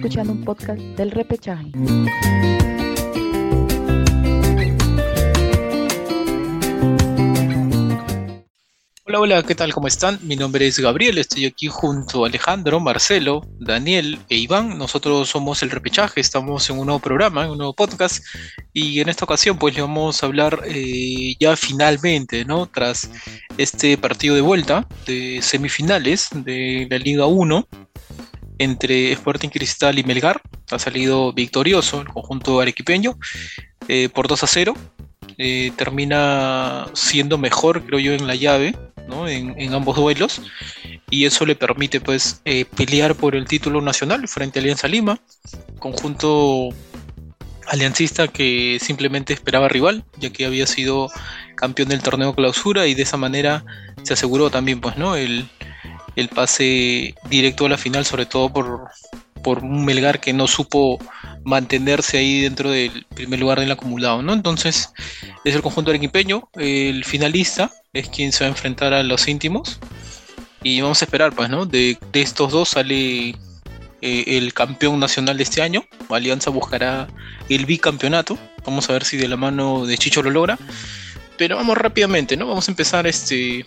escuchando 0.00 0.32
un 0.32 0.42
podcast 0.42 0.80
del 0.96 1.10
repechaje. 1.10 1.70
Hola, 9.04 9.20
hola, 9.20 9.42
¿qué 9.42 9.54
tal? 9.54 9.74
¿Cómo 9.74 9.88
están? 9.88 10.18
Mi 10.22 10.36
nombre 10.36 10.66
es 10.66 10.78
Gabriel, 10.78 11.18
estoy 11.18 11.44
aquí 11.44 11.66
junto 11.66 12.24
a 12.24 12.28
Alejandro, 12.28 12.80
Marcelo, 12.80 13.42
Daniel 13.58 14.18
e 14.30 14.36
Iván. 14.36 14.78
Nosotros 14.78 15.28
somos 15.28 15.62
El 15.62 15.70
Repechaje, 15.70 16.20
estamos 16.20 16.70
en 16.70 16.78
un 16.78 16.86
nuevo 16.86 17.00
programa, 17.00 17.44
en 17.44 17.50
un 17.50 17.58
nuevo 17.58 17.74
podcast 17.74 18.24
y 18.72 19.00
en 19.00 19.10
esta 19.10 19.26
ocasión 19.26 19.58
pues 19.58 19.74
le 19.74 19.82
vamos 19.82 20.22
a 20.22 20.26
hablar 20.26 20.62
eh, 20.64 21.34
ya 21.38 21.56
finalmente, 21.56 22.46
¿no? 22.46 22.68
Tras 22.68 23.10
este 23.58 23.98
partido 23.98 24.34
de 24.34 24.40
vuelta 24.40 24.88
de 25.06 25.40
semifinales 25.42 26.28
de 26.32 26.86
la 26.88 26.96
Liga 26.96 27.26
1 27.26 27.68
entre 28.60 29.10
Sporting 29.12 29.48
Cristal 29.48 29.98
y 29.98 30.04
Melgar. 30.04 30.40
Ha 30.70 30.78
salido 30.78 31.32
victorioso 31.32 32.02
el 32.02 32.08
conjunto 32.08 32.60
arequipeño 32.60 33.18
eh, 33.88 34.08
por 34.08 34.28
2 34.28 34.44
a 34.44 34.46
0. 34.46 34.74
Eh, 35.38 35.72
termina 35.76 36.86
siendo 36.92 37.38
mejor, 37.38 37.82
creo 37.86 37.98
yo, 37.98 38.12
en 38.12 38.26
la 38.26 38.34
llave 38.34 38.74
en, 39.28 39.74
ambos 39.74 39.96
duelos 39.96 40.40
y 41.08 41.24
eso 41.24 41.44
le 41.46 41.56
permite 41.56 42.00
pues 42.00 42.40
eh, 42.44 42.64
pelear 42.64 43.14
por 43.14 43.34
el 43.34 43.46
título 43.46 43.80
nacional 43.80 44.28
frente 44.28 44.58
a 44.58 44.62
Alianza 44.62 44.88
Lima, 44.88 45.20
conjunto 45.78 46.68
aliancista 47.66 48.28
que 48.28 48.78
simplemente 48.80 49.32
esperaba 49.32 49.68
rival, 49.68 50.04
ya 50.18 50.30
que 50.30 50.46
había 50.46 50.66
sido 50.66 51.08
campeón 51.56 51.88
del 51.88 52.02
torneo 52.02 52.34
clausura 52.34 52.86
y 52.86 52.94
de 52.94 53.02
esa 53.02 53.16
manera 53.16 53.64
se 54.02 54.12
aseguró 54.12 54.50
también 54.50 54.80
pues 54.80 54.96
no 54.96 55.16
el, 55.16 55.48
el 56.16 56.28
pase 56.28 57.14
directo 57.28 57.66
a 57.66 57.68
la 57.68 57.78
final, 57.78 58.04
sobre 58.04 58.26
todo 58.26 58.52
por, 58.52 58.88
por 59.42 59.64
un 59.64 59.84
Melgar 59.84 60.20
que 60.20 60.32
no 60.32 60.46
supo 60.46 60.98
mantenerse 61.44 62.18
ahí 62.18 62.42
dentro 62.42 62.70
del 62.70 63.06
primer 63.14 63.40
lugar 63.40 63.60
del 63.60 63.70
acumulado, 63.70 64.22
¿no? 64.22 64.32
Entonces, 64.32 64.92
es 65.44 65.54
el 65.54 65.62
conjunto 65.62 65.90
arequipeño, 65.90 66.48
el 66.56 67.04
finalista, 67.04 67.70
es 67.92 68.08
quien 68.08 68.32
se 68.32 68.44
va 68.44 68.48
a 68.48 68.50
enfrentar 68.50 68.92
a 68.92 69.02
los 69.02 69.26
íntimos. 69.28 69.78
Y 70.62 70.80
vamos 70.80 71.00
a 71.00 71.06
esperar, 71.06 71.34
pues, 71.34 71.48
¿no? 71.48 71.64
De, 71.64 71.98
estos 72.12 72.52
dos 72.52 72.70
sale 72.70 73.30
eh, 73.30 74.24
el 74.26 74.52
campeón 74.52 75.00
nacional 75.00 75.38
de 75.38 75.42
este 75.42 75.62
año. 75.62 75.84
Alianza 76.10 76.50
buscará 76.50 77.08
el 77.48 77.64
bicampeonato. 77.64 78.38
Vamos 78.66 78.90
a 78.90 78.92
ver 78.92 79.04
si 79.04 79.16
de 79.16 79.28
la 79.28 79.36
mano 79.36 79.86
de 79.86 79.96
Chicho 79.96 80.22
lo 80.22 80.30
logra. 80.30 80.58
Pero 81.38 81.56
vamos 81.56 81.78
rápidamente, 81.78 82.36
¿no? 82.36 82.46
Vamos 82.46 82.68
a 82.68 82.72
empezar 82.72 83.06
este 83.06 83.64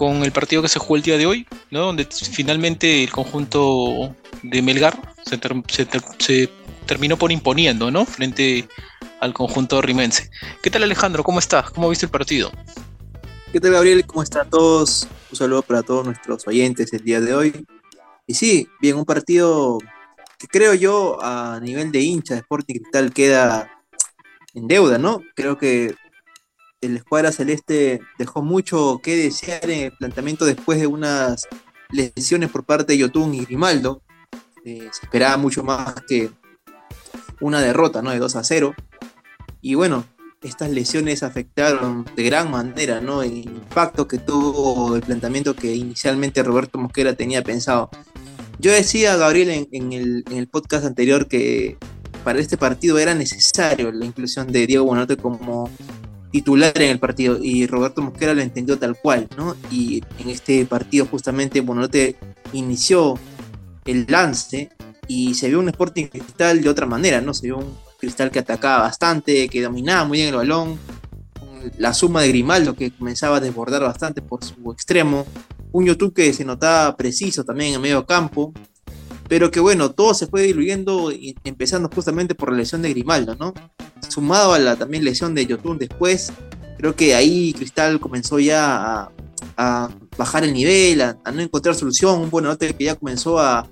con 0.00 0.24
el 0.24 0.32
partido 0.32 0.62
que 0.62 0.68
se 0.70 0.78
jugó 0.78 0.96
el 0.96 1.02
día 1.02 1.18
de 1.18 1.26
hoy, 1.26 1.46
¿no? 1.70 1.80
Donde 1.80 2.06
finalmente 2.06 3.04
el 3.04 3.10
conjunto 3.10 4.16
de 4.42 4.62
Melgar 4.62 4.98
se, 5.26 6.48
terminó 6.86 7.18
por 7.18 7.30
imponiendo, 7.30 7.90
¿no? 7.90 8.06
Frente 8.06 8.66
al 9.20 9.34
conjunto 9.34 9.82
rimense. 9.82 10.30
¿Qué 10.62 10.70
tal 10.70 10.84
Alejandro? 10.84 11.22
¿Cómo 11.22 11.38
estás? 11.38 11.70
¿Cómo 11.72 11.90
viste 11.90 12.06
el 12.06 12.10
partido? 12.10 12.50
¿Qué 13.52 13.60
tal 13.60 13.72
Gabriel? 13.72 14.06
¿Cómo 14.06 14.22
están 14.22 14.48
todos? 14.48 15.06
Un 15.30 15.36
saludo 15.36 15.60
para 15.60 15.82
todos 15.82 16.06
nuestros 16.06 16.46
oyentes 16.46 16.90
el 16.94 17.04
día 17.04 17.20
de 17.20 17.34
hoy. 17.34 17.66
Y 18.26 18.32
sí, 18.32 18.68
bien, 18.80 18.96
un 18.96 19.04
partido 19.04 19.80
que 20.38 20.46
creo 20.46 20.72
yo 20.72 21.22
a 21.22 21.60
nivel 21.60 21.92
de 21.92 22.00
hincha 22.00 22.32
de 22.32 22.40
Sporting 22.40 22.76
Cristal 22.76 23.12
queda 23.12 23.70
en 24.54 24.66
deuda, 24.66 24.96
¿no? 24.96 25.20
Creo 25.34 25.58
que 25.58 25.94
el 26.80 26.96
escuadra 26.96 27.32
celeste 27.32 28.00
dejó 28.18 28.42
mucho 28.42 29.00
que 29.02 29.16
desear 29.16 29.68
en 29.70 29.84
el 29.84 29.92
planteamiento 29.92 30.44
después 30.44 30.78
de 30.80 30.86
unas 30.86 31.46
lesiones 31.90 32.50
por 32.50 32.64
parte 32.64 32.92
de 32.92 32.98
Yotun 32.98 33.34
y 33.34 33.44
Grimaldo. 33.44 34.02
Eh, 34.64 34.88
se 34.92 35.04
esperaba 35.04 35.36
mucho 35.36 35.62
más 35.62 35.94
que 36.08 36.30
una 37.40 37.60
derrota, 37.60 38.02
¿no? 38.02 38.10
De 38.10 38.18
2 38.18 38.36
a 38.36 38.44
0. 38.44 38.74
Y 39.60 39.74
bueno, 39.74 40.04
estas 40.42 40.70
lesiones 40.70 41.22
afectaron 41.22 42.06
de 42.16 42.22
gran 42.22 42.50
manera, 42.50 43.00
¿no? 43.00 43.22
El 43.22 43.38
impacto 43.38 44.08
que 44.08 44.18
tuvo 44.18 44.96
el 44.96 45.02
planteamiento 45.02 45.54
que 45.54 45.74
inicialmente 45.74 46.42
Roberto 46.42 46.78
Mosquera 46.78 47.14
tenía 47.14 47.42
pensado. 47.42 47.90
Yo 48.58 48.72
decía, 48.72 49.16
Gabriel, 49.16 49.68
en, 49.70 49.92
el, 49.92 50.24
en 50.30 50.36
el, 50.36 50.48
podcast 50.48 50.84
anterior 50.84 51.28
que 51.28 51.78
para 52.24 52.38
este 52.38 52.58
partido 52.58 52.98
era 52.98 53.14
necesario 53.14 53.90
la 53.90 54.04
inclusión 54.04 54.52
de 54.52 54.66
Diego 54.66 54.84
Bonanote 54.84 55.16
como 55.16 55.70
titular 56.30 56.72
en 56.76 56.90
el 56.90 56.98
partido 56.98 57.38
y 57.42 57.66
Roberto 57.66 58.02
Mosquera 58.02 58.34
lo 58.34 58.40
entendió 58.40 58.78
tal 58.78 58.96
cual, 58.96 59.28
¿no? 59.36 59.56
Y 59.70 60.02
en 60.18 60.30
este 60.30 60.64
partido 60.64 61.06
justamente 61.06 61.60
Bonanote 61.60 62.16
inició 62.52 63.18
el 63.84 64.06
lance 64.08 64.70
y 65.08 65.34
se 65.34 65.48
vio 65.48 65.58
un 65.58 65.68
Sporting 65.68 66.06
Cristal 66.06 66.62
de 66.62 66.68
otra 66.68 66.86
manera, 66.86 67.20
¿no? 67.20 67.34
Se 67.34 67.46
vio 67.46 67.58
un 67.58 67.74
Cristal 67.98 68.30
que 68.30 68.38
atacaba 68.38 68.84
bastante, 68.84 69.48
que 69.48 69.62
dominaba 69.62 70.04
muy 70.04 70.18
bien 70.18 70.28
el 70.28 70.36
balón, 70.36 70.78
la 71.78 71.92
suma 71.92 72.22
de 72.22 72.28
Grimaldo 72.28 72.74
que 72.74 72.90
comenzaba 72.90 73.36
a 73.36 73.40
desbordar 73.40 73.82
bastante 73.82 74.22
por 74.22 74.44
su 74.44 74.72
extremo, 74.72 75.26
un 75.72 75.86
YouTube 75.86 76.14
que 76.14 76.32
se 76.32 76.44
notaba 76.44 76.96
preciso 76.96 77.44
también 77.44 77.74
en 77.74 77.80
medio 77.80 78.06
campo, 78.06 78.52
pero 79.28 79.50
que 79.50 79.60
bueno, 79.60 79.90
todo 79.90 80.14
se 80.14 80.26
fue 80.26 80.42
diluyendo, 80.42 81.12
empezando 81.44 81.90
justamente 81.94 82.34
por 82.34 82.50
la 82.50 82.58
lesión 82.58 82.82
de 82.82 82.90
Grimaldo, 82.90 83.36
¿no? 83.36 83.54
Sumado 84.10 84.52
a 84.52 84.58
la 84.58 84.76
también 84.76 85.04
lesión 85.04 85.34
de 85.34 85.46
Yotun 85.46 85.78
después, 85.78 86.32
creo 86.78 86.96
que 86.96 87.14
ahí 87.14 87.52
Cristal 87.52 88.00
comenzó 88.00 88.38
ya 88.38 89.10
a, 89.56 89.90
bajar 90.16 90.44
el 90.44 90.52
nivel, 90.52 91.00
a, 91.02 91.16
no 91.32 91.40
encontrar 91.40 91.74
solución, 91.74 92.20
un 92.20 92.30
Buenote 92.30 92.74
que 92.74 92.84
ya 92.84 92.94
comenzó 92.94 93.38
a, 93.38 93.66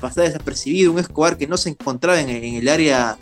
pasar 0.00 0.24
desapercibido, 0.24 0.92
un 0.92 0.98
Escobar 0.98 1.36
que 1.36 1.46
no 1.46 1.58
se 1.58 1.68
encontraba 1.68 2.18
en, 2.18 2.30
el 2.30 2.68
área 2.68 3.18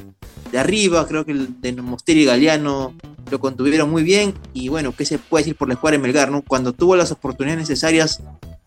de 0.52 0.58
arriba, 0.58 1.06
creo 1.06 1.24
que 1.24 1.32
el 1.32 1.60
de 1.60 1.72
Mosteri 1.72 2.22
y 2.22 2.24
Galeano 2.26 2.94
lo 3.30 3.40
contuvieron 3.40 3.90
muy 3.90 4.02
bien, 4.02 4.34
y 4.52 4.68
bueno, 4.68 4.94
¿qué 4.96 5.04
se 5.04 5.18
puede 5.18 5.42
decir 5.44 5.56
por 5.56 5.68
la 5.68 5.74
escuadra 5.74 5.98
de 5.98 6.02
Melgar? 6.02 6.30
¿no? 6.30 6.42
Cuando 6.42 6.72
tuvo 6.72 6.94
las 6.94 7.10
oportunidades 7.10 7.68
necesarias 7.68 8.22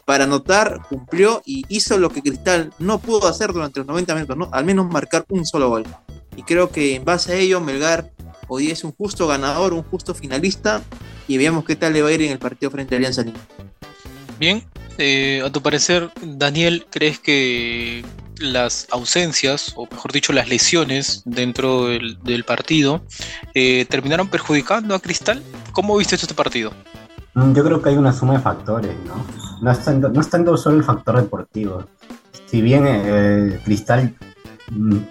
para 0.05 0.25
anotar, 0.25 0.81
cumplió 0.89 1.41
y 1.45 1.63
hizo 1.69 1.97
lo 1.97 2.09
que 2.09 2.21
Cristal 2.21 2.73
no 2.79 2.99
pudo 2.99 3.27
hacer 3.27 3.53
durante 3.53 3.79
los 3.79 3.87
90 3.87 4.15
minutos, 4.15 4.37
¿no? 4.37 4.49
al 4.51 4.65
menos 4.65 4.87
marcar 4.89 5.25
un 5.29 5.45
solo 5.45 5.69
gol. 5.69 5.85
Y 6.35 6.43
creo 6.43 6.69
que 6.69 6.95
en 6.95 7.05
base 7.05 7.33
a 7.33 7.35
ello, 7.35 7.59
Melgar 7.61 8.11
hoy 8.47 8.71
es 8.71 8.83
un 8.83 8.91
justo 8.91 9.27
ganador, 9.27 9.73
un 9.73 9.83
justo 9.83 10.13
finalista. 10.13 10.81
Y 11.27 11.37
veamos 11.37 11.63
qué 11.65 11.75
tal 11.75 11.93
le 11.93 12.01
va 12.01 12.09
a 12.09 12.11
ir 12.11 12.21
en 12.21 12.31
el 12.31 12.39
partido 12.39 12.69
frente 12.71 12.95
a 12.95 12.97
Alianza 12.97 13.23
Lima. 13.23 13.39
Bien, 14.39 14.63
eh, 14.97 15.41
a 15.43 15.49
tu 15.49 15.61
parecer, 15.61 16.11
Daniel, 16.21 16.85
¿crees 16.89 17.19
que 17.19 18.03
las 18.39 18.87
ausencias, 18.91 19.73
o 19.75 19.87
mejor 19.89 20.11
dicho, 20.11 20.33
las 20.33 20.49
lesiones 20.49 21.21
dentro 21.25 21.85
del, 21.87 22.43
partido, 22.45 23.01
eh, 23.53 23.85
terminaron 23.89 24.27
perjudicando 24.27 24.95
a 24.95 24.99
Cristal? 24.99 25.41
¿Cómo 25.71 25.97
viste 25.97 26.15
este 26.15 26.33
partido? 26.33 26.73
Mm, 27.35 27.53
yo 27.53 27.63
creo 27.63 27.81
que 27.81 27.89
hay 27.89 27.97
una 27.97 28.13
suma 28.13 28.33
de 28.33 28.39
factores, 28.39 28.95
¿no? 29.05 29.25
No 29.61 29.71
es 29.71 29.83
tanto, 29.83 30.09
no 30.09 30.21
es 30.21 30.29
tanto 30.29 30.57
solo 30.57 30.77
el 30.77 30.83
factor 30.83 31.15
deportivo. 31.15 31.85
Si 32.45 32.61
bien 32.61 32.83
eh, 32.85 33.59
Cristal 33.63 34.13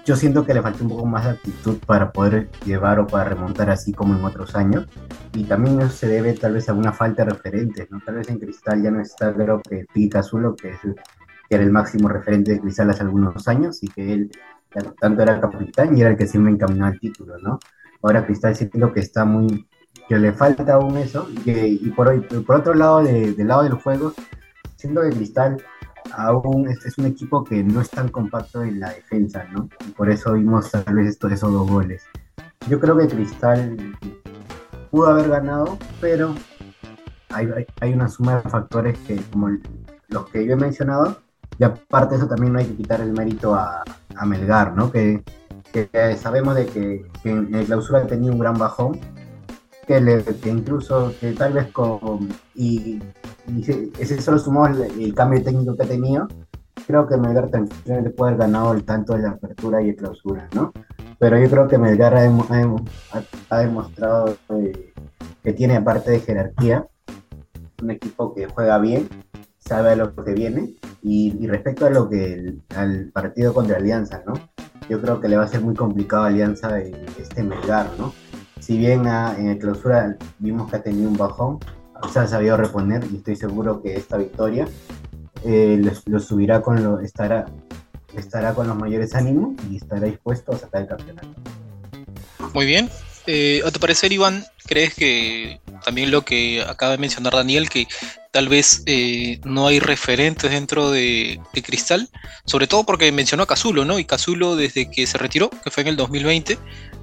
yo 0.05 0.17
siento 0.17 0.47
que 0.47 0.55
le 0.55 0.63
falta 0.63 0.83
un 0.83 0.91
poco 0.91 1.07
más 1.07 1.25
de 1.25 1.31
actitud 1.33 1.77
para 1.87 2.11
poder 2.11 2.51
llevar 2.65 2.99
o 2.99 3.07
para 3.07 3.25
remontar 3.25 3.71
así 3.71 3.93
como 3.93 4.17
en 4.17 4.25
otros 4.25 4.55
años. 4.55 4.87
Y 5.35 5.45
también 5.45 5.81
eso 5.81 5.91
se 5.91 6.09
debe 6.09 6.33
tal 6.35 6.55
vez 6.55 6.69
a 6.69 6.75
una 6.75 6.93
falta 6.93 7.25
de 7.25 7.31
referentes, 7.33 7.91
¿no? 7.91 8.01
Tal 8.05 8.17
vez 8.17 8.29
en 8.29 8.39
Cristal 8.39 8.83
ya 8.83 8.91
no 8.91 9.01
está, 9.01 9.33
creo 9.35 9.61
que 9.61 9.87
Pica 9.93 10.21
Azulo, 10.21 10.57
que, 10.57 10.71
es 10.71 10.79
que 10.81 11.55
era 11.55 11.63
el 11.63 11.71
máximo 11.71 12.09
referente 12.09 12.53
de 12.53 12.61
Cristal 12.61 12.91
hace 12.91 13.03
algunos 13.03 13.47
años 13.49 13.83
y 13.83 13.89
que 13.89 14.13
él 14.13 14.31
tanto 15.01 15.23
era 15.23 15.41
capitán 15.41 15.97
y 15.97 16.01
era 16.01 16.11
el 16.11 16.17
que 16.17 16.27
siempre 16.27 16.53
encaminó 16.53 16.87
al 16.87 16.99
título, 16.99 17.39
¿no? 17.39 17.59
Ahora 18.03 18.25
Cristal 18.25 18.57
siento 18.57 18.93
que 18.93 19.01
está 19.01 19.25
muy, 19.25 19.69
que 20.09 20.19
le 20.19 20.33
falta 20.33 20.73
aún 20.73 20.97
eso 20.97 21.29
y, 21.45 21.91
por, 21.91 22.09
hoy, 22.09 22.21
por 22.21 22.57
otro 22.57 22.75
lado, 22.75 23.03
del 23.03 23.47
lado 23.47 23.65
del 23.65 23.75
juego, 23.75 24.15
siento 24.77 25.03
que 25.03 25.11
Cristal 25.11 25.63
aún 26.17 26.69
es, 26.69 26.99
un 26.99 27.07
equipo 27.07 27.45
que 27.45 27.63
no 27.63 27.81
es 27.81 27.91
tan 27.91 28.09
compacto 28.09 28.63
en 28.63 28.81
la 28.81 28.91
defensa, 28.91 29.45
¿no? 29.53 29.69
Por 29.97 30.11
eso 30.11 30.35
vimos 30.35 30.71
tal 30.71 30.95
vez 30.95 31.09
estos, 31.09 31.33
esos 31.33 31.53
dos 31.53 31.69
goles. 31.69 32.05
Yo 32.69 32.79
creo 32.81 32.97
que 32.97 33.09
Cristal 33.09 33.77
pudo 34.91 35.09
haber 35.09 35.29
ganado, 35.29 35.79
pero 36.01 36.35
hay, 37.31 37.49
hay, 37.81 37.93
una 37.93 38.09
suma 38.09 38.37
de 38.37 38.51
factores 38.51 38.99
que, 39.01 39.17
como 39.33 39.51
los 40.09 40.29
que 40.29 40.47
yo 40.47 40.53
he 40.53 40.57
mencionado, 40.57 41.19
y 41.59 41.65
aparte 41.65 42.15
de 42.15 42.19
eso 42.19 42.29
también 42.29 42.53
no 42.53 42.59
hay 42.59 42.67
que 42.67 42.77
quitar 42.77 43.01
el 43.01 43.13
mérito 43.13 43.55
a, 43.55 43.83
a 44.15 44.27
Melgar, 44.27 44.77
¿no? 44.77 44.93
Que, 44.93 45.23
que, 45.73 46.17
sabemos 46.17 46.55
de 46.55 46.67
que, 46.67 47.07
que 47.23 47.31
en 47.31 47.55
el 47.55 47.67
clausura 47.67 48.07
tenía 48.07 48.31
un 48.31 48.39
gran 48.39 48.59
bajón, 48.59 48.99
que, 49.87 50.01
le, 50.01 50.23
que 50.25 50.51
incluso 50.51 51.13
que 51.21 51.33
tal 51.33 51.53
vez 51.53 51.73
con 51.73 52.29
y 52.55 53.01
ese 53.99 54.21
solo 54.21 54.39
sumó 54.39 54.67
el, 54.67 55.15
cambio 55.15 55.43
técnico 55.43 55.77
que 55.77 55.83
ha 55.83 55.89
tenido, 55.89 56.29
creo 56.87 57.07
que 57.07 57.17
Melgar 57.17 57.51
también 57.51 58.05
le 58.05 58.11
puede 58.11 58.33
haber 58.33 58.47
ganado 58.47 58.73
el 58.73 58.85
tanto 58.85 59.15
de 59.15 59.23
la 59.23 59.31
apertura 59.31 59.83
y 59.83 59.89
de 59.89 59.97
clausura, 59.97 60.49
¿no? 60.55 60.73
Pero 61.19 61.39
yo 61.39 61.49
creo 61.51 61.69
que 61.69 61.79
Melgar 61.79 62.15
ha, 62.15 63.59
demostrado 63.59 64.37
que 65.43 65.53
tiene 65.53 65.77
aparte 65.77 66.13
de 66.13 66.21
jerarquía, 66.21 66.87
un 67.83 67.91
equipo 67.91 68.35
que 68.35 68.47
juega 68.47 68.79
bien, 68.79 69.09
sabe 69.59 69.91
a 69.91 69.97
lo 69.97 70.15
que 70.15 70.33
viene 70.33 70.75
Y, 71.03 71.47
respecto 71.47 71.87
a 71.87 71.91
lo 71.91 72.09
que 72.09 72.57
al 72.77 73.11
partido 73.13 73.53
contra 73.53 73.77
Alianza, 73.77 74.23
¿no? 74.27 74.35
Yo 74.89 75.01
creo 75.01 75.21
que 75.21 75.29
le 75.29 75.37
va 75.37 75.45
a 75.45 75.49
ser 75.49 75.61
muy 75.61 75.75
complicado 75.75 76.25
a 76.25 76.27
Alianza 76.27 76.79
este 76.79 77.43
Melgar, 77.43 77.89
¿no? 77.99 78.13
Si 78.63 78.79
bien 78.79 79.09
en 79.09 79.49
el 79.49 79.59
clausura 79.59 80.17
vimos 80.39 80.71
que 80.71 80.77
ha 80.77 80.83
tenido 80.83 81.11
un 81.11 81.17
bajón, 81.17 81.59
se 82.13 82.21
ha 82.21 82.29
sabido 82.29 82.57
reponer 82.57 83.05
y 83.13 83.17
estoy 83.17 83.35
seguro 83.35 83.83
que 83.83 83.97
esta 83.97 84.17
victoria 84.17 84.69
eh, 85.45 85.83
lo, 86.07 86.21
subirá 86.21 86.63
con 86.63 86.81
lo, 86.81 87.01
estará, 87.01 87.47
estará 88.17 88.55
con 88.55 88.69
los 88.69 88.77
mayores 88.77 89.17
ánimos 89.17 89.57
y 89.69 89.79
estará 89.79 90.07
dispuesto 90.07 90.53
a 90.53 90.59
sacar 90.59 90.83
el 90.83 90.89
campeonato. 90.89 91.29
Muy 92.55 92.67
bien. 92.67 92.89
Eh, 93.27 93.63
¿A 93.65 93.71
tu 93.71 93.79
parecer, 93.79 94.13
Iván, 94.13 94.45
crees 94.67 94.95
que 94.95 95.61
también 95.85 96.11
lo 96.11 96.25
que 96.25 96.63
acaba 96.63 96.93
de 96.93 96.99
mencionar 96.99 97.35
Daniel, 97.35 97.69
que 97.69 97.87
tal 98.33 98.49
vez 98.49 98.83
eh, 98.87 99.41
no 99.45 99.67
hay 99.69 99.79
referentes 99.79 100.51
dentro 100.51 100.91
de, 100.91 101.41
Cristal, 101.63 102.09
sobre 102.45 102.67
todo 102.67 102.85
porque 102.85 103.13
mencionó 103.13 103.45
a 103.45 103.47
Cazulo, 103.47 103.85
¿no? 103.85 103.99
Y 103.99 104.05
Cazulo 104.05 104.57
desde 104.57 104.91
que 104.91 105.07
se 105.07 105.19
retiró, 105.19 105.51
que 105.51 105.71
fue 105.71 105.83
en 105.83 105.89
el 105.89 105.97
2020, 105.97 106.59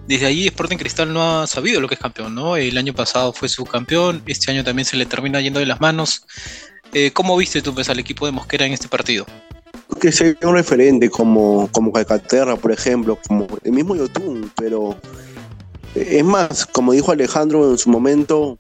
desde 0.07 0.25
ahí 0.25 0.48
Sporting 0.48 0.77
Cristal 0.77 1.13
no 1.13 1.42
ha 1.42 1.48
sabido 1.48 1.80
lo 1.80 1.88
que 1.88 1.95
es 1.95 2.01
campeón, 2.01 2.33
¿no? 2.36 2.57
El 2.57 2.77
año 2.77 2.94
pasado 2.94 3.31
fue 3.31 3.48
subcampeón, 3.48 4.24
este 4.25 4.51
año 4.51 4.63
también 4.63 4.86
se 4.86 4.98
le 4.98 5.06
termina 5.06 5.39
yendo 5.39 5.60
de 5.60 5.68
las 5.68 5.80
manos. 5.80 6.25
Eh, 6.94 7.12
¿Cómo 7.12 7.38
viste 7.38 7.62
tú 7.62 7.74
pues, 7.75 7.89
al 7.89 8.00
equipo 8.00 8.25
de 8.25 8.31
Mosquera 8.31 8.66
en 8.66 8.74
este 8.74 8.88
partido? 8.88 9.27
Que 10.01 10.12
sea 10.12 10.33
un 10.42 10.56
referente 10.56 11.10
como, 11.10 11.69
como 11.71 11.92
Calcaterra, 11.92 12.56
por 12.56 12.71
ejemplo, 12.71 13.19
como 13.27 13.48
el 13.63 13.71
mismo 13.71 13.95
Yotun, 13.95 14.51
pero 14.56 15.00
es 15.95 16.24
más, 16.24 16.65
como 16.65 16.94
dijo 16.94 17.12
Alejandro 17.12 17.69
en 17.69 17.77
su 17.77 17.89
momento, 17.89 18.57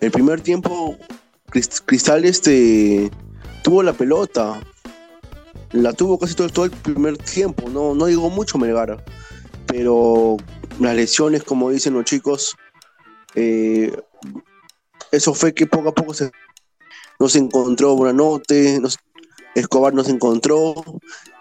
el 0.00 0.10
primer 0.10 0.40
tiempo 0.40 0.96
Cristal 1.50 2.24
este, 2.24 3.10
tuvo 3.62 3.82
la 3.82 3.92
pelota, 3.92 4.60
la 5.72 5.92
tuvo 5.92 6.18
casi 6.18 6.34
todo, 6.34 6.64
el 6.64 6.70
primer 6.70 7.18
tiempo, 7.18 7.68
no, 7.68 7.94
no 7.94 8.06
digo 8.06 8.30
mucho 8.30 8.56
Melgar, 8.56 9.04
pero 9.66 10.36
las 10.78 10.94
lesiones, 10.94 11.42
como 11.42 11.70
dicen 11.70 11.94
los 11.94 12.04
chicos, 12.04 12.54
eh, 13.34 13.92
eso 15.12 15.34
fue 15.34 15.52
que 15.52 15.66
poco 15.66 15.90
a 15.90 15.94
poco 15.94 16.14
se, 16.14 16.30
no 17.18 17.28
se 17.28 17.38
encontró 17.40 17.96
Buenanote, 17.96 18.80
Escobar 19.54 19.92
no 19.92 20.04
se 20.04 20.12
encontró, 20.12 20.74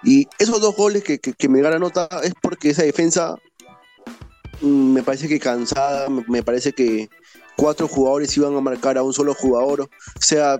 y 0.03 0.27
esos 0.39 0.59
dos 0.59 0.75
goles 0.75 1.03
que, 1.03 1.19
que, 1.19 1.33
que 1.33 1.49
Melgar 1.49 1.73
anota 1.73 2.09
es 2.23 2.33
porque 2.41 2.71
esa 2.71 2.83
defensa 2.83 3.35
me 4.61 5.03
parece 5.03 5.27
que 5.27 5.39
cansada, 5.39 6.07
me 6.09 6.43
parece 6.43 6.73
que 6.73 7.09
cuatro 7.55 7.87
jugadores 7.87 8.35
iban 8.37 8.55
a 8.55 8.61
marcar 8.61 8.97
a 8.97 9.03
un 9.03 9.13
solo 9.13 9.33
jugador. 9.33 9.81
O 9.81 10.21
sea, 10.21 10.59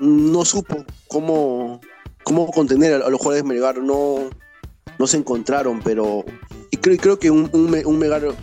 no 0.00 0.44
supo 0.44 0.84
cómo, 1.08 1.80
cómo 2.22 2.50
contener 2.50 2.94
a, 2.94 3.08
los 3.08 3.18
jugadores 3.18 3.42
de 3.42 3.48
Melgar. 3.48 3.78
No, 3.78 4.30
no 4.98 5.06
se 5.06 5.16
encontraron, 5.16 5.80
pero. 5.82 6.24
Y 6.70 6.76
creo, 6.76 6.96
creo 6.98 7.18
que 7.18 7.30
un, 7.30 7.50
un, 7.52 8.36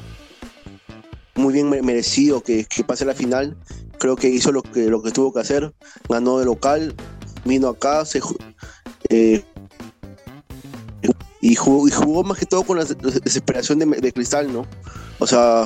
muy 1.36 1.54
bien 1.54 1.70
merecido 1.70 2.42
que, 2.42 2.66
que, 2.66 2.84
pase 2.84 3.06
la 3.06 3.14
final. 3.14 3.58
Creo 4.00 4.16
que 4.16 4.30
hizo 4.30 4.52
lo 4.52 4.64
que, 4.64 4.88
lo 4.88 5.02
que 5.04 5.12
tuvo 5.12 5.34
que 5.34 5.42
hacer. 5.42 5.74
Ganó 6.10 6.40
de 6.40 6.46
local, 6.46 6.96
vino 7.46 7.70
acá, 7.70 8.06
se, 8.06 8.20
eh, 9.10 9.44
y, 11.42 11.56
jugó, 11.56 11.88
y 11.88 11.92
jugó 11.92 12.24
más 12.24 12.38
que 12.38 12.46
todo 12.46 12.64
con 12.64 12.78
la 12.78 12.86
desesperación 12.86 13.80
de, 13.80 13.86
de 13.86 14.14
Cristal, 14.14 14.52
¿no? 14.52 14.66
O 15.20 15.28
sea, 15.28 15.66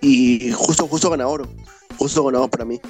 y 0.00 0.52
justo, 0.52 0.86
justo 0.86 1.10
ganador, 1.10 1.48
justo 1.96 2.24
ganador 2.24 2.50
para 2.50 2.64
mí. 2.64 2.80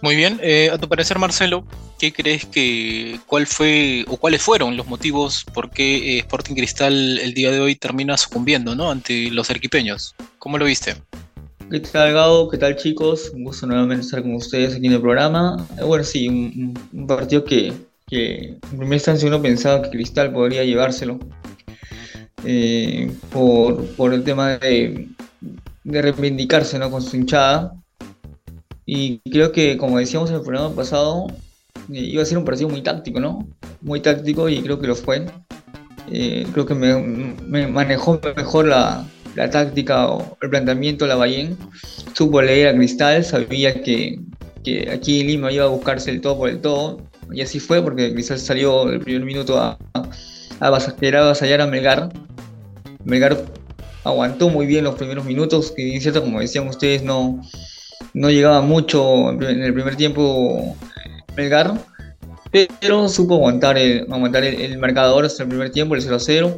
Muy 0.00 0.16
bien, 0.16 0.38
eh, 0.42 0.70
a 0.72 0.78
tu 0.78 0.88
parecer 0.88 1.18
Marcelo, 1.18 1.64
¿qué 1.98 2.12
crees 2.12 2.44
que, 2.44 3.18
cuál 3.26 3.46
fue 3.46 4.04
o 4.08 4.16
cuáles 4.16 4.42
fueron 4.42 4.76
los 4.76 4.86
motivos 4.86 5.44
por 5.54 5.70
qué 5.70 6.16
eh, 6.16 6.18
Sporting 6.20 6.54
Cristal 6.54 7.18
el 7.18 7.34
día 7.34 7.50
de 7.50 7.60
hoy 7.60 7.74
termina 7.74 8.16
sucumbiendo 8.16 8.74
¿no? 8.74 8.90
ante 8.90 9.30
los 9.30 9.50
arquipeños? 9.50 10.14
¿Cómo 10.38 10.58
lo 10.58 10.64
viste? 10.64 10.96
¿Qué 11.70 11.80
tal 11.80 12.12
Gabo? 12.12 12.48
¿Qué 12.48 12.58
tal 12.58 12.76
chicos? 12.76 13.30
Un 13.34 13.44
gusto 13.44 13.66
nuevamente 13.66 14.04
estar 14.04 14.22
con 14.22 14.34
ustedes 14.34 14.74
aquí 14.74 14.86
en 14.86 14.94
el 14.94 15.00
programa. 15.00 15.66
Eh, 15.78 15.84
bueno, 15.84 16.02
sí, 16.02 16.28
un, 16.28 17.06
partido 17.06 17.44
que, 17.44 17.72
que, 18.08 18.58
en 18.72 18.78
primera 18.78 18.96
instancia 18.96 19.28
uno 19.28 19.42
pensaba 19.42 19.82
que 19.82 19.90
Cristal 19.90 20.32
podría 20.32 20.64
llevárselo 20.64 21.18
por, 23.30 23.84
por 23.96 24.14
el 24.14 24.24
tema 24.24 24.56
de, 24.58 25.08
de 25.84 26.02
reivindicarse 26.02 26.78
¿no? 26.78 26.90
con 26.90 27.02
su 27.02 27.16
hinchada. 27.16 27.74
Y 28.84 29.18
creo 29.30 29.52
que, 29.52 29.76
como 29.76 29.98
decíamos 29.98 30.30
en 30.30 30.36
el 30.36 30.42
programa 30.42 30.74
pasado, 30.74 31.26
eh, 31.92 32.00
iba 32.00 32.22
a 32.22 32.26
ser 32.26 32.38
un 32.38 32.44
partido 32.44 32.68
muy 32.68 32.82
táctico, 32.82 33.20
¿no? 33.20 33.46
Muy 33.82 34.00
táctico 34.00 34.48
y 34.48 34.62
creo 34.62 34.78
que 34.78 34.86
lo 34.86 34.94
fue. 34.94 35.26
Eh, 36.10 36.46
creo 36.52 36.64
que 36.64 36.74
me, 36.74 37.66
manejó 37.66 38.18
mejor 38.36 38.66
la, 38.66 39.06
la, 39.34 39.50
táctica 39.50 40.08
o 40.08 40.38
el 40.40 40.50
planteamiento 40.50 41.04
de 41.04 41.10
la 41.10 41.16
Bayén. 41.16 41.56
Supo 42.14 42.40
leer 42.40 42.68
a 42.68 42.76
Cristal, 42.76 43.24
sabía 43.24 43.82
que, 43.82 44.20
que, 44.64 44.90
aquí 44.90 45.22
Lima 45.22 45.52
iba 45.52 45.64
a 45.64 45.68
buscarse 45.68 46.10
el 46.10 46.20
todo 46.20 46.38
por 46.38 46.48
el 46.48 46.60
todo. 46.60 47.02
Y 47.32 47.42
así 47.42 47.60
fue, 47.60 47.82
porque 47.82 48.12
Cristal 48.12 48.38
salió 48.38 48.90
el 48.90 49.00
primer 49.00 49.24
minuto 49.24 49.58
a, 49.58 49.78
a, 49.94 50.08
a 50.60 50.66
avasallar 50.66 51.60
a 51.60 51.66
Melgar. 51.66 52.10
Melgar 53.04 53.36
aguantó 54.04 54.48
muy 54.48 54.66
bien 54.66 54.84
los 54.84 54.94
primeros 54.94 55.24
minutos, 55.24 55.72
que 55.76 56.12
como 56.14 56.40
decían 56.40 56.66
ustedes, 56.68 57.02
no, 57.02 57.42
no 58.14 58.30
llegaba 58.30 58.60
mucho 58.60 59.30
en 59.30 59.62
el 59.62 59.72
primer 59.74 59.96
tiempo 59.96 60.76
Melgar, 61.36 61.74
pero 62.50 63.08
supo 63.08 63.34
aguantar 63.34 63.76
el, 63.78 64.06
aguantar 64.10 64.44
el, 64.44 64.78
marcador 64.78 65.24
hasta 65.24 65.42
el 65.42 65.48
primer 65.48 65.70
tiempo, 65.70 65.94
el 65.94 66.02
0-0. 66.02 66.56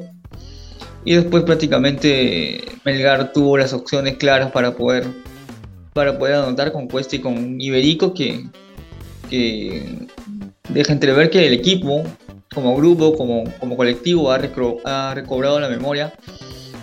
Y 1.05 1.14
después 1.14 1.44
prácticamente 1.44 2.62
Melgar 2.84 3.32
tuvo 3.32 3.56
las 3.56 3.73
opciones 3.73 4.16
claras 4.16 4.52
para 4.52 4.76
poder, 4.76 5.06
para 5.94 6.19
poder 6.19 6.37
anotar 6.37 6.73
con 6.73 6.88
Cuesta 6.88 7.16
y 7.16 7.20
con 7.20 7.61
Iberico, 7.61 8.12
que, 8.14 8.46
que 9.28 10.06
deja 10.68 10.92
entrever 10.92 11.30
que 11.30 11.46
el 11.46 11.52
equipo, 11.52 12.04
como 12.54 12.76
grupo, 12.76 13.16
como, 13.16 13.44
como 13.58 13.76
colectivo, 13.76 14.30
ha, 14.30 15.14
recobrado 15.14 15.60
la 15.60 15.68
memoria 15.68 16.12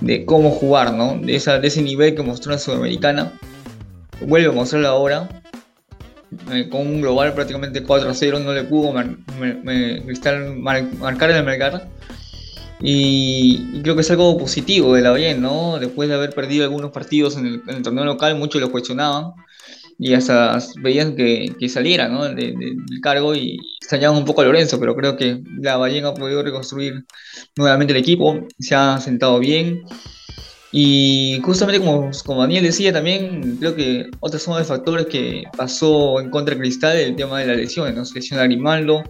de 0.02 0.26
cómo 0.26 0.52
jugar, 0.52 0.94
¿no? 0.94 1.18
De, 1.18 1.36
ese 1.36 1.82
nivel 1.82 2.16
que 2.16 2.24
mostró 2.24 2.52
la 2.52 2.60
Sudamericana. 2.60 3.34
Vuelve 4.22 4.50
a 4.50 4.52
mostrarlo 4.52 4.88
ahora. 4.88 5.30
Eh, 6.52 6.68
con 6.70 6.82
un 6.82 7.02
global 7.02 7.34
prácticamente 7.34 7.86
4-0, 7.86 8.44
no 8.44 8.54
le 8.54 8.64
pudo 8.64 8.92
marcar 8.92 11.32
en 11.32 11.38
el 11.38 11.44
mercado. 11.44 11.82
Y, 12.82 13.82
creo 13.82 13.96
que 13.96 14.02
es 14.02 14.12
algo 14.12 14.38
positivo 14.38 14.94
de 14.94 15.02
la 15.02 15.14
bien, 15.14 15.42
¿no? 15.42 15.80
Después 15.80 16.10
de 16.10 16.16
haber 16.16 16.32
perdido 16.32 16.66
algunos 16.66 16.92
partidos 16.92 17.38
en 17.38 17.46
en 17.46 17.76
el 17.76 17.82
torneo 17.82 18.06
local, 18.06 18.36
muchos 18.36 18.62
lo 18.62 18.72
cuestionaban 18.72 19.34
y 20.00 20.14
hasta 20.14 20.60
veían 20.82 21.16
que, 21.16 21.54
que 21.60 21.70
saliera 21.70 22.08
¿no? 22.08 22.24
del 22.26 22.78
cargo 23.02 23.34
y 23.36 23.58
extrañaban 23.82 24.18
un 24.18 24.26
poco 24.26 24.42
a 24.42 24.46
Lorenzo, 24.46 24.80
pero 24.80 24.96
creo 24.96 25.18
que 25.18 25.42
la 25.60 25.78
Ballena 25.78 26.10
ha 26.10 26.14
podido 26.14 26.44
reconstruir 26.44 27.06
nuevamente 27.56 27.94
el 27.94 28.00
equipo, 28.00 28.48
se 28.60 28.76
ha 28.76 29.00
sentado 29.00 29.40
bien. 29.40 29.84
Y 30.72 31.40
justamente 31.44 31.80
como, 31.80 32.12
como 32.26 32.42
Daniel 32.42 32.64
decía 32.64 32.92
también, 32.92 33.58
creo 33.58 33.74
que 33.74 34.12
otra 34.20 34.38
son 34.38 34.58
de 34.58 34.66
factores 34.66 35.08
que 35.08 35.46
pasó 35.56 36.20
en 36.20 36.30
contra 36.30 36.54
de 36.54 36.62
Cristal, 36.62 36.98
el 36.98 37.16
tema 37.16 37.40
de 37.40 37.48
las 37.48 37.58
lesiones, 37.58 37.96
¿no? 37.96 38.06
Se 38.06 38.16
lesiona 38.16 38.44
Grimaldo, 38.44 39.02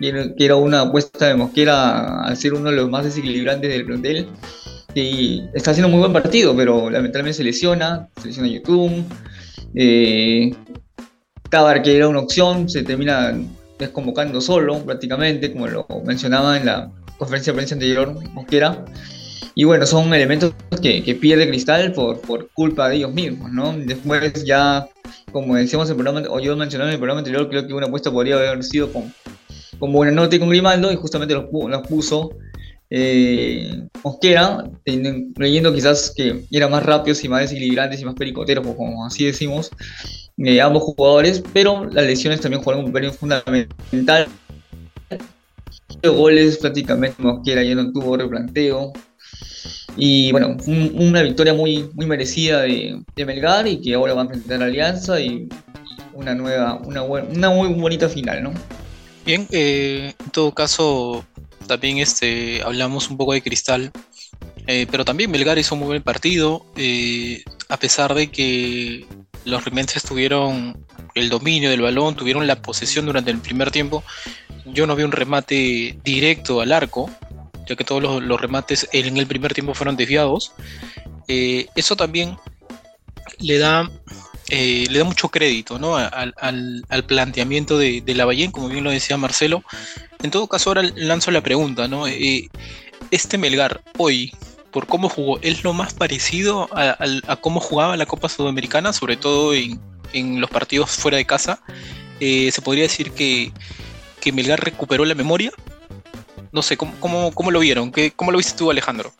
que 0.00 0.32
era 0.38 0.56
una 0.56 0.80
apuesta 0.80 1.28
de 1.28 1.34
Mosquera 1.34 2.22
al 2.22 2.36
ser 2.36 2.54
uno 2.54 2.70
de 2.70 2.76
los 2.76 2.90
más 2.90 3.04
desequilibrantes 3.04 3.70
del 3.70 3.84
plantel. 3.84 4.26
Y 4.94 5.42
está 5.54 5.70
haciendo 5.70 5.90
muy 5.90 6.00
buen 6.00 6.12
partido, 6.12 6.56
pero 6.56 6.90
lamentablemente 6.90 7.36
se 7.36 7.44
lesiona, 7.44 8.08
se 8.20 8.28
lesiona 8.28 8.48
YouTube 8.48 9.04
eh, 9.74 10.54
Tabar, 11.50 11.82
que 11.82 11.96
era 11.96 12.08
una 12.08 12.20
opción, 12.20 12.68
se 12.68 12.82
termina 12.82 13.34
desconvocando 13.78 14.40
solo 14.40 14.78
prácticamente, 14.84 15.52
como 15.52 15.66
lo 15.66 15.86
mencionaba 16.04 16.56
en 16.56 16.66
la 16.66 16.90
conferencia 17.18 17.52
de 17.52 17.56
prensa 17.56 17.74
anterior, 17.74 18.14
Mosquera. 18.30 18.84
Y 19.54 19.64
bueno, 19.64 19.84
son 19.84 20.12
elementos 20.14 20.54
que, 20.80 21.02
que, 21.02 21.14
pierde 21.14 21.46
Cristal 21.46 21.92
por, 21.92 22.20
por 22.20 22.48
culpa 22.52 22.88
de 22.88 22.96
ellos 22.96 23.12
mismos, 23.12 23.52
¿no? 23.52 23.74
Después 23.76 24.44
ya, 24.44 24.88
como 25.30 25.56
decíamos 25.56 25.88
en 25.88 25.98
el 25.98 26.02
programa, 26.02 26.26
o 26.30 26.40
yo 26.40 26.56
mencionaba 26.56 26.88
en 26.88 26.94
el 26.94 26.98
programa 26.98 27.18
anterior, 27.18 27.48
creo 27.50 27.66
que 27.66 27.74
una 27.74 27.86
apuesta 27.86 28.10
podría 28.10 28.36
haber 28.36 28.64
sido 28.64 28.90
con, 28.90 29.12
con 29.78 29.92
Buenanote 29.92 30.36
y 30.36 30.38
con 30.38 30.48
Grimaldo, 30.48 30.90
y 30.90 30.96
justamente 30.96 31.34
los, 31.34 31.44
los 31.52 31.86
puso 31.86 32.30
eh, 32.94 33.88
Mosquera, 34.04 34.70
leyendo 34.84 35.72
quizás 35.72 36.12
que 36.14 36.44
eran 36.50 36.70
más 36.70 36.82
rápidos 36.82 37.24
y 37.24 37.28
más 37.28 37.40
desequilibrantes 37.40 37.98
y 38.02 38.04
más 38.04 38.14
pericoteros, 38.14 38.66
como 38.76 39.06
así 39.06 39.24
decimos, 39.24 39.70
eh, 40.36 40.60
ambos 40.60 40.82
jugadores, 40.82 41.42
pero 41.54 41.86
las 41.86 42.04
lesiones 42.04 42.42
también 42.42 42.62
jugaron 42.62 42.84
un 42.84 42.92
papel 42.92 43.10
fundamental. 43.12 44.26
Goles 46.02 46.58
prácticamente 46.58 47.22
Mosquera 47.22 47.62
ya 47.62 47.74
no 47.76 47.90
tuvo 47.92 48.18
replanteo. 48.18 48.92
Y 49.96 50.30
bueno, 50.32 50.58
una 50.66 51.22
victoria 51.22 51.54
muy, 51.54 51.88
muy 51.94 52.04
merecida 52.04 52.60
de, 52.60 53.02
Melgar 53.16 53.66
y 53.68 53.80
que 53.80 53.94
ahora 53.94 54.12
va 54.12 54.20
a 54.20 54.24
enfrentar 54.24 54.62
a 54.62 54.66
Alianza 54.66 55.18
y 55.18 55.48
una 56.12 56.34
nueva, 56.34 56.74
una, 56.84 57.02
una 57.04 57.48
muy 57.50 57.72
bonita 57.72 58.08
final, 58.10 58.42
¿no? 58.42 58.52
Bien, 59.24 59.46
eh, 59.50 60.12
en 60.18 60.30
todo 60.30 60.52
caso, 60.52 61.24
también 61.66 61.98
este, 61.98 62.62
hablamos 62.62 63.10
un 63.10 63.16
poco 63.16 63.32
de 63.32 63.42
Cristal, 63.42 63.92
eh, 64.66 64.86
pero 64.90 65.04
también 65.04 65.30
Melgar 65.30 65.58
hizo 65.58 65.74
un 65.74 65.80
muy 65.80 65.88
buen 65.88 66.02
partido, 66.02 66.66
eh, 66.76 67.42
a 67.68 67.76
pesar 67.76 68.14
de 68.14 68.30
que 68.30 69.06
los 69.44 69.64
remenses 69.64 70.02
tuvieron 70.02 70.86
el 71.14 71.28
dominio 71.28 71.70
del 71.70 71.82
balón, 71.82 72.14
tuvieron 72.14 72.46
la 72.46 72.62
posesión 72.62 73.06
durante 73.06 73.30
el 73.30 73.38
primer 73.38 73.70
tiempo. 73.70 74.04
Yo 74.66 74.86
no 74.86 74.94
vi 74.94 75.02
un 75.02 75.12
remate 75.12 75.98
directo 76.04 76.60
al 76.60 76.72
arco, 76.72 77.10
ya 77.68 77.76
que 77.76 77.84
todos 77.84 78.02
los, 78.02 78.22
los 78.22 78.40
remates 78.40 78.88
en 78.92 79.16
el 79.16 79.26
primer 79.26 79.52
tiempo 79.54 79.74
fueron 79.74 79.96
desviados. 79.96 80.52
Eh, 81.28 81.66
eso 81.74 81.96
también 81.96 82.36
le 83.38 83.58
da, 83.58 83.90
eh, 84.54 84.84
le 84.90 84.98
da 84.98 85.04
mucho 85.06 85.30
crédito 85.30 85.78
¿no? 85.78 85.96
al, 85.96 87.04
planteamiento 87.06 87.78
de, 87.78 88.02
Lavallén, 88.06 88.52
como 88.52 88.68
bien 88.68 88.84
lo 88.84 88.90
decía 88.90 89.16
Marcelo. 89.16 89.64
En 90.22 90.30
todo 90.30 90.46
caso, 90.46 90.68
ahora 90.68 90.82
lanzo 90.94 91.30
la 91.30 91.40
pregunta, 91.40 91.88
¿no? 91.88 92.06
Eh, 92.06 92.50
este 93.10 93.38
Melgar 93.38 93.80
hoy, 93.96 94.30
por 94.70 94.86
cómo 94.86 95.08
jugó, 95.08 95.38
¿es 95.40 95.64
lo 95.64 95.72
más 95.72 95.94
parecido 95.94 96.68
a, 96.72 97.36
cómo 97.40 97.60
jugaba 97.60 97.96
la 97.96 98.04
Copa 98.04 98.28
Sudamericana, 98.28 98.92
sobre 98.92 99.16
todo 99.16 99.54
en, 99.54 99.80
los 100.38 100.50
partidos 100.50 100.90
fuera 100.90 101.16
de 101.16 101.24
casa? 101.24 101.62
Eh, 102.20 102.50
¿Se 102.52 102.60
podría 102.60 102.82
decir 102.82 103.12
que, 103.12 103.52
Melgar 104.34 104.62
recuperó 104.62 105.06
la 105.06 105.14
memoria? 105.14 105.50
No 106.52 106.60
sé, 106.60 106.76
¿cómo, 106.76 107.32
lo 107.50 107.58
vieron? 107.58 107.90
¿Qué, 107.90 108.10
¿Cómo 108.10 108.30
lo 108.30 108.36
viste 108.36 108.58
tú, 108.58 108.70
Alejandro? 108.70 109.14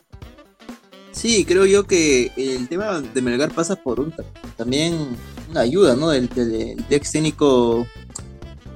Sí, 1.12 1.45
creo 1.45 1.66
yo 1.66 1.85
que 1.85 2.33
el 2.37 2.69
tema 2.69 3.00
de 3.00 3.23
Melgar 3.23 3.52
pasa 3.52 3.76
por 3.76 4.00
un, 4.00 4.12
también 4.57 5.16
una 5.50 5.61
ayuda, 5.61 5.95
¿no? 5.95 6.09
Del, 6.09 6.28
del, 6.28 6.50
del 6.76 6.85
ex 6.90 7.12
técnico 7.12 7.87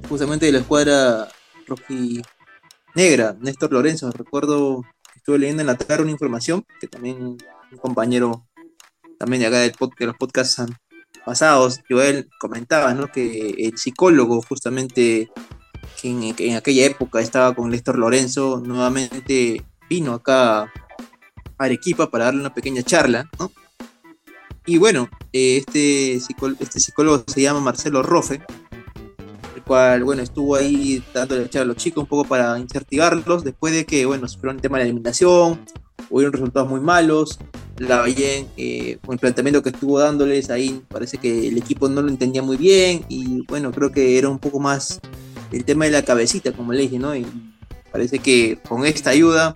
justamente 0.09 0.47
de 0.47 0.53
la 0.53 0.59
escuadra 0.59 1.29
rojinegra, 1.67 3.37
Néstor 3.41 3.73
Lorenzo. 3.73 4.11
Recuerdo 4.13 4.83
que 5.13 5.19
estuve 5.19 5.39
leyendo 5.39 5.63
en 5.63 5.67
la 5.67 5.77
tarde 5.77 6.03
una 6.03 6.13
información 6.13 6.65
que 6.81 6.87
también 6.87 7.17
un 7.73 7.79
compañero 7.81 8.47
también 9.19 9.41
de 9.41 9.47
acá 9.47 9.61
del 9.61 9.73
pod- 9.73 9.97
de 9.99 10.07
los 10.07 10.17
podcasts 10.17 10.63
pasados, 11.25 11.81
Joel 11.89 12.29
comentaba, 12.39 12.93
¿no? 12.95 13.11
Que 13.11 13.55
el 13.59 13.79
psicólogo 13.79 14.43
justamente 14.43 15.31
que 16.01 16.11
en, 16.11 16.35
que 16.35 16.51
en 16.51 16.57
aquella 16.57 16.85
época 16.87 17.21
estaba 17.21 17.55
con 17.55 17.71
Néstor 17.71 17.99
Lorenzo 17.99 18.63
nuevamente 18.65 19.65
vino 19.89 20.13
acá 20.13 20.71
Arequipa 21.59 22.11
para 22.11 22.27
darle 22.27 22.41
una 22.41 22.55
pequeña 22.55 22.83
charla, 22.83 23.29
¿no? 23.39 23.51
Y 24.67 24.79
bueno, 24.79 25.09
eh, 25.33 25.59
este, 25.59 26.15
este 26.15 26.81
psicólogo 26.81 27.25
se 27.27 27.41
llama 27.41 27.61
Marcelo 27.61 28.03
Rofe, 28.03 28.43
el 29.55 29.63
cual, 29.63 30.03
bueno, 30.03 30.23
estuvo 30.23 30.57
ahí 30.57 31.03
dándole 31.15 31.49
charla 31.49 31.65
a 31.65 31.67
los 31.69 31.77
chicos 31.77 32.03
un 32.03 32.09
poco 32.09 32.25
para 32.25 32.59
incentivarlos, 32.59 33.45
después 33.45 33.73
de 33.73 33.87
que, 33.87 34.07
bueno, 34.07 34.27
sufrieron 34.27 34.57
el 34.57 34.63
tema 34.63 34.79
de 34.79 34.85
la 34.85 34.91
eliminación, 34.91 35.61
hubieron 36.11 36.33
resultados 36.33 36.69
muy 36.69 36.81
malos, 36.81 37.39
la 37.79 37.99
Ballén, 37.99 38.49
eh, 38.57 38.99
el 39.09 39.19
planteamiento 39.19 39.63
que 39.63 39.69
estuvo 39.69 40.01
dándoles 40.01 40.51
ahí, 40.51 40.83
parece 40.89 41.19
que 41.19 41.47
el 41.47 41.59
equipo 41.59 41.89
no 41.89 42.03
lo 42.03 42.09
entendía 42.09 42.43
muy 42.43 42.57
bien, 42.57 43.05
y 43.09 43.47
bueno, 43.47 43.71
creo 43.71 43.93
que 43.93 44.19
era 44.19 44.29
un 44.29 44.41
poco 44.41 44.59
más 44.59 45.01
el 45.53 45.65
tema 45.65 45.85
de 45.85 45.93
la 45.93 46.03
cabecita, 46.03 46.53
como 46.53 46.73
le 46.73 46.83
dije, 46.83 46.99
¿no? 46.99 47.15
Y 47.15 47.25
parece 47.93 48.19
que 48.19 48.59
con 48.69 48.85
esta 48.85 49.11
ayuda 49.11 49.55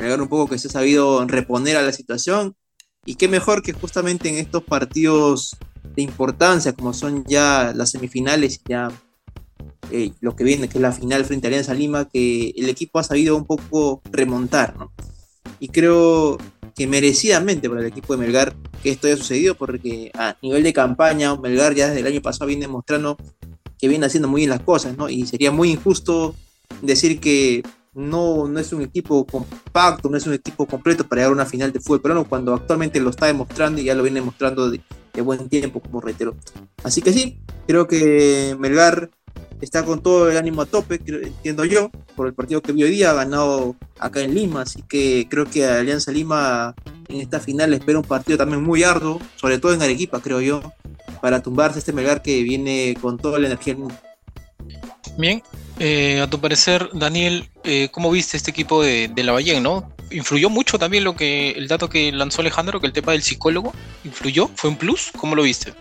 Melgar 0.00 0.20
un 0.20 0.28
poco 0.28 0.48
que 0.48 0.58
se 0.58 0.68
ha 0.68 0.70
sabido 0.70 1.24
reponer 1.26 1.76
a 1.76 1.82
la 1.82 1.92
situación. 1.92 2.56
Y 3.04 3.14
qué 3.14 3.28
mejor 3.28 3.62
que 3.62 3.72
justamente 3.72 4.28
en 4.28 4.36
estos 4.36 4.62
partidos 4.62 5.56
de 5.94 6.02
importancia, 6.02 6.72
como 6.72 6.92
son 6.92 7.24
ya 7.24 7.72
las 7.74 7.90
semifinales, 7.90 8.60
ya 8.66 8.90
eh, 9.90 10.12
lo 10.20 10.36
que 10.36 10.44
viene, 10.44 10.68
que 10.68 10.78
es 10.78 10.82
la 10.82 10.92
final 10.92 11.24
frente 11.24 11.46
a 11.46 11.48
Alianza 11.48 11.74
Lima, 11.74 12.08
que 12.08 12.52
el 12.56 12.68
equipo 12.68 12.98
ha 12.98 13.04
sabido 13.04 13.36
un 13.36 13.44
poco 13.44 14.02
remontar, 14.10 14.76
¿no? 14.76 14.92
Y 15.58 15.68
creo 15.68 16.38
que 16.74 16.86
merecidamente 16.86 17.68
para 17.68 17.82
el 17.82 17.88
equipo 17.88 18.14
de 18.14 18.20
Melgar 18.20 18.56
que 18.82 18.90
esto 18.90 19.06
haya 19.06 19.16
sucedido, 19.16 19.54
porque 19.54 20.10
a 20.14 20.36
nivel 20.42 20.62
de 20.62 20.72
campaña, 20.72 21.36
Melgar 21.36 21.74
ya 21.74 21.88
desde 21.88 22.00
el 22.00 22.06
año 22.06 22.22
pasado 22.22 22.46
viene 22.46 22.62
demostrando 22.62 23.16
que 23.78 23.88
viene 23.88 24.06
haciendo 24.06 24.28
muy 24.28 24.42
bien 24.42 24.50
las 24.50 24.60
cosas, 24.60 24.96
¿no? 24.96 25.08
Y 25.08 25.26
sería 25.26 25.50
muy 25.50 25.70
injusto 25.70 26.34
decir 26.82 27.18
que 27.18 27.62
no, 27.92 28.46
no 28.46 28.60
es 28.60 28.72
un 28.72 28.82
equipo 28.82 29.26
compacto, 29.26 30.08
no 30.08 30.16
es 30.16 30.26
un 30.26 30.34
equipo 30.34 30.66
completo 30.66 31.06
para 31.06 31.20
llegar 31.20 31.32
a 31.32 31.34
una 31.34 31.46
final 31.46 31.72
de 31.72 31.80
fútbol 31.80 32.00
peruano 32.00 32.28
cuando 32.28 32.54
actualmente 32.54 33.00
lo 33.00 33.10
está 33.10 33.26
demostrando 33.26 33.80
y 33.80 33.84
ya 33.84 33.94
lo 33.94 34.02
viene 34.02 34.20
demostrando 34.20 34.70
de, 34.70 34.80
buen 35.22 35.48
tiempo, 35.48 35.80
como 35.80 36.00
reitero. 36.00 36.34
Así 36.82 37.02
que 37.02 37.12
sí, 37.12 37.38
creo 37.66 37.86
que 37.86 38.56
Melgar 38.58 39.10
está 39.60 39.84
con 39.84 40.02
todo 40.02 40.30
el 40.30 40.36
ánimo 40.38 40.62
a 40.62 40.66
tope, 40.66 41.00
entiendo 41.04 41.64
yo, 41.66 41.90
por 42.16 42.26
el 42.26 42.32
partido 42.32 42.62
que 42.62 42.72
vi 42.72 42.84
hoy 42.84 42.90
día, 42.90 43.10
ha 43.10 43.14
ganado 43.14 43.76
acá 43.98 44.22
en 44.22 44.34
Lima, 44.34 44.62
así 44.62 44.82
que 44.88 45.26
creo 45.28 45.44
que 45.44 45.66
Alianza 45.66 46.10
Lima 46.10 46.74
en 47.08 47.20
esta 47.20 47.38
final 47.38 47.74
espera 47.74 47.98
un 47.98 48.04
partido 48.04 48.38
también 48.38 48.62
muy 48.62 48.82
arduo, 48.82 49.20
sobre 49.36 49.58
todo 49.58 49.74
en 49.74 49.82
Arequipa, 49.82 50.20
creo 50.20 50.40
yo, 50.40 50.62
para 51.20 51.42
tumbarse 51.42 51.80
este 51.80 51.92
Melgar 51.92 52.22
que 52.22 52.42
viene 52.42 52.96
con 53.00 53.18
toda 53.18 53.38
la 53.38 53.48
energía 53.48 53.74
del 53.74 53.82
mundo. 53.82 53.96
Bien, 55.18 55.42
eh, 55.80 56.20
a 56.20 56.30
tu 56.30 56.38
parecer, 56.40 56.88
Daniel, 56.92 57.50
eh, 57.64 57.88
¿cómo 57.90 58.10
viste 58.10 58.36
este 58.36 58.52
equipo 58.52 58.82
de, 58.82 59.08
de 59.08 59.24
la 59.24 59.32
Ballén, 59.32 59.62
no? 59.62 59.90
¿Influyó 60.12 60.50
mucho 60.50 60.78
también 60.78 61.02
lo 61.04 61.16
que 61.16 61.50
el 61.52 61.66
dato 61.68 61.88
que 61.88 62.12
lanzó 62.12 62.42
Alejandro, 62.42 62.80
que 62.80 62.86
el 62.86 62.92
tema 62.92 63.12
del 63.12 63.22
psicólogo? 63.22 63.72
¿Influyó? 64.04 64.48
¿Fue 64.54 64.70
un 64.70 64.76
plus? 64.76 65.10
¿Cómo 65.16 65.34
lo 65.34 65.42
viste? 65.42 65.72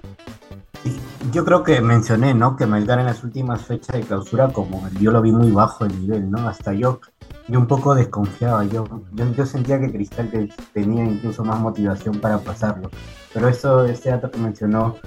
Yo 1.32 1.46
creo 1.46 1.64
que 1.64 1.82
mencioné, 1.82 2.34
¿no? 2.34 2.56
Que 2.56 2.66
Melgar 2.66 3.00
en 3.00 3.06
las 3.06 3.24
últimas 3.24 3.62
fechas 3.66 3.96
de 3.98 4.02
clausura, 4.02 4.48
como 4.48 4.88
yo 5.00 5.12
lo 5.12 5.22
vi 5.22 5.32
muy 5.32 5.52
bajo 5.52 5.86
el 5.86 6.00
nivel, 6.02 6.32
¿no? 6.32 6.48
Hasta 6.48 6.74
yo, 6.74 7.02
yo 7.48 7.60
un 7.60 7.68
poco 7.68 7.94
desconfiaba. 7.94 8.66
Yo, 8.66 8.88
yo, 9.38 9.46
sentía 9.46 9.80
que 9.80 9.92
Cristal 9.92 10.32
te- 10.32 10.50
tenía 10.74 11.04
incluso 11.04 11.44
más 11.44 11.60
motivación 11.60 12.20
para 12.20 12.40
pasarlo. 12.40 12.90
Pero 13.34 13.48
eso, 13.48 13.86
este 13.86 14.10
dato 14.10 14.32
que 14.32 14.40
mencionó 14.40 14.98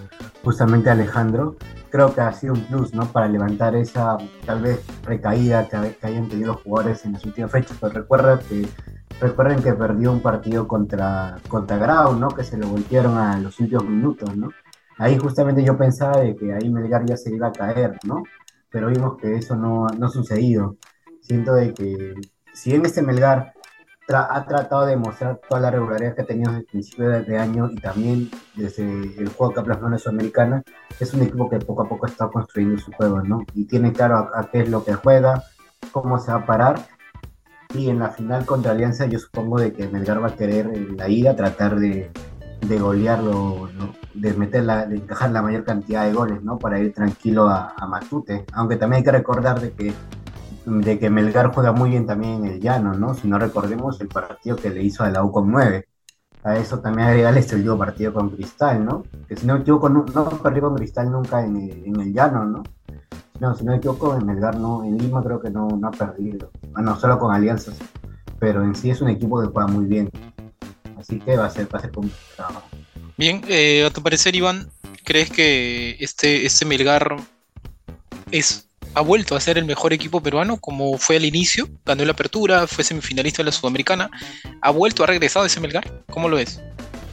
justamente 0.44 0.90
Alejandro, 0.90 1.56
creo 1.90 2.14
que 2.14 2.20
ha 2.20 2.32
sido 2.32 2.54
un 2.54 2.64
plus, 2.64 2.94
¿no? 2.94 3.06
Para 3.06 3.28
levantar 3.28 3.74
esa 3.74 4.16
tal 4.46 4.62
vez 4.62 4.80
recaída 5.04 5.68
que, 5.68 5.96
que 5.96 6.06
hayan 6.06 6.28
tenido 6.28 6.52
los 6.52 6.62
jugadores 6.62 7.04
en 7.04 7.12
las 7.12 7.24
últimas 7.24 7.50
fechas. 7.50 7.76
Pero 7.80 7.92
recuerda 7.92 8.38
que 8.38 8.66
recuerden 9.20 9.62
que 9.62 9.72
perdió 9.72 10.12
un 10.12 10.20
partido 10.20 10.66
contra, 10.68 11.36
contra 11.48 11.76
Grau, 11.76 12.16
¿no? 12.16 12.28
Que 12.28 12.44
se 12.44 12.56
lo 12.56 12.68
voltearon 12.68 13.18
a 13.18 13.38
los 13.38 13.58
últimos 13.60 13.84
minutos, 13.84 14.36
¿no? 14.36 14.50
Ahí 14.98 15.18
justamente 15.18 15.64
yo 15.64 15.76
pensaba 15.76 16.18
de 16.20 16.36
que 16.36 16.52
ahí 16.52 16.70
Melgar 16.70 17.04
ya 17.04 17.16
se 17.16 17.34
iba 17.34 17.48
a 17.48 17.52
caer, 17.52 17.98
¿no? 18.04 18.22
Pero 18.70 18.88
vimos 18.88 19.16
que 19.18 19.34
eso 19.34 19.56
no, 19.56 19.86
no 19.98 20.06
ha 20.06 20.10
sucedido. 20.10 20.76
Siento 21.20 21.54
de 21.54 21.74
que 21.74 22.14
si 22.52 22.70
bien 22.70 22.86
este 22.86 23.02
Melgar 23.02 23.52
tra- 24.06 24.28
ha 24.30 24.44
tratado 24.46 24.86
de 24.86 24.96
mostrar 24.96 25.40
toda 25.48 25.60
la 25.60 25.70
regularidad 25.70 26.14
que 26.14 26.22
ha 26.22 26.26
tenido 26.26 26.50
desde 26.50 26.60
el 26.62 26.66
principio 26.66 27.08
de, 27.08 27.22
de 27.22 27.38
año 27.38 27.70
y 27.70 27.76
también 27.76 28.30
desde 28.54 28.82
el 28.84 29.28
juego 29.28 29.52
que 29.52 29.60
ha 29.60 29.64
plasmado 29.64 29.94
en 29.94 29.98
Sudamericana, 29.98 30.62
es 31.00 31.14
un 31.14 31.22
equipo 31.22 31.48
que 31.48 31.58
poco 31.58 31.82
a 31.82 31.88
poco 31.88 32.06
está 32.06 32.28
construyendo 32.28 32.78
su 32.78 32.92
juego, 32.92 33.22
¿no? 33.22 33.44
Y 33.54 33.64
tiene 33.66 33.92
claro 33.92 34.16
a, 34.34 34.40
a 34.40 34.50
qué 34.50 34.60
es 34.60 34.68
lo 34.68 34.84
que 34.84 34.94
juega, 34.94 35.42
cómo 35.92 36.18
se 36.18 36.30
va 36.32 36.38
a 36.38 36.46
parar. 36.46 36.86
Y 37.74 37.88
en 37.88 38.00
la 38.00 38.10
final 38.10 38.44
contra 38.44 38.72
Alianza 38.72 39.06
yo 39.06 39.18
supongo 39.18 39.58
de 39.58 39.72
que 39.72 39.88
Melgar 39.88 40.22
va 40.22 40.28
a 40.28 40.36
querer 40.36 40.66
en 40.66 40.96
la 40.98 41.08
ida 41.08 41.34
tratar 41.34 41.76
de, 41.80 42.10
de 42.60 42.78
golearlo, 42.78 43.70
¿no? 43.78 43.94
de 44.12 44.34
meter 44.34 44.64
la, 44.64 44.84
de 44.84 44.96
encajar 44.96 45.30
la 45.30 45.40
mayor 45.40 45.64
cantidad 45.64 46.04
de 46.04 46.12
goles, 46.12 46.42
¿no? 46.42 46.58
Para 46.58 46.78
ir 46.78 46.92
tranquilo 46.92 47.48
a, 47.48 47.72
a 47.74 47.86
Matute. 47.86 48.44
Aunque 48.52 48.76
también 48.76 48.98
hay 48.98 49.04
que 49.04 49.12
recordar 49.12 49.58
de 49.58 49.72
que, 49.72 49.94
de 50.64 50.98
que 50.98 51.10
Melgar 51.10 51.52
juega 51.52 51.72
muy 51.72 51.90
bien 51.90 52.06
también 52.06 52.44
en 52.44 52.52
el 52.52 52.60
llano, 52.60 52.94
¿no? 52.94 53.14
Si 53.14 53.28
no 53.28 53.38
recordemos 53.38 54.00
el 54.00 54.08
partido 54.08 54.56
que 54.56 54.70
le 54.70 54.82
hizo 54.82 55.04
a 55.04 55.10
la 55.10 55.24
U 55.24 55.32
con 55.32 55.50
9. 55.50 55.86
A 56.44 56.56
eso 56.56 56.80
también 56.80 57.08
agregarle 57.08 57.40
este 57.40 57.54
último 57.54 57.78
partido 57.78 58.12
con 58.12 58.30
Cristal, 58.30 58.84
¿no? 58.84 59.04
Que 59.28 59.36
si 59.36 59.46
no 59.46 59.54
me 59.54 59.60
equivoco, 59.60 59.88
no, 59.88 60.04
no 60.12 60.28
perdió 60.42 60.62
con 60.62 60.76
Cristal 60.76 61.10
nunca 61.10 61.44
en 61.44 61.56
el, 61.56 61.84
en 61.86 62.00
el 62.00 62.12
llano, 62.12 62.44
¿no? 62.44 62.62
No, 63.40 63.56
si 63.56 63.64
no 63.64 63.72
me 63.72 63.78
equivoco, 63.78 64.16
en 64.16 64.26
Melgar 64.26 64.56
no, 64.56 64.84
en 64.84 64.98
Lima 64.98 65.22
creo 65.22 65.40
que 65.40 65.50
no, 65.50 65.68
no 65.68 65.88
ha 65.88 65.90
perdido. 65.90 66.50
Bueno, 66.72 66.98
solo 66.98 67.18
con 67.18 67.34
alianzas. 67.34 67.76
Pero 68.38 68.62
en 68.62 68.74
sí 68.74 68.90
es 68.90 69.00
un 69.00 69.08
equipo 69.08 69.40
que 69.40 69.48
juega 69.48 69.68
muy 69.68 69.84
bien. 69.86 70.10
Así 70.96 71.18
que 71.18 71.36
va 71.36 71.46
a 71.46 71.50
ser, 71.50 71.72
va 71.72 71.78
a 71.78 71.82
ser 71.82 71.90
complicado. 71.90 72.62
Bien, 73.16 73.42
eh, 73.48 73.84
a 73.84 73.90
tu 73.90 74.02
parecer, 74.02 74.36
Iván, 74.36 74.70
¿crees 75.04 75.30
que 75.30 75.96
este, 76.00 76.46
este 76.46 76.64
Melgar 76.64 77.16
es, 78.30 78.70
ha 78.94 79.00
vuelto 79.00 79.34
a 79.34 79.40
ser 79.40 79.58
el 79.58 79.64
mejor 79.64 79.92
equipo 79.92 80.20
peruano 80.20 80.58
como 80.58 80.98
fue 80.98 81.16
al 81.16 81.24
inicio? 81.24 81.68
Ganó 81.84 82.04
la 82.04 82.12
apertura, 82.12 82.66
fue 82.66 82.84
semifinalista 82.84 83.38
de 83.38 83.46
la 83.46 83.52
Sudamericana. 83.52 84.10
¿Ha 84.60 84.70
vuelto, 84.70 85.02
ha 85.02 85.06
regresado 85.06 85.46
ese 85.46 85.60
Melgar? 85.60 86.04
¿Cómo 86.10 86.28
lo 86.28 86.36
ves? 86.36 86.60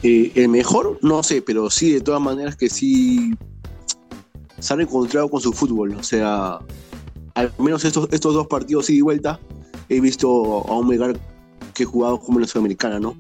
Eh, 0.03 0.31
el 0.36 0.50
mejor, 0.50 1.00
no 1.01 1.24
sé, 1.24 1.41
pero 1.41 1.69
sí, 1.69 1.91
de 1.91 2.01
todas 2.01 2.21
maneras 2.21 2.55
que 2.55 2.69
sí 2.69 3.33
se 4.59 4.74
han 4.74 4.81
encontrado 4.81 5.29
con 5.29 5.41
su 5.41 5.53
fútbol. 5.53 5.95
O 5.95 6.03
sea, 6.03 6.59
al 7.36 7.53
menos 7.57 7.86
estos, 7.86 8.09
estos 8.12 8.33
dos 8.33 8.48
partidos 8.48 8.89
y 8.89 9.01
vuelta, 9.01 9.39
he 9.88 10.00
visto 10.00 10.29
a 10.67 10.77
un 10.77 10.88
Melgar 10.88 11.17
que 11.79 11.86
ha 11.86 11.88
jugado 11.88 12.19
como 12.19 12.39
la 12.39 12.48
Sudamericana, 12.48 13.00
¿no? 13.00 13.15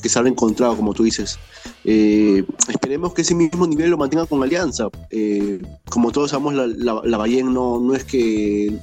Que 0.00 0.08
se 0.08 0.18
han 0.18 0.26
encontrado, 0.26 0.76
como 0.76 0.94
tú 0.94 1.04
dices. 1.04 1.38
Eh, 1.84 2.42
esperemos 2.68 3.12
que 3.12 3.20
ese 3.22 3.34
mismo 3.34 3.66
nivel 3.66 3.90
lo 3.90 3.98
mantenga 3.98 4.24
con 4.24 4.42
Alianza. 4.42 4.88
Eh, 5.10 5.60
como 5.90 6.10
todos 6.10 6.30
sabemos, 6.30 6.54
la, 6.54 6.66
la, 7.04 7.18
Bayern 7.18 7.52
no, 7.52 7.78
no 7.78 7.94
es 7.94 8.04
que 8.04 8.78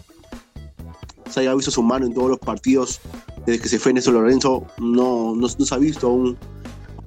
se 1.29 1.39
haya 1.39 1.55
visto 1.55 1.71
su 1.71 1.81
mano 1.81 2.05
en 2.05 2.13
todos 2.13 2.29
los 2.29 2.39
partidos 2.39 3.01
desde 3.47 3.59
que 3.59 3.69
se 3.69 3.79
fue 3.79 3.93
Néstor 3.93 4.13
Lorenzo, 4.13 4.65
no, 4.77 5.35
no, 5.35 5.49
se 5.49 5.73
ha 5.73 5.77
visto 5.77 6.07
aún, 6.07 6.37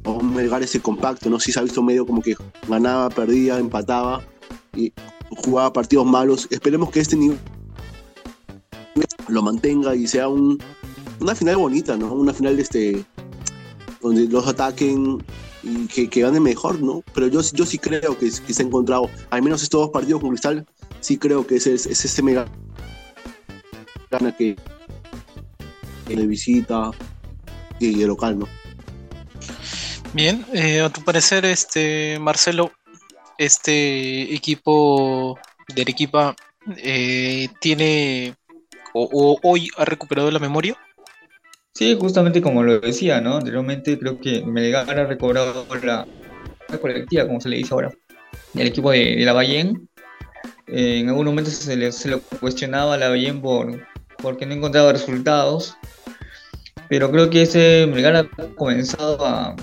aún 0.05 0.35
Melgar 0.35 0.63
ese 0.63 0.81
compacto, 0.81 1.31
¿no? 1.31 1.39
Sí 1.39 1.53
se 1.53 1.61
ha 1.61 1.63
visto 1.63 1.83
medio 1.83 2.05
como 2.05 2.21
que 2.21 2.37
ganaba, 2.69 3.11
perdía, 3.11 3.59
empataba 3.59 4.23
y 4.75 4.93
jugaba 5.31 5.73
partidos 5.73 6.07
malos. 6.07 6.49
Esperemos 6.51 6.91
que 6.91 7.01
este 7.01 7.17
nivel 7.17 7.39
lo 9.29 9.43
mantenga 9.43 9.95
y 9.95 10.07
sea 10.07 10.29
un, 10.29 10.59
una 11.21 11.35
final 11.35 11.57
bonita, 11.57 11.97
¿no? 11.97 12.13
Una 12.13 12.33
final 12.33 12.59
este 12.59 13.05
donde 14.01 14.27
los 14.27 14.47
ataquen 14.47 15.25
y 15.63 15.87
que, 15.87 16.09
que 16.09 16.21
gane 16.21 16.41
mejor, 16.41 16.81
¿no? 16.81 17.03
Pero 17.15 17.27
yo, 17.27 17.41
yo 17.53 17.67
sí 17.67 17.79
creo 17.79 18.17
que, 18.17 18.31
que, 18.31 18.55
se 18.55 18.63
ha 18.63 18.67
encontrado, 18.67 19.11
al 19.31 19.43
menos 19.43 19.63
estos 19.63 19.81
dos 19.81 19.91
partidos 19.91 20.21
con 20.21 20.31
Cristal, 20.31 20.67
sí 21.01 21.19
creo 21.19 21.47
que 21.47 21.57
es, 21.57 21.67
es, 21.67 21.87
es 21.87 22.05
este 22.05 22.23
mega 22.23 22.47
gana 24.11 24.35
que 24.35 24.57
de 26.07 26.27
visita 26.27 26.91
y 27.79 27.99
de 27.99 28.07
local, 28.07 28.39
¿no? 28.39 28.49
Bien, 30.15 30.45
eh, 30.53 30.81
a 30.81 30.89
tu 30.89 31.03
parecer, 31.03 31.45
este 31.45 32.19
Marcelo, 32.19 32.73
este 33.37 34.35
equipo 34.35 35.39
de 35.75 35.83
Arequipa 35.83 36.35
eh, 36.79 37.49
tiene 37.61 38.35
o, 38.95 39.39
hoy 39.43 39.69
ha 39.77 39.85
recuperado 39.85 40.31
la 40.31 40.39
memoria. 40.39 40.77
Sí, 41.79 41.97
justamente 41.97 42.43
como 42.43 42.65
lo 42.65 42.81
decía, 42.81 43.21
¿no? 43.21 43.37
Anteriormente 43.37 43.97
creo 44.01 44.21
que 44.21 44.45
Melgar 44.45 44.91
ha 44.99 45.07
recobrado 45.07 45.65
la, 45.85 46.09
colectiva, 46.81 47.25
como 47.25 47.41
se 47.41 47.49
le 47.49 47.59
dice 47.59 47.73
ahora, 47.73 47.93
el 48.57 48.67
equipo 48.67 48.91
de, 48.91 49.15
de 49.15 49.25
la 49.25 49.45
en 50.67 51.09
algún 51.09 51.27
momento 51.27 51.53
se, 51.53 51.77
le, 51.77 51.91
lo 52.07 52.21
cuestionaba 52.41 52.95
a 52.95 52.99
la 52.99 53.11
Bayén 53.11 53.41
por 53.41 53.87
porque 54.21 54.45
no 54.45 54.55
encontraba 54.55 54.93
resultados. 54.93 55.77
Pero 56.89 57.13
creo 57.13 57.31
que 57.31 57.43
ese 57.43 57.87
Melgar 57.87 58.17
ha 58.17 58.29
comenzado 58.57 59.25
a, 59.25 59.55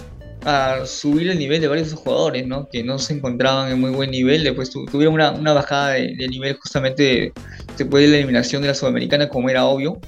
subir 0.86 1.30
el 1.30 1.38
nivel 1.38 1.60
de 1.60 1.68
varios 1.68 1.92
jugadores, 1.92 2.48
¿no? 2.48 2.70
Que 2.70 2.82
no 2.82 2.98
se 2.98 3.16
encontraban 3.16 3.74
en 3.74 3.82
muy 3.82 3.92
buen 3.92 4.12
nivel. 4.12 4.46
Después 4.46 4.70
tuvieron 4.70 5.16
una, 5.16 5.54
bajada 5.54 5.96
de, 5.96 6.28
nivel 6.30 6.56
justamente 6.56 7.34
después 7.78 8.06
de 8.06 8.10
la 8.10 8.18
eliminación 8.20 8.62
de 8.62 8.70
la 8.70 8.74
Sudamericana, 8.74 9.28
como 9.28 9.50
era 9.50 9.66
obvio. 9.66 10.00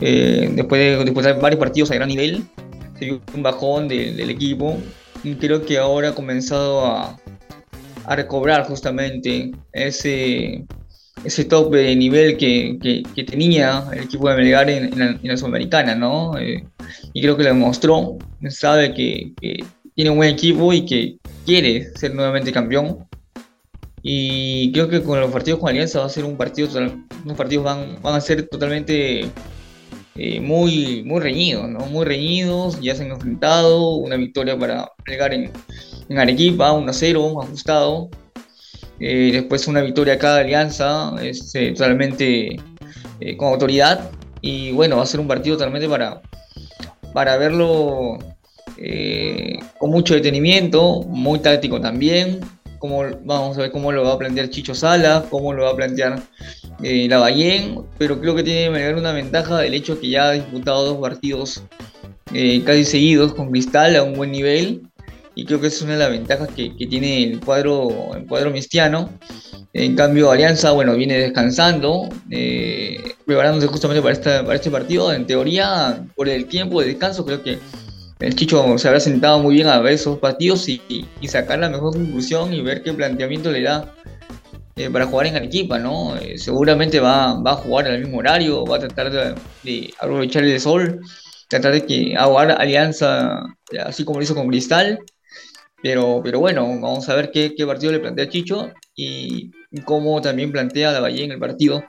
Eh, 0.00 0.50
después, 0.52 0.80
de, 0.80 1.04
después 1.04 1.26
de 1.26 1.32
varios 1.34 1.58
partidos 1.58 1.90
a 1.90 1.94
gran 1.94 2.08
nivel, 2.08 2.44
se 2.98 3.04
vio 3.04 3.20
un 3.34 3.42
bajón 3.42 3.88
de, 3.88 4.12
del 4.12 4.30
equipo. 4.30 4.78
Y 5.24 5.34
creo 5.34 5.64
que 5.64 5.78
ahora 5.78 6.10
ha 6.10 6.14
comenzado 6.14 6.86
a, 6.86 7.18
a 8.04 8.16
recobrar 8.16 8.66
justamente 8.66 9.52
ese, 9.72 10.64
ese 11.24 11.44
top 11.44 11.74
de 11.74 11.94
nivel 11.94 12.36
que, 12.36 12.78
que, 13.14 13.24
tenía 13.24 13.84
el 13.92 14.04
equipo 14.04 14.28
de 14.28 14.36
Melgar 14.36 14.70
en, 14.70 15.18
la, 15.22 15.36
Sudamericana, 15.36 15.94
¿no? 15.94 16.38
Eh, 16.38 16.64
y 17.12 17.20
creo 17.20 17.36
que 17.36 17.42
lo 17.42 17.50
demostró, 17.50 18.16
sabe 18.48 18.94
que, 18.94 19.32
tiene 19.94 20.10
un 20.10 20.16
buen 20.16 20.30
equipo 20.30 20.72
y 20.72 20.86
que 20.86 21.18
quiere 21.44 21.90
ser 21.96 22.14
nuevamente 22.14 22.52
campeón. 22.52 23.06
Y 24.00 24.70
creo 24.72 24.88
que 24.88 25.02
con 25.02 25.20
los 25.20 25.30
partidos 25.30 25.58
con 25.58 25.68
Alianza 25.68 25.98
va 25.98 26.06
a 26.06 26.08
ser 26.08 26.24
un 26.24 26.36
partido, 26.36 26.68
unos 27.24 27.36
partidos 27.36 27.64
van, 27.64 28.00
van 28.00 28.14
a 28.14 28.20
ser 28.20 28.48
totalmente 28.48 29.28
eh, 30.18 30.40
muy, 30.40 31.02
muy 31.04 31.20
reñidos, 31.20 31.68
¿no? 31.68 31.80
Muy 31.86 32.04
reñidos, 32.04 32.80
ya 32.80 32.94
se 32.94 33.04
han 33.04 33.12
enfrentado, 33.12 33.94
una 33.96 34.16
victoria 34.16 34.58
para 34.58 34.90
Melgar 35.06 35.32
en, 35.32 35.50
en 36.08 36.18
Arequipa, 36.18 36.72
1-0, 36.72 37.42
ajustado, 37.44 38.10
eh, 39.00 39.30
después 39.32 39.68
una 39.68 39.80
victoria 39.80 40.14
acá 40.14 40.34
de 40.34 40.40
Alianza, 40.40 41.14
este, 41.22 41.72
totalmente 41.72 42.56
eh, 43.20 43.36
con 43.36 43.48
autoridad. 43.48 44.10
Y 44.40 44.72
bueno, 44.72 44.96
va 44.96 45.02
a 45.02 45.06
ser 45.06 45.20
un 45.20 45.28
partido 45.28 45.56
totalmente 45.56 45.88
para, 45.88 46.20
para 47.12 47.36
verlo 47.36 48.18
eh, 48.76 49.58
con 49.78 49.90
mucho 49.90 50.14
detenimiento, 50.14 51.02
muy 51.02 51.38
táctico 51.40 51.80
también. 51.80 52.40
Como, 52.78 53.02
vamos 53.24 53.58
a 53.58 53.62
ver 53.62 53.70
cómo 53.72 53.90
lo 53.90 54.04
va 54.04 54.12
a 54.14 54.18
plantear 54.18 54.50
Chicho 54.50 54.74
Sala, 54.74 55.24
cómo 55.30 55.52
lo 55.52 55.64
va 55.64 55.70
a 55.70 55.76
plantear 55.76 56.22
eh, 56.82 57.08
Lavallén, 57.08 57.82
pero 57.98 58.20
creo 58.20 58.34
que 58.34 58.42
tiene 58.42 58.72
que 58.72 58.94
una 58.94 59.12
ventaja 59.12 59.58
del 59.58 59.74
hecho 59.74 60.00
que 60.00 60.10
ya 60.10 60.28
ha 60.28 60.32
disputado 60.32 60.84
dos 60.84 60.98
partidos 60.98 61.62
eh, 62.32 62.62
casi 62.64 62.84
seguidos 62.84 63.34
con 63.34 63.50
Cristal 63.50 63.96
a 63.96 64.02
un 64.02 64.14
buen 64.14 64.30
nivel 64.30 64.82
y 65.34 65.44
creo 65.44 65.60
que 65.60 65.68
es 65.68 65.82
una 65.82 65.92
de 65.92 65.98
las 65.98 66.10
ventajas 66.10 66.48
que, 66.54 66.70
tiene 66.70 67.22
el 67.22 67.40
cuadro, 67.40 68.14
el 68.16 68.26
cuadro 68.26 68.50
mistiano. 68.50 69.08
En 69.72 69.94
cambio, 69.94 70.32
Alianza, 70.32 70.72
bueno, 70.72 70.96
viene 70.96 71.16
descansando, 71.16 72.08
eh, 72.30 73.14
preparándose 73.24 73.68
justamente 73.68 74.02
para, 74.02 74.14
esta, 74.14 74.42
para 74.42 74.56
este 74.56 74.70
partido. 74.70 75.12
En 75.12 75.26
teoría, 75.26 76.04
por 76.16 76.28
el 76.28 76.46
tiempo 76.46 76.80
de 76.80 76.88
descanso, 76.88 77.24
creo 77.24 77.42
que 77.44 77.58
el 78.18 78.34
Chicho 78.34 78.78
se 78.78 78.88
habrá 78.88 78.98
sentado 78.98 79.38
muy 79.38 79.54
bien 79.54 79.68
a 79.68 79.78
ver 79.78 79.92
esos 79.92 80.18
partidos 80.18 80.68
y 80.68 80.82
sacar 81.28 81.60
la 81.60 81.70
mejor 81.70 81.92
conclusión 81.92 82.52
y 82.52 82.60
ver 82.60 82.82
qué 82.82 82.92
planteamiento 82.92 83.52
le 83.52 83.62
da 83.62 83.94
eh, 84.78 84.90
para 84.90 85.06
jugar 85.06 85.26
en 85.26 85.36
Arequipa, 85.36 85.78
¿no? 85.78 86.16
Eh, 86.16 86.38
seguramente 86.38 87.00
va, 87.00 87.40
va, 87.40 87.52
a 87.52 87.56
jugar 87.56 87.86
al 87.86 88.00
mismo 88.00 88.18
horario, 88.18 88.64
va 88.64 88.76
a 88.76 88.80
tratar 88.80 89.10
de, 89.10 89.94
aprovechar 90.00 90.44
el 90.44 90.60
sol, 90.60 91.00
tratar 91.48 91.72
de 91.72 91.84
que 91.84 92.14
jugar 92.16 92.52
Alianza, 92.52 93.42
así 93.84 94.04
como 94.04 94.18
lo 94.18 94.24
hizo 94.24 94.34
con 94.34 94.48
Cristal 94.48 94.98
pero, 95.82 96.20
pero 96.22 96.40
bueno, 96.40 96.66
vamos 96.80 97.08
a 97.08 97.14
ver 97.14 97.30
qué, 97.30 97.54
partido 97.66 97.92
le 97.92 98.00
plantea 98.00 98.28
Chicho 98.28 98.72
y 98.96 99.50
cómo 99.84 100.20
también 100.20 100.50
plantea 100.50 100.92
la 100.92 101.00
Valle 101.00 101.24
en 101.24 101.32
el 101.32 101.38
partido 101.38 101.84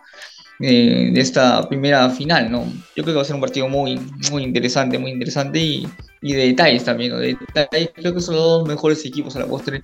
eh, 0.59 1.09
de 1.11 1.21
esta 1.21 1.67
primera 1.67 2.09
final, 2.09 2.51
¿no? 2.51 2.65
Yo 2.95 3.03
creo 3.03 3.07
que 3.07 3.13
va 3.13 3.21
a 3.21 3.25
ser 3.25 3.35
un 3.35 3.41
partido 3.41 3.67
muy, 3.67 3.99
muy 4.31 4.43
interesante, 4.43 4.99
muy 4.99 5.11
interesante 5.11 5.59
y, 5.59 5.87
de 6.21 6.47
detalles 6.47 6.83
también. 6.83 7.17
De 7.17 7.35
detalles, 7.55 7.91
creo 7.95 8.13
que 8.13 8.21
son 8.21 8.35
los 8.35 8.43
dos 8.43 8.67
mejores 8.67 9.03
equipos 9.05 9.35
a 9.35 9.39
la 9.39 9.47
postre 9.47 9.81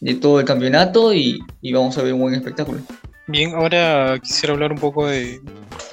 de 0.00 0.14
todo 0.14 0.40
el 0.40 0.46
campeonato 0.46 1.14
y, 1.14 1.40
vamos 1.72 1.96
a 1.98 2.02
ver 2.02 2.12
un 2.14 2.20
buen 2.20 2.34
espectáculo. 2.34 2.80
Bien, 3.26 3.54
ahora 3.54 4.18
quisiera 4.22 4.52
hablar 4.52 4.72
un 4.72 4.78
poco 4.78 5.06
de, 5.06 5.40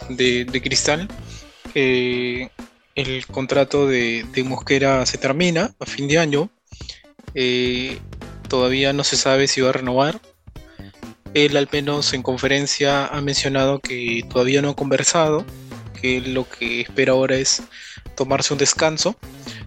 de, 0.10 0.46
de 0.46 0.62
Cristal. 0.62 1.08
Eh, 1.76 2.50
el 2.96 3.26
contrato 3.28 3.88
de, 3.88 4.26
de 4.34 4.44
Mosquera 4.44 5.06
se 5.06 5.18
termina 5.18 5.74
a 5.80 5.86
fin 5.86 6.08
de 6.08 6.18
año 6.18 6.50
eh, 7.34 8.00
todavía 8.48 8.94
no 8.94 9.04
se 9.04 9.18
sabe 9.18 9.48
si 9.48 9.62
va 9.62 9.70
a 9.70 9.74
renovar. 9.74 10.22
Él 11.34 11.56
al 11.56 11.70
menos 11.72 12.14
en 12.14 12.24
conferencia 12.24 13.08
ha 13.08 13.22
mencionado 13.22 13.80
que 13.80 14.22
todavía 14.30 14.62
no 14.62 14.72
ha 14.72 14.76
conversado, 14.76 15.46
que 16.02 16.20
lo 16.20 16.48
que 16.50 16.82
espera 16.82 17.14
ahora 17.14 17.36
es 17.36 17.64
tomarse 18.16 18.54
un 18.54 18.60
descanso. 18.60 19.16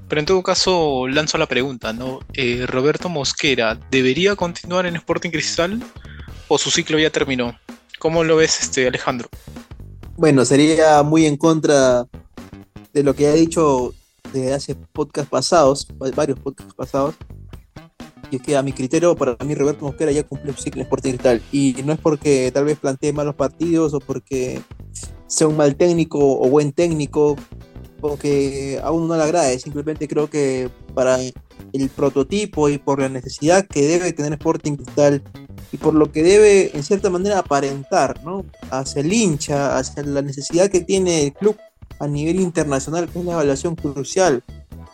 Pero 0.08 0.20
en 0.20 0.26
todo 0.26 0.42
caso 0.42 1.08
lanzo 1.08 1.38
la 1.38 1.46
pregunta, 1.46 1.92
¿no? 1.92 2.20
Eh, 2.34 2.66
Roberto 2.66 3.08
Mosquera, 3.08 3.78
¿debería 3.90 4.36
continuar 4.36 4.86
en 4.86 4.96
Sporting 4.96 5.30
Cristal 5.30 5.82
o 6.48 6.58
su 6.58 6.70
ciclo 6.70 6.98
ya 6.98 7.10
terminó? 7.10 7.58
¿Cómo 7.98 8.22
lo 8.22 8.36
ves, 8.36 8.60
este 8.60 8.86
Alejandro? 8.86 9.28
Bueno, 10.16 10.44
sería 10.44 11.02
muy 11.02 11.26
en 11.26 11.36
contra 11.36 12.06
de 12.92 13.02
lo 13.02 13.14
que 13.14 13.26
ha 13.26 13.32
dicho 13.32 13.94
desde 14.32 14.52
hace 14.52 14.74
podcast 14.74 15.28
pasados, 15.28 15.86
varios 16.14 16.38
podcasts 16.38 16.74
pasados, 16.74 17.14
y 18.30 18.36
es 18.36 18.42
que 18.42 18.56
a 18.56 18.62
mi 18.62 18.72
criterio, 18.72 19.14
para 19.14 19.36
mí 19.44 19.54
Roberto 19.54 19.84
Mosquera 19.84 20.12
ya 20.12 20.22
cumplió 20.22 20.52
un 20.52 20.58
ciclo 20.58 20.80
en 20.80 20.86
Sporting 20.86 21.10
Cristal. 21.10 21.42
Y 21.52 21.76
no 21.84 21.92
es 21.92 21.98
porque 21.98 22.50
tal 22.52 22.64
vez 22.64 22.78
plantee 22.78 23.12
malos 23.12 23.34
partidos 23.34 23.94
o 23.94 24.00
porque 24.00 24.60
sea 25.26 25.46
un 25.46 25.56
mal 25.56 25.76
técnico 25.76 26.18
o 26.18 26.48
buen 26.48 26.72
técnico, 26.72 27.36
porque 28.04 28.78
aún 28.84 29.08
no 29.08 29.16
le 29.16 29.22
agrade. 29.22 29.58
Simplemente 29.58 30.06
creo 30.06 30.28
que 30.28 30.68
para 30.92 31.16
el 31.18 31.88
prototipo 31.96 32.68
y 32.68 32.76
por 32.76 33.00
la 33.00 33.08
necesidad 33.08 33.66
que 33.66 33.80
debe 33.80 34.12
tener 34.12 34.34
Sporting 34.34 34.76
Cristal 34.76 35.22
y 35.72 35.78
por 35.78 35.94
lo 35.94 36.12
que 36.12 36.22
debe 36.22 36.76
en 36.76 36.82
cierta 36.82 37.08
manera 37.08 37.38
aparentar, 37.38 38.22
¿no? 38.22 38.44
Hacia 38.70 39.00
el 39.00 39.10
hincha, 39.10 39.78
hacia 39.78 40.02
la 40.02 40.20
necesidad 40.20 40.68
que 40.68 40.82
tiene 40.82 41.22
el 41.22 41.32
club 41.32 41.56
a 41.98 42.06
nivel 42.06 42.40
internacional, 42.40 43.08
que 43.08 43.20
es 43.20 43.24
la 43.24 43.32
evaluación 43.32 43.74
crucial 43.74 44.44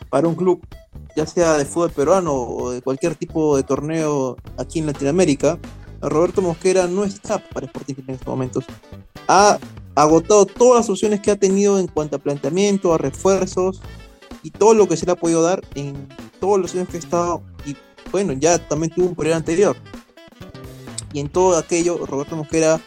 para 0.09 0.29
un 0.29 0.37
club 0.37 0.64
ya 1.16 1.27
sea 1.27 1.59
de 1.59 1.64
fútbol 1.64 1.90
peruano 1.90 2.33
o 2.33 2.70
de 2.70 2.81
cualquier 2.81 3.16
tipo 3.16 3.57
de 3.57 3.64
torneo 3.64 4.37
aquí 4.57 4.79
en 4.79 4.87
Latinoamérica, 4.87 5.59
Roberto 6.01 6.42
Mosquera 6.42 6.87
no 6.87 7.03
está 7.03 7.40
para 7.40 7.66
Sporting 7.66 7.94
en 8.07 8.14
estos 8.14 8.29
momentos. 8.29 8.64
Ha 9.27 9.59
agotado 10.02 10.46
todas 10.46 10.80
las 10.80 10.90
opciones 10.90 11.20
que 11.20 11.30
ha 11.30 11.36
tenido 11.36 11.78
en 11.78 11.86
cuanto 11.86 12.16
a 12.16 12.18
planteamiento, 12.18 12.94
a 12.94 12.98
refuerzos 12.98 13.80
y 14.42 14.50
todo 14.50 14.74
lo 14.74 14.88
que 14.88 14.96
se 14.96 15.06
le 15.06 15.12
ha 15.12 15.16
podido 15.16 15.42
dar 15.42 15.62
en 15.74 16.08
todos 16.40 16.58
los 16.58 16.74
años 16.74 16.88
que 16.88 16.96
ha 16.96 17.00
estado. 17.00 17.42
Y 17.66 17.76
bueno, 18.10 18.32
ya 18.32 18.58
también 18.58 18.92
tuvo 18.92 19.06
un 19.06 19.14
periodo 19.14 19.36
anterior. 19.36 19.76
Y 21.12 21.20
en 21.20 21.28
todo 21.28 21.58
aquello, 21.58 22.06
Roberto 22.06 22.36
Mosquera 22.36 22.80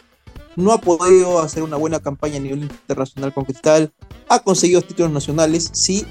no 0.56 0.72
ha 0.72 0.80
podido 0.80 1.40
hacer 1.40 1.62
una 1.62 1.76
buena 1.76 2.00
campaña 2.00 2.36
a 2.36 2.40
nivel 2.40 2.62
internacional 2.62 3.32
con 3.32 3.44
Cristal. 3.44 3.92
Ha 4.28 4.40
conseguido 4.40 4.82
títulos 4.82 5.12
nacionales, 5.12 5.70
sí, 5.72 6.06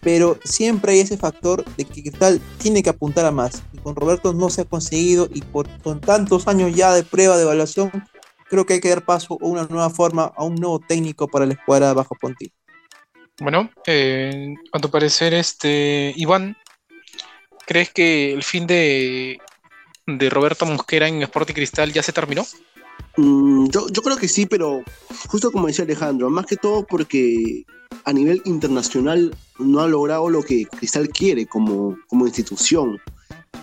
pero 0.00 0.38
siempre 0.44 0.92
hay 0.92 1.00
ese 1.00 1.16
factor 1.16 1.64
de 1.76 1.84
que 1.84 2.02
Cristal 2.02 2.40
tiene 2.58 2.82
que 2.82 2.90
apuntar 2.90 3.26
a 3.26 3.30
más. 3.30 3.62
Y 3.72 3.78
con 3.78 3.96
Roberto 3.96 4.32
no 4.32 4.50
se 4.50 4.62
ha 4.62 4.64
conseguido 4.64 5.28
y 5.32 5.42
por, 5.42 5.68
con 5.80 6.00
tantos 6.00 6.46
años 6.46 6.74
ya 6.74 6.92
de 6.92 7.02
prueba 7.02 7.36
de 7.36 7.42
evaluación, 7.42 7.90
creo 8.48 8.66
que 8.66 8.74
hay 8.74 8.80
que 8.80 8.88
dar 8.88 9.04
paso 9.04 9.38
a 9.40 9.46
una 9.46 9.64
nueva 9.64 9.90
forma, 9.90 10.32
a 10.36 10.44
un 10.44 10.54
nuevo 10.54 10.80
técnico 10.80 11.28
para 11.28 11.46
la 11.46 11.54
escuadra 11.54 11.92
bajo 11.94 12.14
Ponti. 12.14 12.50
Bueno, 13.40 13.70
eh, 13.86 14.54
a 14.72 14.78
tu 14.80 14.90
parecer, 14.90 15.32
este, 15.34 16.12
Iván, 16.16 16.56
¿crees 17.66 17.90
que 17.90 18.32
el 18.32 18.42
fin 18.42 18.66
de, 18.66 19.38
de 20.06 20.30
Roberto 20.30 20.66
Mosquera 20.66 21.06
en 21.06 21.22
Sporting 21.22 21.54
Cristal 21.54 21.92
ya 21.92 22.02
se 22.02 22.12
terminó? 22.12 22.44
Mm, 23.16 23.68
yo, 23.68 23.88
yo 23.88 24.02
creo 24.02 24.16
que 24.16 24.28
sí, 24.28 24.46
pero 24.46 24.82
justo 25.28 25.52
como 25.52 25.68
decía 25.68 25.84
Alejandro, 25.84 26.30
más 26.30 26.46
que 26.46 26.56
todo 26.56 26.84
porque 26.84 27.64
a 28.04 28.12
nivel 28.12 28.42
internacional 28.44 29.36
no 29.58 29.80
ha 29.80 29.86
logrado 29.86 30.30
lo 30.30 30.42
que 30.42 30.64
Cristal 30.66 31.08
quiere 31.08 31.46
como, 31.46 31.96
como 32.08 32.26
institución. 32.26 32.98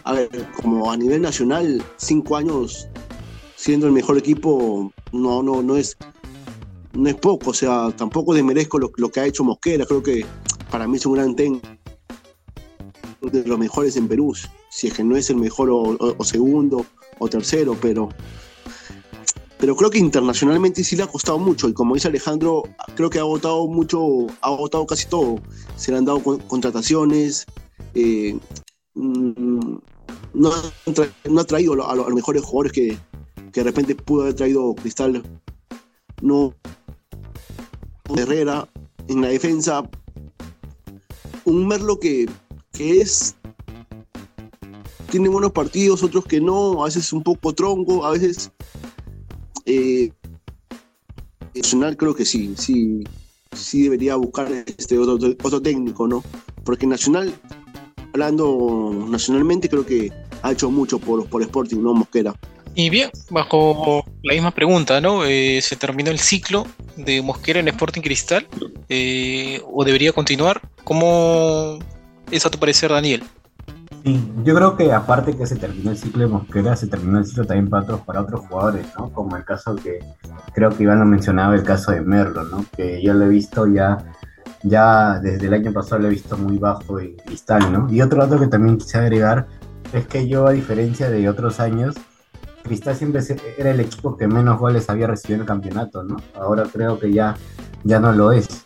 A 0.04 0.14
ver, 0.14 0.30
como 0.62 0.92
a 0.92 0.98
nivel 0.98 1.22
nacional, 1.22 1.84
cinco 1.98 2.38
años 2.38 2.88
siendo 3.66 3.88
el 3.88 3.94
mejor 3.94 4.16
equipo 4.16 4.94
no, 5.12 5.42
no, 5.42 5.64
no 5.64 5.76
es 5.76 5.98
no 6.94 7.10
es 7.10 7.16
poco, 7.16 7.50
o 7.50 7.54
sea, 7.54 7.92
tampoco 7.98 8.36
desmerezco 8.36 8.78
lo, 8.78 9.10
que 9.10 9.20
ha 9.20 9.26
hecho 9.26 9.44
Mosquera, 9.44 9.88
creo 9.88 10.04
que 10.04 10.24
para 10.70 10.88
mí 10.88 10.98
es 10.98 11.06
un 11.08 11.14
gran 11.14 11.36
técnico 11.36 11.68
de 13.22 13.44
los 13.44 13.58
mejores 13.58 13.98
en 13.98 14.08
Perú, 14.08 14.36
si 14.70 14.88
es 14.88 14.94
que 14.94 15.04
no 15.04 15.18
es 15.18 15.32
el 15.32 15.38
mejor 15.38 15.70
o, 15.72 16.24
segundo 16.24 16.86
o 17.18 17.28
tercero, 17.28 17.76
pero 17.82 18.10
pero 19.58 19.76
creo 19.76 19.90
que 19.90 19.98
internacionalmente 19.98 20.84
sí 20.84 20.96
le 20.96 21.02
ha 21.02 21.08
costado 21.08 21.40
mucho 21.40 21.68
y 21.68 21.74
como 21.74 21.96
dice 21.96 22.08
Alejandro, 22.08 22.64
creo 22.96 23.10
que 23.10 23.18
ha 23.18 23.22
agotado 23.22 23.66
mucho, 23.66 24.28
ha 24.42 24.48
agotado 24.50 24.86
casi 24.86 25.08
todo. 25.08 25.40
Se 25.76 25.92
le 25.92 25.98
han 25.98 26.06
dado 26.06 26.22
con- 26.22 26.40
contrataciones, 26.42 27.48
eh, 27.96 28.38
mm, 28.94 29.78
no, 30.36 30.52
no 31.30 31.42
ha 31.42 31.44
traído 31.46 31.90
a 31.90 31.96
los 31.96 32.14
mejores 32.14 32.44
jugadores 32.44 32.72
que, 32.74 32.98
que 33.56 33.62
de 33.62 33.70
repente 33.70 33.96
pudo 33.96 34.24
haber 34.24 34.34
traído 34.34 34.76
Cristal. 34.76 35.24
No, 36.22 36.54
Herrera 38.18 38.68
en 39.08 39.22
la 39.22 39.30
defensa, 39.30 39.90
un 41.46 41.66
Merlo 41.66 41.98
que, 41.98 42.30
que 42.74 43.00
es 43.00 43.38
tiene 45.10 45.30
buenos 45.30 45.54
partidos, 45.54 46.04
otros 46.04 46.26
que 46.26 46.42
no, 46.42 46.82
a 46.82 46.88
veces 46.88 47.14
un 47.14 47.24
poco 47.24 47.54
tronco, 47.54 48.06
a 48.06 48.12
veces 48.12 48.52
eh, 49.66 50.12
Nacional 51.56 51.96
creo 51.96 52.14
que 52.14 52.26
sí, 52.26 52.56
sí, 52.58 53.06
sí 53.54 53.84
debería 53.84 54.18
buscar 54.18 54.52
este 54.52 55.00
otro, 55.00 55.34
otro 55.42 55.62
técnico, 55.62 56.10
¿no? 56.10 56.22
Porque 56.66 56.86
Nacional, 56.86 57.34
hablando 58.12 59.08
nacionalmente, 59.08 59.70
creo 59.70 59.86
que 59.86 60.12
ha 60.42 60.52
hecho 60.52 60.70
mucho 60.70 61.00
por, 61.00 61.26
por 61.30 61.42
Sporting, 61.42 61.78
¿no? 61.78 61.94
Mosquera. 61.94 62.36
Y 62.78 62.90
bien, 62.90 63.10
bajo 63.30 64.04
la 64.22 64.34
misma 64.34 64.52
pregunta, 64.52 65.00
¿no? 65.00 65.24
Eh, 65.24 65.62
¿Se 65.62 65.78
terminó 65.78 66.12
el 66.12 66.20
ciclo 66.20 66.68
de 66.98 67.22
Mosquera 67.22 67.62
en 67.62 67.70
Sporting 67.70 68.02
Cristal? 68.02 68.46
Eh, 68.90 69.62
¿O 69.72 69.86
debería 69.86 70.12
continuar? 70.12 70.62
¿Cómo 70.84 71.80
es 72.30 72.46
a 72.46 72.50
tu 72.50 72.60
parecer, 72.60 72.92
Daniel? 72.92 73.24
Sí, 74.04 74.22
yo 74.44 74.54
creo 74.54 74.76
que 74.76 74.92
aparte 74.92 75.38
que 75.38 75.48
se 75.48 75.56
terminó 75.56 75.92
el 75.92 75.98
ciclo 75.98 76.24
de 76.24 76.28
Mosquera, 76.28 76.76
se 76.76 76.88
terminó 76.88 77.18
el 77.18 77.26
ciclo 77.26 77.46
también 77.46 77.70
para 77.70 77.84
otros, 77.84 78.02
para 78.02 78.22
otros 78.22 78.42
jugadores, 78.42 78.86
¿no? 79.00 79.10
Como 79.14 79.38
el 79.38 79.46
caso 79.46 79.78
que 79.78 80.00
creo 80.54 80.70
que 80.70 80.84
Iván 80.84 81.00
lo 81.00 81.06
mencionaba, 81.06 81.56
el 81.56 81.64
caso 81.64 81.94
de 81.94 82.02
Merlo, 82.02 82.44
¿no? 82.44 82.66
Que 82.76 83.02
yo 83.02 83.14
lo 83.14 83.24
he 83.24 83.30
visto 83.30 83.68
ya, 83.68 84.00
ya 84.64 85.18
desde 85.22 85.48
el 85.48 85.54
año 85.54 85.72
pasado 85.72 86.02
lo 86.02 86.08
he 86.08 86.12
visto 86.12 86.38
muy 86.38 86.58
bajo 86.58 87.00
en 87.00 87.16
cristal, 87.16 87.72
¿no? 87.72 87.88
Y 87.90 88.02
otro 88.02 88.22
dato 88.22 88.38
que 88.38 88.48
también 88.48 88.78
quise 88.78 88.98
agregar 88.98 89.48
es 89.94 90.06
que 90.08 90.28
yo, 90.28 90.46
a 90.46 90.52
diferencia 90.52 91.10
de 91.10 91.30
otros 91.30 91.62
años, 91.62 91.96
Cristal 92.66 92.96
siempre 92.96 93.22
era 93.58 93.72
el 93.72 93.80
equipo 93.80 94.18
que 94.18 94.28
menos 94.28 94.60
goles 94.60 94.90
había 94.90 95.08
recibido 95.08 95.36
en 95.36 95.42
el 95.42 95.48
campeonato, 95.48 96.04
¿no? 96.04 96.18
Ahora 96.36 96.64
creo 96.72 97.00
que 97.00 97.14
ya, 97.14 97.36
ya 97.84 98.00
no 98.00 98.12
lo 98.12 98.32
es. 98.32 98.66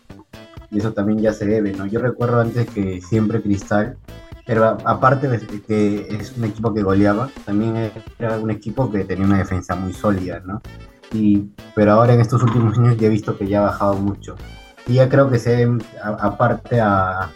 Y 0.72 0.80
eso 0.80 0.94
también 0.94 1.20
ya 1.20 1.34
se 1.34 1.46
debe, 1.46 1.74
¿no? 1.74 1.86
Yo 1.86 2.00
recuerdo 2.00 2.40
antes 2.40 2.68
que 2.70 3.02
siempre 3.02 3.42
Cristal 3.42 3.98
pero 4.46 4.66
aparte 4.66 5.28
de 5.28 5.38
que 5.62 6.08
es 6.10 6.36
un 6.36 6.44
equipo 6.46 6.74
que 6.74 6.82
goleaba, 6.82 7.30
también 7.46 7.92
era 8.18 8.40
un 8.40 8.50
equipo 8.50 8.90
que 8.92 9.04
tenía 9.06 9.24
una 9.28 9.38
defensa 9.38 9.76
muy 9.76 9.94
sólida, 9.94 10.42
¿no? 10.44 10.60
Y, 11.14 11.52
pero 11.76 11.92
ahora 11.92 12.16
en 12.16 12.22
estos 12.22 12.42
últimos 12.42 12.76
años 12.80 12.98
ya 12.98 13.06
he 13.06 13.10
visto 13.12 13.38
que 13.38 13.48
ya 13.48 13.60
ha 13.60 13.70
bajado 13.70 13.94
mucho. 13.98 14.36
Y 14.88 14.94
ya 14.96 15.08
creo 15.08 15.30
que 15.30 15.38
se 15.38 15.70
aparte 16.02 16.82
a, 16.82 17.30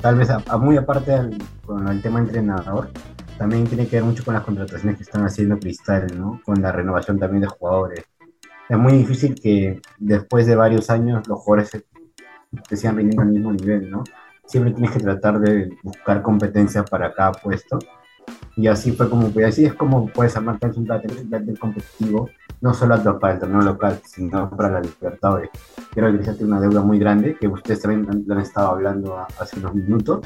tal 0.00 0.16
vez 0.16 0.28
a 0.30 0.56
muy 0.56 0.76
aparte 0.76 1.12
al- 1.12 1.38
con 1.64 1.86
el 1.86 2.02
tema 2.02 2.18
entrenador, 2.18 2.88
también 3.38 3.64
tiene 3.64 3.86
que 3.86 3.96
ver 3.96 4.04
mucho 4.04 4.24
con 4.24 4.34
las 4.34 4.44
contrataciones 4.44 4.96
que 4.96 5.02
están 5.02 5.24
haciendo 5.24 5.58
Cristal, 5.58 6.06
¿no? 6.16 6.40
Con 6.44 6.60
la 6.62 6.72
renovación 6.72 7.18
también 7.18 7.42
de 7.42 7.48
jugadores. 7.48 8.04
Es 8.68 8.78
muy 8.78 8.92
difícil 8.92 9.34
que 9.34 9.80
después 9.98 10.46
de 10.46 10.56
varios 10.56 10.88
años 10.90 11.26
los 11.28 11.38
jugadores 11.40 11.70
se, 11.70 11.84
se 12.68 12.76
sigan 12.76 12.96
rindiendo 12.96 13.22
al 13.22 13.28
mismo 13.28 13.52
nivel, 13.52 13.90
¿no? 13.90 14.04
siempre 14.46 14.72
tienes 14.72 14.90
que 14.92 15.00
tratar 15.00 15.40
de 15.40 15.70
buscar 15.82 16.22
competencias 16.22 16.88
para 16.88 17.12
cada 17.14 17.32
puesto. 17.32 17.78
Y 18.56 18.68
así 18.68 18.92
fue 18.92 19.10
como, 19.10 19.30
pues 19.30 19.46
así 19.46 19.64
es 19.64 19.74
como 19.74 20.06
puedes 20.08 20.36
armar 20.36 20.58
un 20.76 20.84
plantel, 20.84 21.18
un 21.22 21.28
plantel 21.28 21.58
competitivo, 21.58 22.30
no 22.60 22.72
solo 22.72 23.18
para 23.18 23.34
el 23.34 23.40
torneo 23.40 23.62
local, 23.62 24.00
sino 24.04 24.48
para 24.50 24.70
la 24.70 24.80
Libertadores. 24.80 25.50
Creo 25.92 26.12
que 26.12 26.18
tiene 26.18 26.44
una 26.44 26.60
deuda 26.60 26.82
muy 26.82 26.98
grande, 26.98 27.36
que 27.38 27.48
ustedes 27.48 27.80
también 27.80 28.06
han- 28.08 28.24
han 28.30 28.40
estado 28.40 28.68
hablando 28.68 29.16
hace 29.38 29.58
unos 29.58 29.74
minutos. 29.74 30.20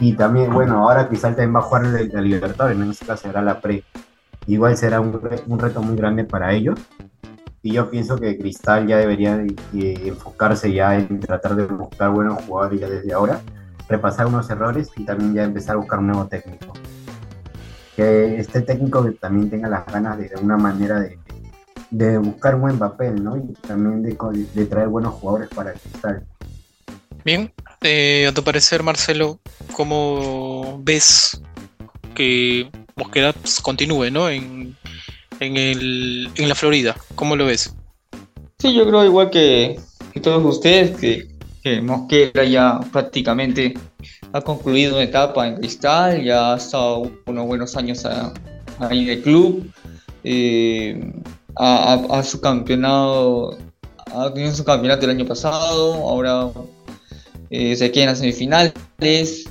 Y 0.00 0.14
también, 0.16 0.52
bueno, 0.52 0.78
ahora 0.82 1.08
Cristal 1.08 1.36
también 1.36 1.54
va 1.54 1.60
a 1.60 1.62
jugar 1.62 1.84
la, 1.86 2.00
la 2.02 2.20
Libertadores, 2.20 2.76
en 2.78 2.90
este 2.90 3.06
caso 3.06 3.28
será 3.28 3.42
la 3.42 3.60
pre. 3.60 3.84
Igual 4.46 4.76
será 4.76 5.00
un, 5.00 5.20
un 5.46 5.58
reto 5.58 5.82
muy 5.82 5.96
grande 5.96 6.24
para 6.24 6.52
ellos. 6.52 6.78
Y 7.62 7.72
yo 7.72 7.88
pienso 7.90 8.16
que 8.18 8.36
Cristal 8.36 8.86
ya 8.86 8.98
debería 8.98 9.38
de- 9.38 9.54
de 9.72 10.08
enfocarse 10.08 10.72
ya 10.72 10.96
en 10.98 11.20
tratar 11.20 11.54
de 11.56 11.64
buscar 11.64 12.10
buenos 12.10 12.42
jugadores 12.44 12.80
ya 12.80 12.88
desde 12.90 13.12
ahora, 13.14 13.40
repasar 13.88 14.26
unos 14.26 14.50
errores 14.50 14.90
y 14.96 15.04
también 15.04 15.32
ya 15.32 15.44
empezar 15.44 15.76
a 15.76 15.78
buscar 15.78 15.98
un 16.00 16.08
nuevo 16.08 16.26
técnico. 16.26 16.74
Que 17.96 18.38
este 18.38 18.60
técnico 18.62 19.02
también 19.20 19.48
tenga 19.48 19.68
las 19.68 19.86
ganas 19.86 20.18
de, 20.18 20.28
de 20.28 20.36
una 20.42 20.56
manera 20.58 21.00
de, 21.00 21.18
de 21.90 22.18
buscar 22.18 22.56
buen 22.56 22.78
papel, 22.78 23.22
¿no? 23.22 23.36
Y 23.36 23.52
también 23.66 24.02
de, 24.02 24.16
de 24.54 24.66
traer 24.66 24.88
buenos 24.88 25.14
jugadores 25.14 25.48
para 25.54 25.72
Cristal. 25.72 26.24
Bien, 27.24 27.52
eh, 27.82 28.26
a 28.28 28.32
tu 28.34 28.44
parecer, 28.44 28.82
Marcelo, 28.82 29.40
¿cómo 29.72 30.78
ves 30.82 31.40
que 32.14 32.70
Mosquera 32.96 33.32
pues, 33.32 33.60
continúe, 33.60 34.10
¿no? 34.10 34.28
En, 34.28 34.76
en, 35.40 35.56
el, 35.56 36.30
en 36.36 36.48
la 36.48 36.54
Florida, 36.54 36.96
¿cómo 37.14 37.34
lo 37.34 37.46
ves? 37.46 37.74
Sí, 38.58 38.74
yo 38.74 38.86
creo 38.86 39.04
igual 39.04 39.30
que, 39.30 39.80
todos 40.22 40.44
ustedes, 40.44 40.98
que, 40.98 41.28
que 41.62 41.80
Mosquera 41.80 42.44
ya 42.44 42.78
prácticamente 42.92 43.72
ha 44.32 44.40
concluido 44.42 44.96
una 44.96 45.04
etapa 45.04 45.48
en 45.48 45.56
Cristal, 45.56 46.22
ya 46.22 46.52
ha 46.52 46.56
estado 46.58 47.10
unos 47.26 47.46
buenos 47.46 47.74
años 47.76 48.04
a- 48.04 48.34
ahí 48.80 49.06
de 49.06 49.22
club, 49.22 49.72
eh, 50.24 51.10
ha 51.56 52.22
su 52.22 52.40
campeonado, 52.40 53.56
ha 54.14 54.32
tenido 54.34 54.54
su 54.54 54.64
campeonato 54.64 55.06
el 55.06 55.12
año 55.12 55.26
pasado, 55.26 55.94
ahora 55.94 56.50
eh, 57.50 57.76
se 57.76 57.90
queda 57.90 58.04
en 58.04 58.10
las 58.10 58.18
semifinales, 58.18 58.72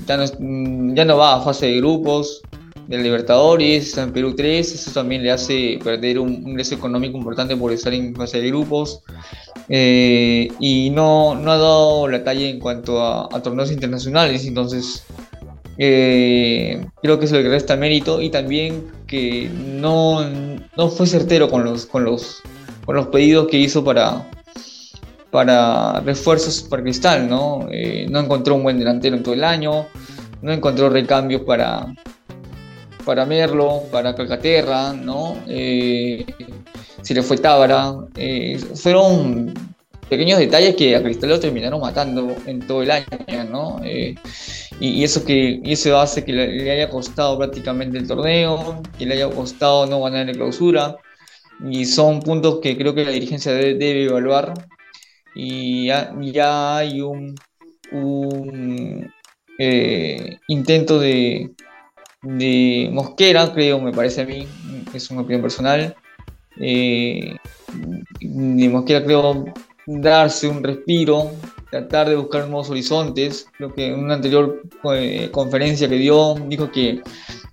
ya 0.07 0.17
no, 0.17 0.25
mm, 0.39 0.95
ya 0.95 1.05
no 1.05 1.17
va 1.17 1.35
a 1.35 1.41
fase 1.41 1.67
de 1.67 1.77
grupos 1.77 2.41
de 2.87 2.97
Libertadores, 2.97 3.97
en 3.97 4.11
Perú 4.11 4.35
3, 4.35 4.73
eso 4.73 4.91
también 4.91 5.23
le 5.23 5.31
hace 5.31 5.79
perder 5.83 6.19
un 6.19 6.33
ingreso 6.33 6.75
económico 6.75 7.17
importante 7.17 7.55
por 7.55 7.71
estar 7.71 7.93
en 7.93 8.13
fase 8.15 8.41
de 8.41 8.47
grupos. 8.49 9.01
Eh, 9.69 10.49
y 10.59 10.89
no, 10.89 11.35
no 11.35 11.51
ha 11.51 11.57
dado 11.57 12.07
la 12.09 12.23
talla 12.23 12.47
en 12.47 12.59
cuanto 12.59 13.01
a, 13.01 13.29
a 13.31 13.41
torneos 13.41 13.71
internacionales, 13.71 14.45
entonces 14.45 15.05
eh, 15.77 16.85
creo 17.01 17.17
que 17.17 17.25
eso 17.25 17.35
le 17.35 17.49
resta 17.49 17.75
mérito 17.75 18.21
y 18.21 18.29
también 18.29 18.85
que 19.07 19.49
no, 19.49 20.21
no 20.77 20.89
fue 20.89 21.07
certero 21.07 21.49
con 21.49 21.63
los, 21.63 21.85
con, 21.85 22.03
los, 22.03 22.41
con 22.85 22.95
los 22.95 23.07
pedidos 23.07 23.47
que 23.47 23.57
hizo 23.57 23.83
para, 23.83 24.29
para 25.33 25.99
refuerzos 26.01 26.61
para 26.61 26.83
Cristal, 26.83 27.27
¿no? 27.27 27.67
Eh, 27.71 28.05
no 28.07 28.19
encontró 28.19 28.53
un 28.53 28.61
buen 28.61 28.77
delantero 28.77 29.15
en 29.15 29.23
todo 29.23 29.33
el 29.33 29.43
año, 29.43 29.87
no 30.43 30.53
encontró 30.53 30.91
recambios 30.91 31.41
para, 31.41 31.91
para 33.03 33.25
Merlo, 33.25 33.81
para 33.91 34.13
Calcaterra, 34.13 34.93
¿no? 34.93 35.37
Eh, 35.47 36.23
se 37.01 37.15
le 37.15 37.23
fue 37.23 37.37
Tábara. 37.37 37.95
eh, 38.15 38.59
fueron 38.75 39.55
pequeños 40.07 40.37
detalles 40.37 40.75
que 40.75 40.95
a 40.95 41.01
Cristal 41.01 41.29
lo 41.31 41.39
terminaron 41.39 41.81
matando 41.81 42.35
en 42.45 42.59
todo 42.67 42.83
el 42.83 42.91
año, 42.91 43.07
¿no? 43.49 43.81
Eh, 43.83 44.13
y, 44.79 45.03
eso 45.03 45.25
que 45.25 45.61
eso 45.65 45.97
hace 45.99 46.23
que 46.23 46.31
le, 46.31 46.71
haya 46.71 46.91
costado 46.91 47.39
prácticamente 47.39 47.97
el 47.97 48.07
torneo, 48.07 48.83
que 48.99 49.07
le 49.07 49.15
haya 49.15 49.31
costado 49.31 49.87
no 49.87 49.99
ganar 50.03 50.29
en 50.29 50.35
clausura. 50.35 50.97
Y 51.67 51.85
son 51.85 52.19
puntos 52.21 52.59
que 52.61 52.77
creo 52.77 52.93
que 52.93 53.03
la 53.03 53.09
dirigencia 53.09 53.51
debe 53.51 54.05
evaluar. 54.05 54.53
Y 55.35 55.87
ya, 55.87 56.77
hay 56.77 57.01
un, 57.01 57.35
eh, 59.57 60.37
intento 60.47 60.99
de, 60.99 61.51
de 62.21 62.89
Mosquera, 62.91 63.51
creo, 63.53 63.79
me 63.79 63.91
parece 63.91 64.21
a 64.21 64.25
mí, 64.25 64.47
es 64.93 65.09
una 65.11 65.21
opinión 65.21 65.41
personal, 65.41 65.95
eh, 66.59 67.35
creo, 68.85 69.45
darse 69.85 70.47
un 70.47 70.63
respiro, 70.63 71.31
tratar 71.69 72.09
de 72.09 72.15
buscar 72.15 72.47
nuevos 72.47 72.69
horizontes. 72.69 73.47
Creo 73.57 73.73
que 73.73 73.87
en 73.87 73.99
una 73.99 74.15
anterior 74.15 74.61
eh, 74.95 75.29
conferencia 75.31 75.89
que 75.89 75.95
dio, 75.95 76.35
dijo 76.47 76.71
que 76.71 77.01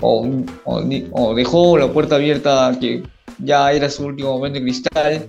o, 0.01 1.35
dejó 1.35 1.79
la 1.79 1.93
puerta 1.93 2.17
abierta 2.17 2.77
que 2.81 3.03
ya 3.39 3.73
era 3.73 3.89
su 3.89 4.05
último 4.07 4.35
momento 4.35 4.59
en 4.59 4.65
cristal. 4.65 5.27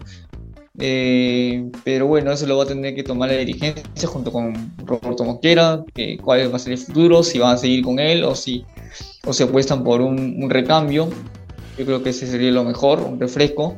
Eh, 0.80 1.70
pero 1.84 2.08
bueno, 2.08 2.32
eso 2.32 2.48
lo 2.48 2.58
va 2.58 2.64
a 2.64 2.68
tener 2.68 2.96
que 2.96 3.04
tomar 3.04 3.30
la 3.30 3.38
dirigencia 3.38 4.08
junto 4.08 4.32
con 4.32 4.74
Roberto 4.86 5.24
Mosquera, 5.24 5.84
que 5.94 6.18
cuál 6.18 6.52
va 6.52 6.56
a 6.56 6.60
ser 6.60 6.74
el 6.74 6.80
futuro, 6.80 7.24
si 7.24 7.40
van 7.40 7.56
a 7.56 7.58
seguir 7.58 7.84
con 7.84 8.00
él 8.00 8.24
o 8.24 8.36
si 8.36 8.66
o 9.26 9.34
se 9.34 9.44
apuestan 9.44 9.84
por 9.84 10.02
un, 10.02 10.50
recambio. 10.50 11.10
Yo 11.78 11.86
creo 11.86 12.04
que 12.04 12.10
ese 12.10 12.28
sería 12.28 12.52
lo 12.52 12.64
mejor, 12.64 13.00
un 13.02 13.20
refresco, 13.20 13.78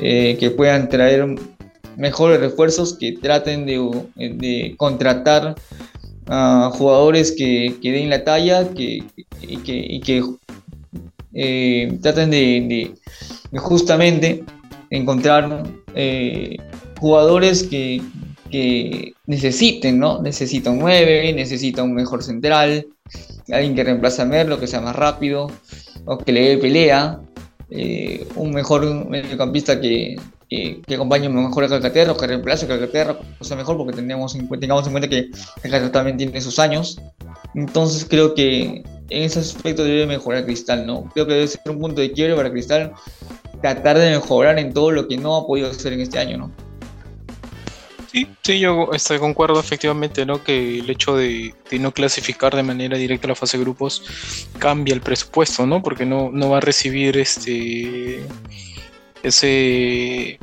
eh, 0.00 0.36
que 0.38 0.50
puedan 0.50 0.88
traer 0.88 1.26
mejores 1.96 2.40
refuerzos, 2.40 2.96
que 2.96 3.12
traten 3.12 3.66
de, 3.66 4.74
contratar 4.76 5.54
a 6.26 6.70
jugadores 6.72 7.32
que, 7.32 7.76
den 7.82 8.10
la 8.10 8.24
talla 8.24 8.68
que, 8.70 9.04
y 9.42 10.00
que, 10.00 10.24
eh, 11.34 11.98
traten 12.02 12.30
de, 12.30 12.94
justamente 13.56 14.44
encontrar 14.90 15.64
eh, 15.94 16.56
jugadores 16.98 17.62
que, 17.62 18.02
necesiten, 19.26 19.98
¿no? 19.98 20.22
Necesita 20.22 20.70
un 20.70 20.78
9, 20.78 21.34
necesita 21.34 21.82
un 21.82 21.92
mejor 21.92 22.22
central, 22.22 22.86
alguien 23.52 23.74
que 23.74 23.84
reemplace 23.84 24.22
a 24.22 24.24
Merlo, 24.24 24.58
que 24.58 24.66
sea 24.66 24.80
más 24.80 24.96
rápido, 24.96 25.50
o 26.06 26.16
que 26.16 26.32
le 26.32 26.48
dé 26.48 26.58
pelea, 26.58 27.20
eh, 27.70 28.26
un 28.36 28.52
mejor 28.52 29.06
mediocampista 29.06 29.78
que, 29.78 30.16
que, 30.48 30.80
que, 30.86 30.94
acompañe 30.94 31.28
mejor 31.28 31.64
a 31.64 31.68
Calcaterra, 31.68 32.16
que 32.16 32.26
reemplace 32.26 32.64
a 32.64 32.68
Calcaterra, 32.68 33.18
o 33.38 33.44
sea, 33.44 33.56
mejor, 33.56 33.76
porque 33.76 33.94
tengamos 33.94 34.34
en, 34.34 34.48
tengamos 34.48 34.86
en 34.86 34.92
cuenta 34.92 35.08
que 35.08 35.28
Calcaterra 35.60 35.92
también 35.92 36.16
tiene 36.16 36.40
sus 36.40 36.58
años. 36.58 36.98
Entonces 37.54 38.06
creo 38.08 38.34
que 38.34 38.82
en 39.10 39.22
ese 39.22 39.40
aspecto 39.40 39.84
debe 39.84 40.06
mejorar 40.06 40.44
Cristal, 40.44 40.86
¿no? 40.86 41.04
Creo 41.14 41.26
que 41.26 41.34
debe 41.34 41.48
ser 41.48 41.60
un 41.66 41.78
punto 41.78 42.00
de 42.00 42.12
quiebre 42.12 42.34
para 42.36 42.50
Cristal 42.50 42.92
tratar 43.60 43.98
de 43.98 44.10
mejorar 44.10 44.58
en 44.58 44.72
todo 44.72 44.90
lo 44.90 45.08
que 45.08 45.16
no 45.16 45.36
ha 45.36 45.46
podido 45.46 45.70
hacer 45.70 45.92
en 45.92 46.00
este 46.00 46.18
año, 46.18 46.38
¿no? 46.38 46.52
Sí, 48.10 48.26
sí, 48.42 48.58
yo 48.58 48.88
estoy 48.92 49.18
concuerdo 49.18 49.60
efectivamente, 49.60 50.24
¿no? 50.24 50.42
Que 50.42 50.78
el 50.78 50.88
hecho 50.88 51.14
de, 51.14 51.54
no 51.78 51.92
clasificar 51.92 52.56
de 52.56 52.62
manera 52.62 52.96
directa 52.96 53.28
la 53.28 53.34
fase 53.34 53.58
de 53.58 53.64
grupos 53.64 54.02
cambia 54.58 54.94
el 54.94 55.02
presupuesto, 55.02 55.66
¿no? 55.66 55.82
Porque 55.82 56.06
no, 56.06 56.30
no 56.32 56.48
va 56.48 56.58
a 56.58 56.60
recibir 56.60 57.18
este 57.18 58.22
ese 59.22 60.38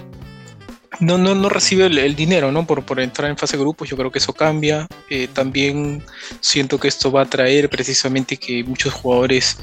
no, 0.99 1.17
no, 1.17 1.35
no 1.35 1.49
recibe 1.49 1.85
el, 1.85 2.15
dinero 2.15 2.51
¿no? 2.51 2.65
Por, 2.65 2.85
por, 2.85 2.99
entrar 2.99 3.29
en 3.29 3.37
fase 3.37 3.57
de 3.57 3.63
grupos, 3.63 3.89
yo 3.89 3.97
creo 3.97 4.11
que 4.11 4.19
eso 4.19 4.33
cambia. 4.33 4.87
Eh, 5.09 5.27
también 5.31 6.03
siento 6.39 6.79
que 6.79 6.87
esto 6.87 7.11
va 7.11 7.21
a 7.21 7.25
traer 7.25 7.69
precisamente 7.69 8.37
que 8.37 8.63
muchos 8.63 8.93
jugadores 8.93 9.57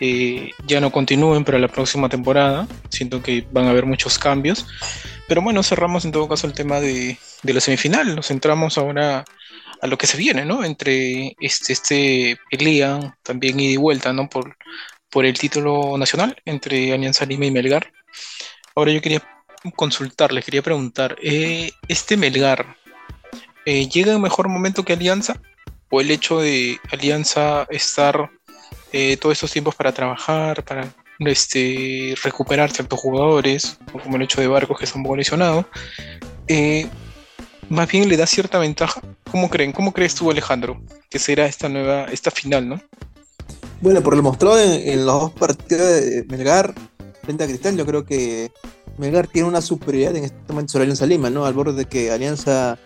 eh, 0.00 0.50
ya 0.66 0.80
no 0.80 0.90
continúen 0.90 1.44
para 1.44 1.58
la 1.58 1.68
próxima 1.68 2.08
temporada. 2.08 2.66
Siento 2.88 3.22
que 3.22 3.46
van 3.52 3.66
a 3.66 3.70
haber 3.70 3.86
muchos 3.86 4.18
cambios. 4.18 4.66
Pero 5.26 5.42
bueno, 5.42 5.62
cerramos 5.62 6.04
en 6.04 6.12
todo 6.12 6.28
caso 6.28 6.46
el 6.46 6.54
tema 6.54 6.80
de, 6.80 7.18
de 7.42 7.54
la 7.54 7.60
semifinal. 7.60 8.14
Nos 8.16 8.28
centramos 8.28 8.78
ahora 8.78 9.24
a 9.80 9.86
lo 9.86 9.98
que 9.98 10.06
se 10.06 10.16
viene, 10.16 10.44
¿no? 10.44 10.64
Entre 10.64 11.36
este, 11.40 11.72
este 11.72 12.38
pelea 12.50 13.16
también 13.22 13.60
ida 13.60 13.72
y 13.72 13.76
vuelta, 13.76 14.12
¿no? 14.12 14.28
Por, 14.28 14.56
por 15.10 15.24
el 15.24 15.38
título 15.38 15.96
nacional 15.98 16.36
entre 16.44 16.92
Alianza 16.92 17.26
Lima 17.26 17.46
y 17.46 17.50
Melgar. 17.50 17.92
Ahora 18.74 18.92
yo 18.92 19.00
quería 19.00 19.22
consultarles, 19.74 20.44
quería 20.44 20.62
preguntar, 20.62 21.16
eh, 21.22 21.72
¿este 21.88 22.16
Melgar 22.16 22.76
eh, 23.64 23.88
llega 23.88 24.12
en 24.12 24.20
mejor 24.20 24.48
momento 24.48 24.84
que 24.84 24.92
Alianza? 24.92 25.40
¿O 25.90 26.00
el 26.00 26.10
hecho 26.10 26.40
de 26.40 26.78
Alianza 26.90 27.66
estar 27.70 28.30
eh, 28.92 29.16
todos 29.16 29.34
estos 29.34 29.52
tiempos 29.52 29.74
para 29.74 29.92
trabajar, 29.92 30.64
para 30.64 30.94
este, 31.20 32.14
recuperar 32.22 32.70
ciertos 32.70 33.00
jugadores, 33.00 33.78
como 33.92 34.16
el 34.16 34.22
hecho 34.22 34.40
de 34.40 34.48
Barcos 34.48 34.78
que 34.78 34.84
está 34.84 34.98
un 34.98 35.04
poco 35.04 35.16
lesionado, 35.16 35.66
más 37.68 37.88
bien 37.88 38.08
le 38.08 38.16
da 38.16 38.26
cierta 38.26 38.58
ventaja? 38.58 39.00
¿Cómo 39.30 39.50
creen? 39.50 39.72
¿Cómo 39.72 39.92
crees 39.92 40.14
tú, 40.14 40.30
Alejandro, 40.30 40.80
que 41.10 41.18
será 41.18 41.46
esta 41.46 41.68
nueva, 41.68 42.04
esta 42.04 42.30
final, 42.30 42.68
no? 42.68 42.80
Bueno, 43.80 44.02
por 44.02 44.16
lo 44.16 44.22
mostrado 44.22 44.58
en, 44.60 45.06
los 45.06 45.20
dos 45.20 45.32
partidos 45.32 45.86
de 45.86 46.24
Melgar 46.28 46.74
frente 47.28 47.44
a 47.44 47.46
Cristal, 47.46 47.76
yo 47.76 47.84
creo 47.84 48.06
que 48.06 48.50
Melgar 48.96 49.26
tiene 49.26 49.46
una 49.46 49.60
superioridad 49.60 50.16
en 50.16 50.24
este 50.24 50.38
momento 50.48 50.72
sobre 50.72 50.84
Alianza 50.84 51.04
Lima, 51.04 51.28
¿no? 51.28 51.44
Al 51.44 51.52
borde 51.52 51.74
de 51.74 51.84
que 51.84 52.10
Alianza 52.10 52.78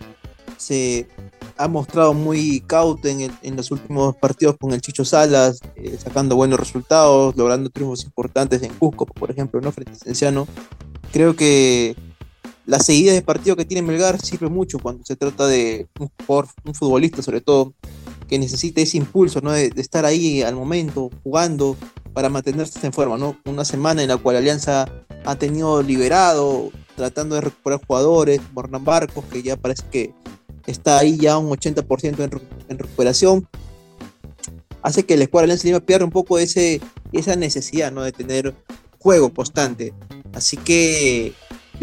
se 0.57 1.07
ha 1.55 1.69
mostrado 1.69 2.13
muy 2.13 2.59
cauto 2.59 3.07
en, 3.07 3.55
los 3.55 3.71
últimos 3.71 4.17
partidos 4.17 4.57
con 4.59 4.73
el 4.73 4.81
Chicho 4.81 5.05
Salas, 5.05 5.61
eh, 5.77 5.97
sacando 5.97 6.35
buenos 6.35 6.59
resultados, 6.59 7.37
logrando 7.37 7.69
triunfos 7.69 8.03
importantes 8.03 8.61
en 8.63 8.73
Cusco, 8.73 9.05
por 9.05 9.31
ejemplo, 9.31 9.61
¿no? 9.61 9.71
Frente 9.71 9.93
a 9.93 9.95
Cienciano. 9.95 10.45
Creo 11.13 11.37
que 11.37 11.95
la 12.65 12.79
seguida 12.79 13.13
de 13.13 13.21
partido 13.21 13.55
que 13.55 13.63
tiene 13.63 13.81
Melgar 13.81 14.19
sirve 14.19 14.49
mucho 14.49 14.77
cuando 14.77 15.05
se 15.05 15.15
trata 15.15 15.47
de 15.47 15.87
un, 15.97 16.11
un 16.65 16.73
futbolista, 16.73 17.21
sobre 17.21 17.39
todo, 17.39 17.75
que 18.27 18.39
necesita 18.39 18.81
ese 18.81 18.97
impulso, 18.97 19.41
¿no? 19.41 19.51
De, 19.51 19.71
estar 19.75 20.05
ahí 20.05 20.41
al 20.41 20.55
momento, 20.55 21.09
jugando, 21.23 21.75
para 22.13 22.29
mantenerse 22.29 22.85
en 22.85 22.93
forma, 22.93 23.17
¿no? 23.17 23.37
Una 23.45 23.65
semana 23.65 24.01
en 24.01 24.09
la 24.09 24.17
cual 24.17 24.37
Alianza 24.37 24.85
ha 25.25 25.35
tenido 25.35 25.81
liberado, 25.81 26.71
tratando 26.95 27.35
de 27.35 27.41
recuperar 27.41 27.81
jugadores, 27.85 28.41
como 28.53 28.79
Barcos, 28.79 29.25
que 29.25 29.41
ya 29.41 29.57
parece 29.57 29.83
que 29.91 30.13
está 30.67 30.99
ahí 30.99 31.17
ya 31.17 31.37
un 31.37 31.49
80% 31.49 32.41
en, 32.69 32.77
recuperación, 32.77 33.47
hace 34.81 35.03
que 35.05 35.15
el 35.15 35.21
escuadra 35.21 35.45
Alianza 35.45 35.67
Lima 35.67 35.79
pierda 35.79 36.05
un 36.05 36.11
poco 36.11 36.39
ese, 36.39 36.81
esa 37.11 37.35
necesidad 37.35 37.91
¿no? 37.91 38.03
de 38.03 38.11
tener 38.11 38.53
juego 38.99 39.33
constante. 39.33 39.93
Así 40.33 40.57
que 40.57 41.33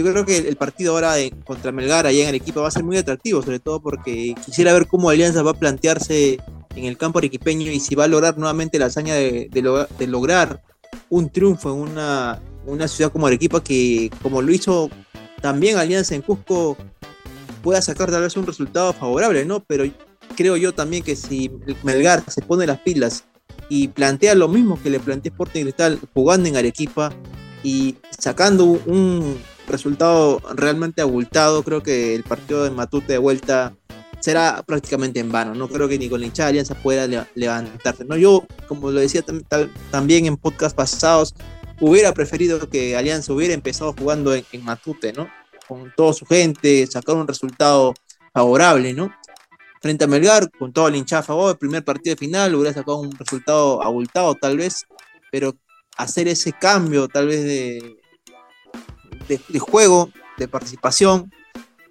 yo 0.04 0.12
creo 0.12 0.26
que 0.26 0.38
el 0.38 0.56
partido 0.56 0.94
ahora 0.94 1.14
contra 1.44 1.72
Melgar 1.72 2.06
allá 2.06 2.22
en 2.22 2.28
el 2.30 2.34
equipo 2.34 2.62
va 2.62 2.68
a 2.68 2.72
ser 2.72 2.84
muy 2.84 2.96
atractivo, 2.96 3.42
sobre 3.42 3.58
todo 3.58 3.80
porque 3.80 4.34
quisiera 4.44 4.72
ver 4.72 4.86
cómo 4.86 5.10
Alianza 5.10 5.42
va 5.42 5.52
a 5.52 5.58
plantearse 5.58 6.38
en 6.76 6.84
el 6.84 6.96
campo 6.96 7.18
arequipeño 7.18 7.70
y 7.70 7.80
si 7.80 7.94
va 7.94 8.04
a 8.04 8.08
lograr 8.08 8.38
nuevamente 8.38 8.78
la 8.78 8.86
hazaña 8.86 9.14
de, 9.14 9.48
de 9.50 10.06
lograr 10.06 10.62
un 11.08 11.28
triunfo 11.28 11.72
en 11.72 11.80
una, 11.80 12.40
una 12.66 12.88
ciudad 12.88 13.12
como 13.12 13.26
Arequipa 13.26 13.62
que, 13.62 14.10
como 14.22 14.42
lo 14.42 14.52
hizo 14.52 14.90
también 15.40 15.76
Alianza 15.76 16.14
en 16.14 16.22
Cusco, 16.22 16.76
pueda 17.62 17.82
sacar 17.82 18.10
tal 18.10 18.22
vez 18.22 18.36
un 18.36 18.46
resultado 18.46 18.92
favorable, 18.92 19.44
¿no? 19.44 19.60
Pero 19.60 19.84
creo 20.36 20.56
yo 20.56 20.72
también 20.72 21.02
que 21.02 21.16
si 21.16 21.50
Melgar 21.82 22.22
se 22.28 22.42
pone 22.42 22.66
las 22.66 22.78
pilas 22.78 23.24
y 23.68 23.88
plantea 23.88 24.34
lo 24.34 24.48
mismo 24.48 24.80
que 24.82 24.90
le 24.90 25.00
planteé 25.00 25.30
Sporting 25.30 25.62
Cristal 25.62 25.98
jugando 26.14 26.48
en 26.48 26.56
Arequipa 26.56 27.12
y 27.62 27.96
sacando 28.18 28.64
un 28.64 29.36
resultado 29.70 30.40
realmente 30.54 31.02
abultado, 31.02 31.62
creo 31.62 31.82
que 31.82 32.14
el 32.14 32.22
partido 32.24 32.64
de 32.64 32.70
Matute 32.70 33.12
de 33.12 33.18
vuelta 33.18 33.74
será 34.20 34.62
prácticamente 34.66 35.20
en 35.20 35.32
vano. 35.32 35.54
No 35.54 35.68
creo 35.68 35.88
que 35.88 35.98
ni 35.98 36.08
con 36.08 36.20
la 36.20 36.26
hinchada 36.26 36.50
Alianza 36.50 36.74
pueda 36.74 37.26
levantarse. 37.34 38.04
¿no? 38.04 38.16
Yo, 38.16 38.46
como 38.68 38.90
lo 38.90 39.00
decía 39.00 39.24
también 39.90 40.26
en 40.26 40.36
podcast 40.36 40.76
pasados, 40.76 41.34
hubiera 41.80 42.12
preferido 42.12 42.68
que 42.68 42.96
Alianza 42.96 43.32
hubiera 43.32 43.54
empezado 43.54 43.94
jugando 43.98 44.34
en, 44.34 44.44
Matute, 44.62 45.12
¿no? 45.12 45.28
Con 45.66 45.92
toda 45.96 46.12
su 46.12 46.26
gente, 46.26 46.86
sacar 46.86 47.16
un 47.16 47.26
resultado 47.26 47.94
favorable, 48.32 48.92
¿no? 48.92 49.12
Frente 49.80 50.04
a 50.04 50.06
Melgar, 50.06 50.50
con 50.50 50.72
todo 50.72 50.88
el 50.88 50.96
hinchado 50.96 51.20
a 51.20 51.24
favor, 51.24 51.50
el 51.52 51.58
primer 51.58 51.84
partido 51.84 52.14
de 52.14 52.18
final, 52.18 52.54
hubiera 52.54 52.74
sacado 52.74 52.98
un 52.98 53.12
resultado 53.12 53.82
abultado 53.82 54.34
tal 54.34 54.58
vez, 54.58 54.84
pero 55.32 55.56
hacer 55.96 56.28
ese 56.28 56.52
cambio 56.52 57.08
tal 57.08 57.28
vez 57.28 57.44
de, 57.44 57.99
de, 59.38 59.58
juego, 59.58 60.10
de 60.38 60.48
participación, 60.48 61.32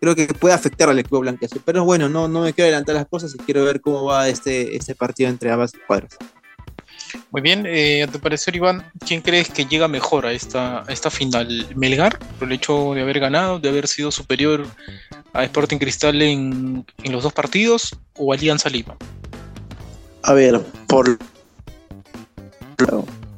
creo 0.01 0.15
que 0.15 0.27
puede 0.27 0.53
afectar 0.53 0.89
al 0.89 0.99
equipo 0.99 1.19
blanqueazul. 1.19 1.61
Pero 1.65 1.83
bueno, 1.85 2.09
no, 2.09 2.27
no 2.27 2.41
me 2.41 2.53
quiero 2.53 2.67
adelantar 2.67 2.95
las 2.95 3.07
cosas 3.07 3.33
y 3.35 3.37
quiero 3.37 3.63
ver 3.63 3.81
cómo 3.81 4.05
va 4.05 4.27
este, 4.27 4.75
este 4.75 4.95
partido 4.95 5.29
entre 5.29 5.51
ambas 5.51 5.71
cuadras. 5.87 6.17
Muy 7.31 7.41
bien, 7.41 7.65
eh, 7.65 8.03
a 8.03 8.07
tu 8.07 8.19
parecer, 8.19 8.55
Iván, 8.55 8.83
¿quién 9.05 9.21
crees 9.21 9.49
que 9.49 9.65
llega 9.65 9.87
mejor 9.87 10.25
a 10.25 10.31
esta, 10.31 10.83
esta 10.87 11.09
final? 11.09 11.67
¿Melgar, 11.75 12.19
por 12.37 12.47
el 12.47 12.53
hecho 12.53 12.93
de 12.93 13.01
haber 13.01 13.19
ganado, 13.19 13.59
de 13.59 13.69
haber 13.69 13.87
sido 13.87 14.11
superior 14.11 14.65
a 15.33 15.43
Sporting 15.43 15.77
Cristal 15.77 16.21
en, 16.21 16.85
los 17.03 17.23
dos 17.23 17.33
partidos, 17.33 17.97
o 18.15 18.33
Alianza 18.33 18.69
Lima? 18.69 18.95
A 20.23 20.33
ver, 20.33 20.59
por. 20.87 21.17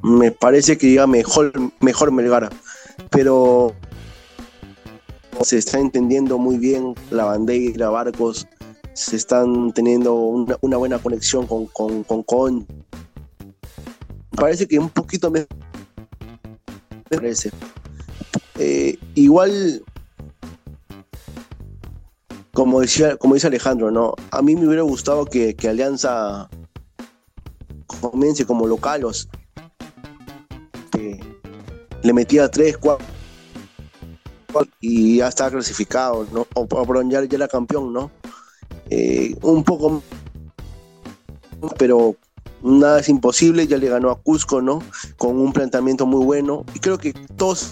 Me 0.04 0.32
parece 0.32 0.78
que 0.78 0.88
llega 0.88 1.08
mejor, 1.08 1.54
mejor 1.80 2.12
Melgar, 2.12 2.50
pero 3.10 3.76
se 5.44 5.58
está 5.58 5.80
entendiendo 5.80 6.38
muy 6.38 6.58
bien 6.58 6.94
la 7.10 7.26
bandera, 7.26 7.90
Barcos, 7.90 8.48
se 8.94 9.16
están 9.16 9.72
teniendo 9.74 10.14
una, 10.14 10.78
buena 10.78 11.00
conexión 11.00 11.48
con, 11.48 11.66
con, 11.68 12.04
con, 12.04 12.68
parece 14.36 14.68
que 14.68 14.78
un 14.78 14.90
poquito 14.90 15.32
me 15.32 15.48
parece. 17.10 17.52
eh, 18.60 18.98
igual, 19.16 19.84
como, 22.54 22.82
decía, 22.82 23.18
como 23.18 23.34
dice 23.34 23.48
Alejandro, 23.48 23.92
¿no? 23.92 24.14
A 24.32 24.42
mí 24.42 24.56
me 24.56 24.68
hubiera 24.68 24.84
gustado 24.84 25.26
que, 25.26 25.56
que 25.56 25.70
Alianza 25.70 26.50
comience 27.88 28.46
como 28.46 28.68
localos. 28.68 29.28
Le 32.04 32.14
metía 32.14 32.50
3, 32.50 32.78
4 32.78 33.21
y 34.80 35.18
ya 35.18 35.28
estaba 35.28 35.52
clasificado. 35.52 36.28
O, 36.54 36.68
o 36.70 37.02
ya, 37.04 37.24
ya 37.24 37.38
era 37.38 37.48
campeón, 37.48 37.94
¿no? 37.94 38.12
Eh, 38.90 39.36
un 39.42 39.64
poco 39.64 40.02
pero 41.78 42.16
nada 42.64 43.00
es 43.00 43.10
imposible, 43.10 43.68
ya 43.68 43.78
le 43.78 43.90
ganó 43.90 44.10
a 44.10 44.20
Cusco, 44.20 44.62
¿no? 44.62 44.82
Con 45.18 45.40
un 45.40 45.54
planteamiento 45.54 46.06
muy 46.06 46.24
bueno. 46.26 46.66
Y 46.74 46.80
creo 46.80 46.98
que 46.98 47.14
todos, 47.36 47.72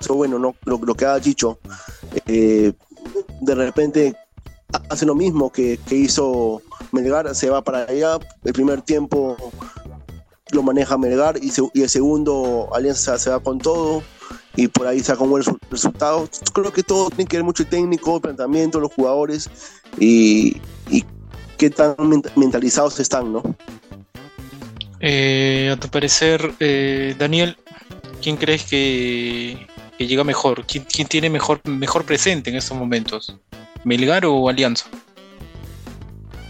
eso 0.00 0.14
bueno, 0.14 0.38
¿no? 0.38 0.54
Lo, 0.64 0.94
que 0.94 1.06
ha 1.06 1.18
dicho, 1.18 1.58
eh, 2.26 2.72
de 3.40 3.54
repente 3.54 4.16
hace 4.90 5.06
lo 5.06 5.14
mismo 5.14 5.50
que, 5.50 5.78
hizo 5.90 6.62
Melgar, 6.92 7.34
se 7.34 7.50
va 7.50 7.62
para 7.62 7.84
allá, 7.84 8.18
el 8.44 8.52
primer 8.52 8.82
tiempo 8.82 9.36
lo 10.52 10.62
maneja 10.62 10.96
Melgar 10.96 11.38
y 11.42 11.50
el 11.80 11.88
segundo 11.88 12.68
Alianza 12.72 13.18
se 13.18 13.30
va 13.30 13.40
con 13.40 13.58
todo 13.58 14.02
y 14.56 14.68
por 14.68 14.86
ahí 14.86 15.00
saca 15.00 15.22
un 15.22 15.30
buen 15.30 15.44
resultado. 15.70 16.28
Creo 16.52 16.72
que 16.72 16.82
todo 16.82 17.10
tiene 17.10 17.26
que 17.26 17.36
ver 17.36 17.44
mucho 17.44 17.62
el 17.62 17.68
técnico, 17.68 18.16
el 18.16 18.22
planteamiento, 18.22 18.80
los 18.80 18.92
jugadores 18.92 19.50
y, 19.98 20.60
y 20.90 21.04
qué 21.58 21.70
tan 21.70 21.94
mentalizados 22.34 22.98
están, 22.98 23.32
¿no? 23.32 23.42
Eh, 25.00 25.70
a 25.72 25.76
tu 25.78 25.88
parecer, 25.88 26.52
eh, 26.58 27.14
Daniel, 27.18 27.58
¿quién 28.22 28.36
crees 28.36 28.64
que, 28.64 29.68
que 29.98 30.06
llega 30.06 30.24
mejor? 30.24 30.64
¿Quién, 30.66 30.84
¿Quién, 30.84 31.06
tiene 31.06 31.28
mejor, 31.28 31.60
mejor 31.68 32.04
presente 32.04 32.50
en 32.50 32.56
estos 32.56 32.76
momentos? 32.76 33.36
¿Melgar 33.84 34.24
o 34.24 34.48
Alianza? 34.48 34.86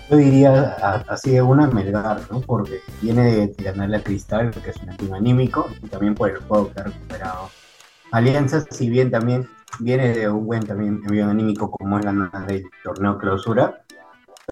Yo 0.08 0.18
diría 0.18 0.76
así 1.08 1.30
de 1.30 1.42
una 1.42 1.66
Melgar, 1.66 2.20
¿no? 2.30 2.40
Porque 2.40 2.78
viene 3.02 3.48
de 3.48 3.54
ganarle 3.58 3.96
a 3.96 4.02
Cristal, 4.02 4.52
que 4.52 4.70
es 4.70 4.76
un 4.76 4.92
equipo 4.92 5.16
anímico, 5.16 5.68
y 5.82 5.88
también 5.88 6.14
por 6.14 6.30
el 6.30 6.36
juego 6.36 6.72
que 6.72 6.80
ha 6.80 6.84
recuperado. 6.84 7.50
Alianza, 8.12 8.64
si 8.70 8.88
bien 8.88 9.10
también 9.10 9.48
viene 9.80 10.10
de 10.10 10.28
un 10.28 10.46
buen 10.46 10.64
también 10.64 11.00
envío 11.04 11.28
anímico 11.28 11.70
como 11.70 11.98
es 11.98 12.04
ganar 12.04 12.50
el 12.50 12.64
torneo 12.82 13.18
clausura, 13.18 13.82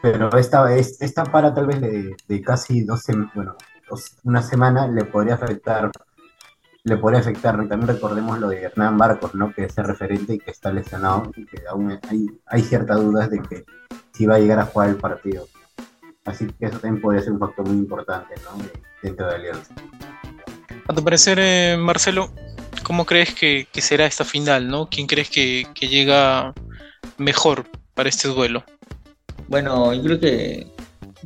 pero 0.03 0.29
esta, 0.37 0.75
esta 0.77 1.25
para 1.25 1.55
tal 1.55 1.67
vez 1.67 1.81
de, 1.81 2.43
casi 2.43 2.85
12, 2.85 3.13
bueno, 3.35 3.57
dos, 3.89 4.17
una 4.25 4.43
semana 4.43 4.89
le 4.89 5.05
podría 5.05 5.35
afectar, 5.35 5.91
le 6.83 6.97
podría 6.97 7.21
afectar, 7.21 7.57
también 7.69 7.87
recordemos 7.89 8.39
lo 8.39 8.49
de 8.49 8.63
Hernán 8.63 8.99
Barcos, 8.99 9.35
¿no? 9.35 9.53
Que 9.53 9.65
es 9.65 9.79
el 9.79 9.85
referente 9.85 10.35
y 10.35 10.39
que 10.39 10.51
está 10.51 10.73
lesionado, 10.73 11.31
y 11.37 11.47
que 11.47 11.63
aún 11.69 11.99
hay, 12.09 12.27
hay 12.47 12.63
ciertas 12.63 13.01
dudas 13.01 13.31
de 13.31 13.41
que 13.41 13.65
si 14.13 14.27
va 14.27 14.35
a 14.35 14.39
llegar 14.39 14.59
a 14.59 14.67
jugar 14.67 14.91
el 14.91 14.97
partido. 14.97 15.47
Así 16.25 16.47
que 16.47 16.67
eso 16.67 16.79
también 16.79 17.03
podría 17.03 17.23
ser 17.23 17.33
un 17.33 17.39
factor 17.39 17.67
muy 17.67 17.77
importante. 17.77 18.35
Dentro 19.03 19.27
de 19.27 19.35
Alianza. 19.35 19.75
A 20.89 20.95
tu 20.95 21.05
parecer, 21.05 21.39
eh, 21.39 21.77
Marcelo, 21.79 22.31
¿cómo 22.83 23.05
crees 23.07 23.35
que, 23.35 23.67
será 23.75 24.07
esta 24.07 24.25
final, 24.25 24.69
no? 24.69 24.89
¿Quién 24.89 25.07
crees 25.07 25.31
que, 25.31 25.67
llega 25.81 26.55
mejor 27.19 27.67
para 27.95 28.09
este 28.09 28.29
duelo? 28.29 28.65
Bueno, 29.49 29.93
yo 29.95 30.03
creo 30.03 30.21
que 30.21 30.67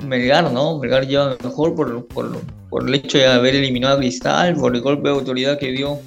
Melgar, 0.05 0.53
¿no? 0.53 0.79
Melgar 0.79 1.07
lleva 1.07 1.37
mejor 1.43 1.75
por, 1.75 2.07
por, 2.07 2.41
por, 2.69 2.89
el 2.89 2.95
hecho 2.95 3.19
de 3.19 3.27
haber 3.27 3.57
eliminado 3.57 3.97
a 3.97 3.99
Cristal, 3.99 4.55
por 4.55 4.75
el 4.75 4.83
golpe 4.83 5.09
de 5.09 5.15
autoridad 5.15 5.59
que 5.59 5.73
dio 5.73 5.99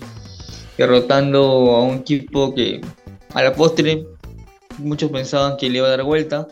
derrotando 0.78 1.42
a 1.76 1.84
un 1.84 1.98
equipo 1.98 2.54
que 2.56 2.82
a 3.34 3.44
la 3.44 3.54
postre 3.54 4.06
muchos 4.78 5.12
pensaban 5.12 5.58
que 5.58 5.70
le 5.70 5.78
iba 5.78 5.88
a 5.88 5.92
dar 5.92 6.04
vuelta 6.04 6.48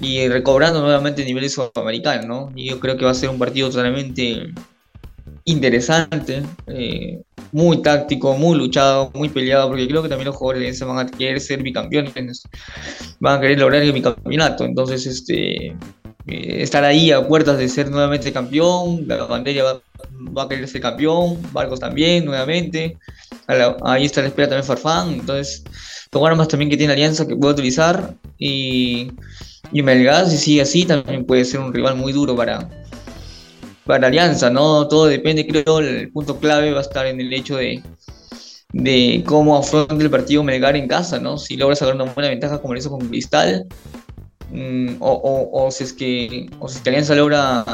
y 0.00 0.28
recobrando 0.28 0.80
nuevamente 0.80 1.24
niveles 1.24 1.54
sudamericanos, 1.54 2.26
¿no? 2.26 2.52
Y 2.56 2.68
yo 2.68 2.80
creo 2.80 2.96
que 2.96 3.04
va 3.04 3.12
a 3.12 3.14
ser 3.14 3.30
un 3.30 3.38
partido 3.38 3.70
totalmente 3.70 4.52
interesante, 5.44 6.42
eh, 6.66 7.20
muy 7.50 7.82
táctico, 7.82 8.36
muy 8.36 8.56
luchado, 8.58 9.10
muy 9.14 9.28
peleado, 9.28 9.68
porque 9.68 9.88
creo 9.88 10.02
que 10.02 10.08
también 10.08 10.26
los 10.26 10.36
jugadores 10.36 10.78
de 10.78 10.86
van 10.86 10.98
a 10.98 11.10
querer 11.10 11.40
ser 11.40 11.62
bicampeones, 11.62 12.48
van 13.20 13.38
a 13.38 13.40
querer 13.40 13.58
lograr 13.58 13.82
el 13.82 13.92
bicampeonato, 13.92 14.64
entonces 14.64 15.06
este 15.06 15.76
eh, 16.26 16.62
estar 16.62 16.84
ahí 16.84 17.10
a 17.10 17.26
puertas 17.26 17.58
de 17.58 17.68
ser 17.68 17.90
nuevamente 17.90 18.32
campeón, 18.32 19.04
la 19.08 19.24
bandera 19.24 19.80
va, 20.36 20.42
a 20.44 20.48
querer 20.48 20.68
ser 20.68 20.80
campeón, 20.80 21.38
Barcos 21.52 21.80
también 21.80 22.24
nuevamente, 22.24 22.96
ahí 23.84 24.04
está 24.04 24.22
la 24.22 24.28
espera 24.28 24.48
también 24.48 24.64
Farfán, 24.64 25.12
entonces 25.14 25.64
son 26.12 26.26
armas 26.26 26.48
también 26.48 26.70
que 26.70 26.76
tiene 26.76 26.92
Alianza 26.92 27.26
que 27.26 27.36
puede 27.36 27.54
utilizar 27.54 28.14
y, 28.38 29.10
y 29.72 29.82
Melgar 29.82 30.28
si 30.28 30.36
sigue 30.36 30.62
así 30.62 30.84
también 30.84 31.24
puede 31.24 31.44
ser 31.44 31.60
un 31.60 31.72
rival 31.72 31.96
muy 31.96 32.12
duro 32.12 32.36
para, 32.36 32.68
para 33.84 34.06
Alianza, 34.06 34.50
¿no? 34.50 34.88
Todo 34.88 35.06
depende, 35.06 35.46
creo, 35.46 35.78
el 35.80 36.10
punto 36.10 36.38
clave 36.38 36.72
va 36.72 36.78
a 36.78 36.82
estar 36.82 37.06
en 37.06 37.20
el 37.20 37.32
hecho 37.32 37.56
de, 37.56 37.82
de 38.72 39.22
cómo 39.26 39.56
afronta 39.56 39.94
el 39.94 40.10
partido 40.10 40.42
Melgar 40.42 40.76
en 40.76 40.88
casa, 40.88 41.18
¿no? 41.18 41.38
Si 41.38 41.56
logra 41.56 41.76
sacar 41.76 41.94
una 41.94 42.04
buena 42.04 42.30
ventaja 42.30 42.60
como 42.60 42.74
lo 42.74 42.80
hizo 42.80 42.90
con 42.90 43.08
Cristal, 43.08 43.66
o, 45.00 45.10
o, 45.10 45.64
o, 45.66 45.70
si 45.70 45.84
es 45.84 45.92
que, 45.92 46.50
o 46.58 46.68
si 46.68 46.76
es 46.76 46.82
que 46.82 46.90
Alianza 46.90 47.14
logra, 47.14 47.64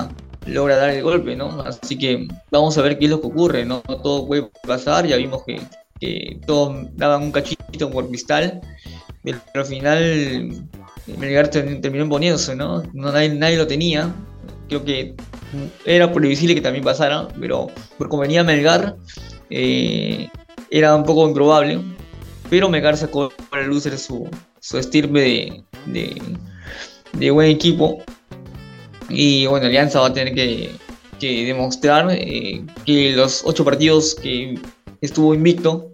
logra 0.47 0.77
dar 0.77 0.91
el 0.91 1.03
golpe, 1.03 1.37
¿no? 1.37 1.63
Así 1.63 1.99
que 1.99 2.29
vamos 2.51 2.79
a 2.79 2.83
ver 2.83 2.99
qué 2.99 3.07
es 3.07 3.11
lo 3.11 3.21
que 3.21 3.27
ocurre, 3.27 3.65
¿no? 3.65 3.81
Todo 3.81 4.27
puede 4.27 4.49
pasar, 4.67 5.07
ya 5.07 5.17
vimos 5.17 5.43
que, 5.45 5.61
que 6.01 6.41
todos 6.47 6.87
daban 6.97 7.23
un 7.23 7.33
cachito 7.33 7.91
por 7.91 8.09
Cristal, 8.09 8.61
pero 9.23 9.41
al 9.55 9.67
final 9.67 10.69
Melgar 11.19 11.49
terminó 11.49 12.05
imponiéndose, 12.05 12.55
¿no? 12.55 12.83
no 12.93 13.13
nadie, 13.13 13.31
nadie 13.31 13.57
lo 13.57 13.67
tenía, 13.67 14.15
creo 14.69 14.85
que 14.85 15.15
era 15.85 16.13
previsible 16.13 16.55
que 16.55 16.61
también 16.61 16.85
pasara, 16.85 17.29
pero 17.41 17.69
por 17.97 18.09
como 18.09 18.23
venía 18.23 18.45
Melgar, 18.45 18.97
eh, 19.51 20.29
era 20.71 20.95
un 20.95 21.05
poco 21.05 21.29
improbable. 21.29 21.81
Pero 22.51 22.69
Melgar 22.69 22.97
sacó 22.97 23.33
para 23.51 23.65
luz 23.65 23.85
su, 23.85 24.29
su 24.61 24.79
estirpe 24.79 25.21
de, 25.21 25.63
de, 25.87 26.23
de, 27.13 27.31
buen 27.31 27.51
equipo. 27.51 27.99
Y 29.09 29.47
bueno, 29.47 29.67
Alianza 29.67 30.01
va 30.01 30.09
a 30.09 30.13
tener 30.13 30.35
que, 30.35 30.71
que 31.19 31.45
demostrar 31.45 32.09
eh, 32.11 32.65
que 32.87 33.13
los 33.13 33.43
ocho 33.45 33.65
partidos 33.65 34.15
que 34.15 34.59
estuvo 35.01 35.35
invicto 35.35 35.93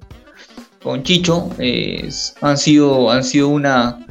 con 0.82 1.02
Chicho 1.02 1.50
eh, 1.58 2.08
han, 2.40 2.58
sido, 2.58 3.10
han 3.10 3.24
sido 3.24 3.48
una, 3.48 4.06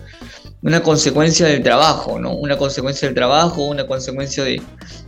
una 0.64 0.82
consecuencia 0.82 1.46
del 1.48 1.62
trabajo, 1.62 2.20
¿no? 2.20 2.34
Una 2.36 2.58
consecuencia 2.58 3.08
del 3.08 3.16
trabajo, 3.16 3.66
una 3.66 3.86
consecuencia 3.86 4.44
de, 4.46 4.62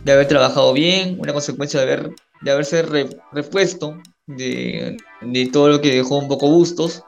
de 0.04 0.12
haber 0.12 0.28
trabajado 0.28 0.72
bien, 0.74 1.16
una 1.18 1.32
consecuencia 1.32 1.80
de, 1.80 1.84
haber, 1.84 2.10
de 2.42 2.50
haberse 2.50 2.82
re, 2.82 3.08
repuesto 3.32 4.00
de, 4.26 4.98
de, 5.22 5.46
todo 5.46 5.68
lo 5.68 5.80
que 5.80 5.94
dejó 5.94 6.18
un 6.18 6.28
poco 6.28 6.48
Bustos 6.48 7.02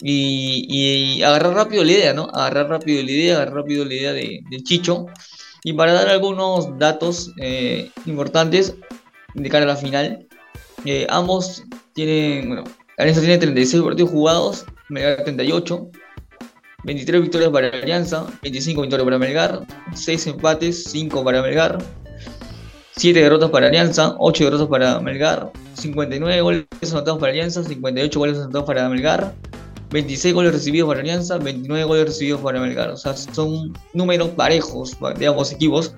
y, 0.00 0.66
y, 0.68 1.22
agarrar 1.22 1.52
rápido 1.54 1.84
la 1.84 1.92
idea, 1.92 2.14
¿no? 2.14 2.30
Agarrar 2.32 2.70
rápido 2.70 3.02
la 3.02 3.10
idea, 3.10 3.36
agarrar 3.36 3.56
rápido 3.56 3.84
la 3.84 3.94
idea 3.94 4.12
de, 4.12 4.40
de 4.50 4.62
Chicho 4.62 5.06
y 5.62 5.74
para 5.74 5.92
dar 5.92 6.08
algunos 6.08 6.78
datos 6.78 7.32
eh, 7.38 7.90
importantes 8.06 8.74
de 9.34 9.48
cara 9.50 9.64
a 9.64 9.68
la 9.68 9.76
final, 9.76 10.26
eh, 10.86 11.06
ambos 11.10 11.62
tienen, 11.92 12.48
bueno, 12.48 12.64
Alianza 12.96 13.20
tiene 13.20 13.36
36 13.36 13.82
partidos 13.82 14.10
jugados, 14.10 14.64
Melgar 14.88 15.24
38, 15.24 15.90
23 16.86 17.20
victorias 17.20 17.50
para 17.50 17.68
Alianza, 17.68 18.26
25 18.42 18.80
victorias 18.80 19.04
para 19.04 19.18
Melgar, 19.18 19.66
6 19.92 20.26
empates, 20.28 20.84
5 20.84 21.24
para 21.24 21.42
Melgar, 21.42 21.78
7 22.96 23.20
derrotas 23.20 23.50
para 23.50 23.66
Alianza, 23.66 24.14
8 24.18 24.44
derrotas 24.44 24.68
para 24.68 25.00
Melgar, 25.00 25.50
59 25.74 26.40
goles 26.42 26.64
anotados 26.92 27.18
para 27.18 27.32
Alianza, 27.32 27.64
58 27.64 28.18
goles 28.18 28.38
anotados 28.38 28.66
para 28.66 28.88
Melgar, 28.88 29.34
26 29.90 30.32
goles 30.32 30.52
recibidos 30.52 30.88
para 30.88 31.00
Alianza, 31.00 31.38
29 31.38 31.84
goles 31.84 32.04
recibidos 32.04 32.40
para 32.40 32.60
Melgar. 32.60 32.90
O 32.90 32.96
sea, 32.96 33.16
son 33.16 33.72
números 33.92 34.28
parejos 34.30 34.96
de 35.18 35.26
ambos 35.26 35.50
equipos. 35.50 35.92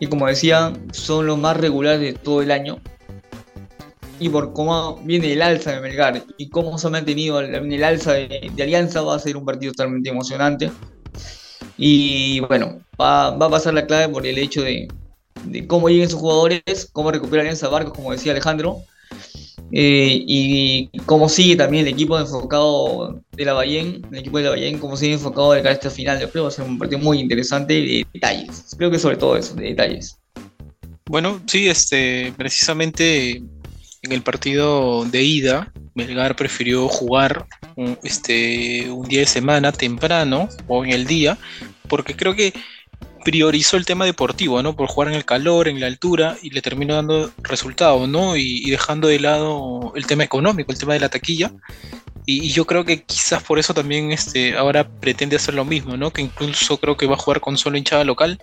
Y 0.00 0.08
como 0.08 0.26
decía, 0.26 0.72
son 0.92 1.28
los 1.28 1.38
más 1.38 1.56
regulares 1.56 2.00
de 2.00 2.12
todo 2.12 2.42
el 2.42 2.50
año. 2.50 2.80
Y 4.20 4.28
por 4.28 4.52
cómo 4.52 5.00
viene 5.04 5.32
el 5.32 5.42
alza 5.42 5.72
de 5.72 5.80
Melgar 5.80 6.22
y 6.38 6.48
cómo 6.48 6.78
se 6.78 6.86
ha 6.86 6.90
mantenido 6.90 7.40
el, 7.40 7.54
el 7.54 7.84
alza 7.84 8.12
de, 8.12 8.50
Alianza, 8.60 9.02
va 9.02 9.16
a 9.16 9.18
ser 9.18 9.36
un 9.36 9.44
partido 9.44 9.72
totalmente 9.72 10.10
emocionante. 10.10 10.70
Y 11.76 12.40
bueno, 12.40 12.80
va, 13.00 13.28
a 13.28 13.50
pasar 13.50 13.74
la 13.74 13.86
clave 13.86 14.12
por 14.12 14.26
el 14.26 14.38
hecho 14.38 14.62
de, 14.62 14.88
cómo 15.66 15.88
lleguen 15.88 16.08
sus 16.08 16.20
jugadores, 16.20 16.88
cómo 16.92 17.10
recupera 17.10 17.42
Alianza 17.42 17.68
Barcos, 17.68 17.94
como 17.94 18.12
decía 18.12 18.32
Alejandro, 18.32 18.82
eh, 19.72 20.22
y 20.26 20.90
cómo 21.06 21.28
sigue 21.28 21.56
también 21.56 21.86
el 21.86 21.92
equipo 21.92 22.18
enfocado 22.18 23.20
de 23.32 23.44
la 23.44 23.54
Bayén, 23.54 24.06
el 24.12 24.18
equipo 24.18 24.38
de 24.38 24.44
la 24.44 24.50
Bayén, 24.50 24.78
cómo 24.78 24.96
sigue 24.96 25.14
enfocado 25.14 25.52
de 25.52 25.62
cara 25.62 25.70
a 25.70 25.74
esta 25.74 25.90
final. 25.90 26.20
Yo 26.20 26.30
creo 26.30 26.44
va 26.44 26.48
a 26.50 26.52
ser 26.52 26.64
un 26.64 26.78
partido 26.78 27.00
muy 27.00 27.18
interesante 27.18 27.74
de 27.74 28.06
detalles. 28.12 28.74
Creo 28.78 28.90
que 28.90 28.98
sobre 29.00 29.16
todo 29.16 29.36
eso, 29.36 29.54
de 29.54 29.64
detalles. 29.64 30.18
Bueno, 31.06 31.40
sí, 31.46 31.68
este, 31.68 32.32
precisamente 32.36 33.42
en 34.04 34.12
el 34.12 34.22
partido 34.22 35.04
de 35.06 35.22
ida, 35.22 35.72
Melgar 35.94 36.36
prefirió 36.36 36.88
jugar 36.88 37.46
un, 37.76 37.98
este, 38.02 38.90
un 38.90 39.08
día 39.08 39.20
de 39.20 39.26
semana 39.26 39.72
temprano 39.72 40.48
o 40.66 40.84
en 40.84 40.92
el 40.92 41.06
día, 41.06 41.38
porque 41.88 42.14
creo 42.14 42.34
que 42.34 42.52
priorizó 43.24 43.78
el 43.78 43.86
tema 43.86 44.04
deportivo, 44.04 44.62
¿no? 44.62 44.76
Por 44.76 44.88
jugar 44.88 45.08
en 45.08 45.14
el 45.14 45.24
calor, 45.24 45.68
en 45.68 45.80
la 45.80 45.86
altura, 45.86 46.36
y 46.42 46.50
le 46.50 46.60
terminó 46.60 46.94
dando 46.94 47.32
resultado, 47.42 48.06
¿no? 48.06 48.36
Y 48.36 48.70
dejando 48.70 49.08
de 49.08 49.18
lado 49.18 49.92
el 49.96 50.06
tema 50.06 50.24
económico, 50.24 50.70
el 50.70 50.78
tema 50.78 50.92
de 50.92 51.00
la 51.00 51.08
taquilla. 51.08 51.50
Y, 52.26 52.50
yo 52.50 52.66
creo 52.66 52.84
que 52.84 53.02
quizás 53.02 53.42
por 53.42 53.58
eso 53.58 53.74
también 53.74 54.12
este, 54.12 54.56
ahora 54.56 54.88
pretende 54.88 55.36
hacer 55.36 55.54
lo 55.54 55.64
mismo, 55.64 55.96
¿no? 55.96 56.12
Que 56.12 56.22
incluso 56.22 56.78
creo 56.78 56.96
que 56.96 57.06
va 57.06 57.14
a 57.14 57.18
jugar 57.18 57.40
con 57.40 57.56
solo 57.56 57.76
hinchada 57.76 58.04
local. 58.04 58.38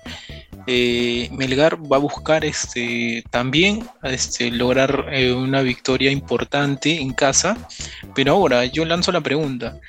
Eh, 0.68 1.30
Melgar 1.32 1.78
va 1.92 1.98
a 1.98 2.00
buscar 2.00 2.46
este, 2.46 3.24
también 3.30 3.88
este, 4.04 4.52
lograr 4.52 5.08
eh, 5.12 5.34
una 5.34 5.62
victoria 5.62 6.12
importante 6.12 7.00
en 7.00 7.14
casa. 7.14 7.58
Pero 8.16 8.34
ahora 8.34 8.66
yo 8.66 8.86
lanzo 8.86 9.12
la 9.12 9.22
pregunta. 9.22 9.80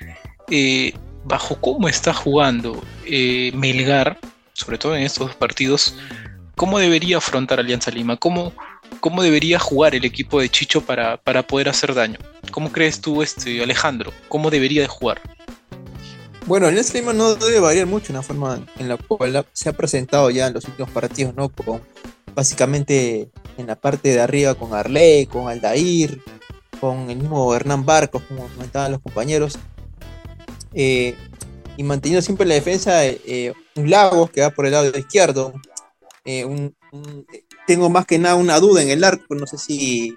Eh, 0.51 0.95
¿Bajo 1.25 1.61
cómo 1.61 1.89
está 1.89 2.13
jugando 2.13 2.83
Melgar 3.55 4.19
sobre 4.53 4.79
todo 4.79 4.97
en 4.97 5.03
estos 5.03 5.35
partidos, 5.35 5.95
cómo 6.57 6.79
debería 6.79 7.19
afrontar 7.19 7.59
Alianza 7.59 7.91
Lima, 7.91 8.17
cómo, 8.17 8.53
cómo 9.01 9.23
debería 9.23 9.59
jugar 9.59 9.95
el 9.95 10.05
equipo 10.05 10.41
de 10.41 10.49
Chicho 10.49 10.81
para, 10.81 11.17
para 11.17 11.43
poder 11.43 11.69
hacer 11.69 11.95
daño. 11.95 12.19
¿Cómo 12.51 12.73
crees 12.73 13.01
tú, 13.01 13.23
este, 13.23 13.63
Alejandro? 13.63 14.13
¿Cómo 14.29 14.51
debería 14.51 14.83
de 14.83 14.89
jugar? 14.89 15.21
Bueno, 16.47 16.67
Alianza 16.67 16.95
Lima 16.95 17.13
no 17.13 17.35
debe 17.37 17.61
variar 17.61 17.87
mucho 17.87 18.09
en 18.09 18.17
la 18.17 18.23
forma 18.23 18.67
en 18.79 18.89
la 18.89 18.97
cual 18.97 19.47
se 19.53 19.69
ha 19.69 19.73
presentado 19.73 20.29
ya 20.31 20.49
en 20.49 20.55
los 20.55 20.65
últimos 20.65 20.91
partidos, 20.91 21.35
¿no? 21.35 21.49
Con, 21.49 21.81
básicamente 22.35 23.31
en 23.57 23.67
la 23.67 23.77
parte 23.77 24.09
de 24.11 24.21
arriba 24.21 24.55
con 24.55 24.75
Arley, 24.75 25.27
con 25.27 25.49
Aldair, 25.49 26.21
con 26.81 27.11
el 27.11 27.19
mismo 27.19 27.55
Hernán 27.55 27.87
Barcos, 27.87 28.23
como 28.29 28.49
comentaban 28.49 28.93
los 28.93 29.01
compañeros. 29.01 29.59
Eh, 30.75 31.15
y 31.77 31.83
manteniendo 31.85 32.23
siempre 32.23 32.47
la 32.47 32.55
defensa 32.55 33.05
eh, 33.07 33.53
un 33.77 33.91
Lagos 33.91 34.31
que 34.31 34.41
va 34.41 34.51
por 34.51 34.67
el 34.67 34.73
lado 34.73 34.91
izquierdo. 34.99 35.53
Eh, 36.25 36.45
un, 36.45 36.75
tengo 37.67 37.91
más 37.91 38.07
que 38.07 38.19
nada 38.19 38.35
una 38.35 38.59
duda 38.61 38.83
en 38.83 38.91
el 38.91 39.05
arco, 39.05 39.35
no 39.35 39.47
sé 39.47 39.59
si 39.59 40.17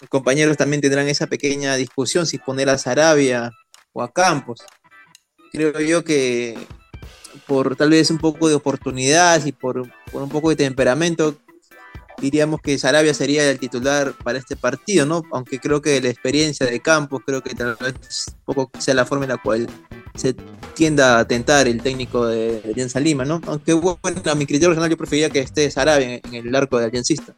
los 0.00 0.10
compañeros 0.10 0.56
también 0.56 0.80
tendrán 0.80 1.08
esa 1.08 1.26
pequeña 1.26 1.76
discusión 1.76 2.26
si 2.26 2.38
poner 2.38 2.68
a 2.68 2.78
Sarabia 2.78 3.52
o 3.92 4.02
a 4.02 4.12
Campos. 4.12 4.60
Creo 5.52 5.78
yo 5.80 6.02
que 6.02 6.56
por 7.46 7.76
tal 7.76 7.90
vez 7.90 8.10
un 8.10 8.18
poco 8.18 8.48
de 8.48 8.54
oportunidad 8.54 9.44
y 9.44 9.52
por, 9.52 9.88
por 10.10 10.22
un 10.22 10.28
poco 10.28 10.50
de 10.50 10.56
temperamento, 10.56 11.36
diríamos 12.22 12.60
que 12.60 12.78
Sarabia 12.78 13.12
sería 13.14 13.50
el 13.50 13.58
titular 13.58 14.14
para 14.22 14.38
este 14.38 14.54
partido, 14.56 15.04
¿no? 15.04 15.24
Aunque 15.32 15.58
creo 15.58 15.82
que 15.82 16.00
la 16.00 16.08
experiencia 16.08 16.64
de 16.64 16.78
Campos, 16.78 17.22
creo 17.26 17.42
que 17.42 17.52
tal 17.54 17.76
vez 17.80 18.32
poco 18.44 18.70
sea 18.78 18.94
la 18.94 19.04
forma 19.04 19.24
en 19.24 19.30
la 19.30 19.38
cual 19.38 19.68
se 20.14 20.34
tienda 20.74 21.18
a 21.18 21.26
tentar 21.26 21.66
el 21.66 21.82
técnico 21.82 22.26
de, 22.26 22.62
Alianza 22.64 23.00
Lima, 23.00 23.24
¿no? 23.24 23.40
Aunque 23.46 23.72
bueno, 23.72 24.22
a 24.24 24.34
mi 24.36 24.46
criterio 24.46 24.68
personal 24.68 24.88
yo 24.88 24.96
prefería 24.96 25.30
que 25.30 25.40
esté 25.40 25.68
Sarabia 25.68 26.14
en, 26.14 26.20
en, 26.32 26.46
el 26.46 26.54
arco 26.54 26.78
de 26.78 26.84
Aliancista. 26.84 27.34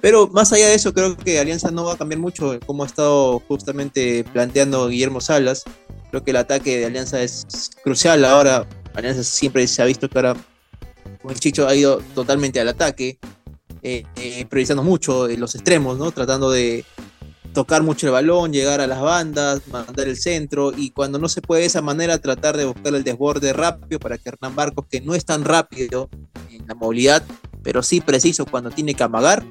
Pero 0.00 0.28
más 0.28 0.52
allá 0.52 0.68
de 0.68 0.74
eso, 0.74 0.94
creo 0.94 1.16
que 1.16 1.40
Alianza 1.40 1.72
no 1.72 1.84
va 1.84 1.94
a 1.94 1.98
cambiar 1.98 2.20
mucho 2.20 2.60
como 2.66 2.84
ha 2.84 2.86
estado 2.86 3.40
justamente 3.40 4.24
planteando 4.32 4.88
Guillermo 4.88 5.20
Salas. 5.20 5.64
Creo 6.10 6.22
que 6.22 6.30
el 6.30 6.36
ataque 6.36 6.78
de 6.78 6.86
Alianza 6.86 7.20
es 7.20 7.70
crucial 7.82 8.24
ahora. 8.24 8.68
Alianza 8.94 9.24
siempre 9.24 9.66
se 9.66 9.82
ha 9.82 9.86
visto 9.86 10.08
que 10.08 10.18
ahora 10.18 10.36
con 11.20 11.32
el 11.32 11.40
Chicho 11.40 11.66
ha 11.66 11.74
ido 11.74 12.02
totalmente 12.14 12.60
al 12.60 12.68
ataque, 12.68 13.18
eh, 13.84 14.04
eh, 14.16 14.46
priorizando 14.46 14.82
mucho 14.82 15.28
los 15.28 15.54
extremos. 15.54 16.12
Tratando 16.12 16.50
de, 16.50 16.84
tocar 17.54 17.82
mucho 17.82 18.06
el 18.06 18.12
balón, 18.12 18.52
llegar 18.52 18.82
a 18.82 18.86
las 18.86 19.00
bandas, 19.00 19.62
mandar 19.68 20.08
el 20.08 20.16
centro 20.16 20.72
y 20.76 20.90
cuando 20.90 21.18
no 21.18 21.28
se 21.28 21.40
puede 21.40 21.62
de 21.62 21.68
esa 21.68 21.80
manera 21.80 22.18
tratar 22.18 22.56
de 22.56 22.66
buscar 22.66 22.94
el 22.94 23.04
desborde 23.04 23.52
rápido 23.54 23.98
para 24.00 24.18
que 24.18 24.28
Hernán 24.28 24.54
Barcos, 24.54 24.86
que 24.90 25.00
no 25.00 25.14
es 25.14 25.24
tan 25.24 25.44
rápido 25.44 26.10
en 26.50 26.66
la 26.66 26.74
movilidad, 26.74 27.22
pero 27.62 27.82
sí 27.82 28.00
preciso 28.00 28.44
cuando 28.44 28.70
tiene 28.70 28.94
que 28.94 29.04
amagar, 29.04 29.46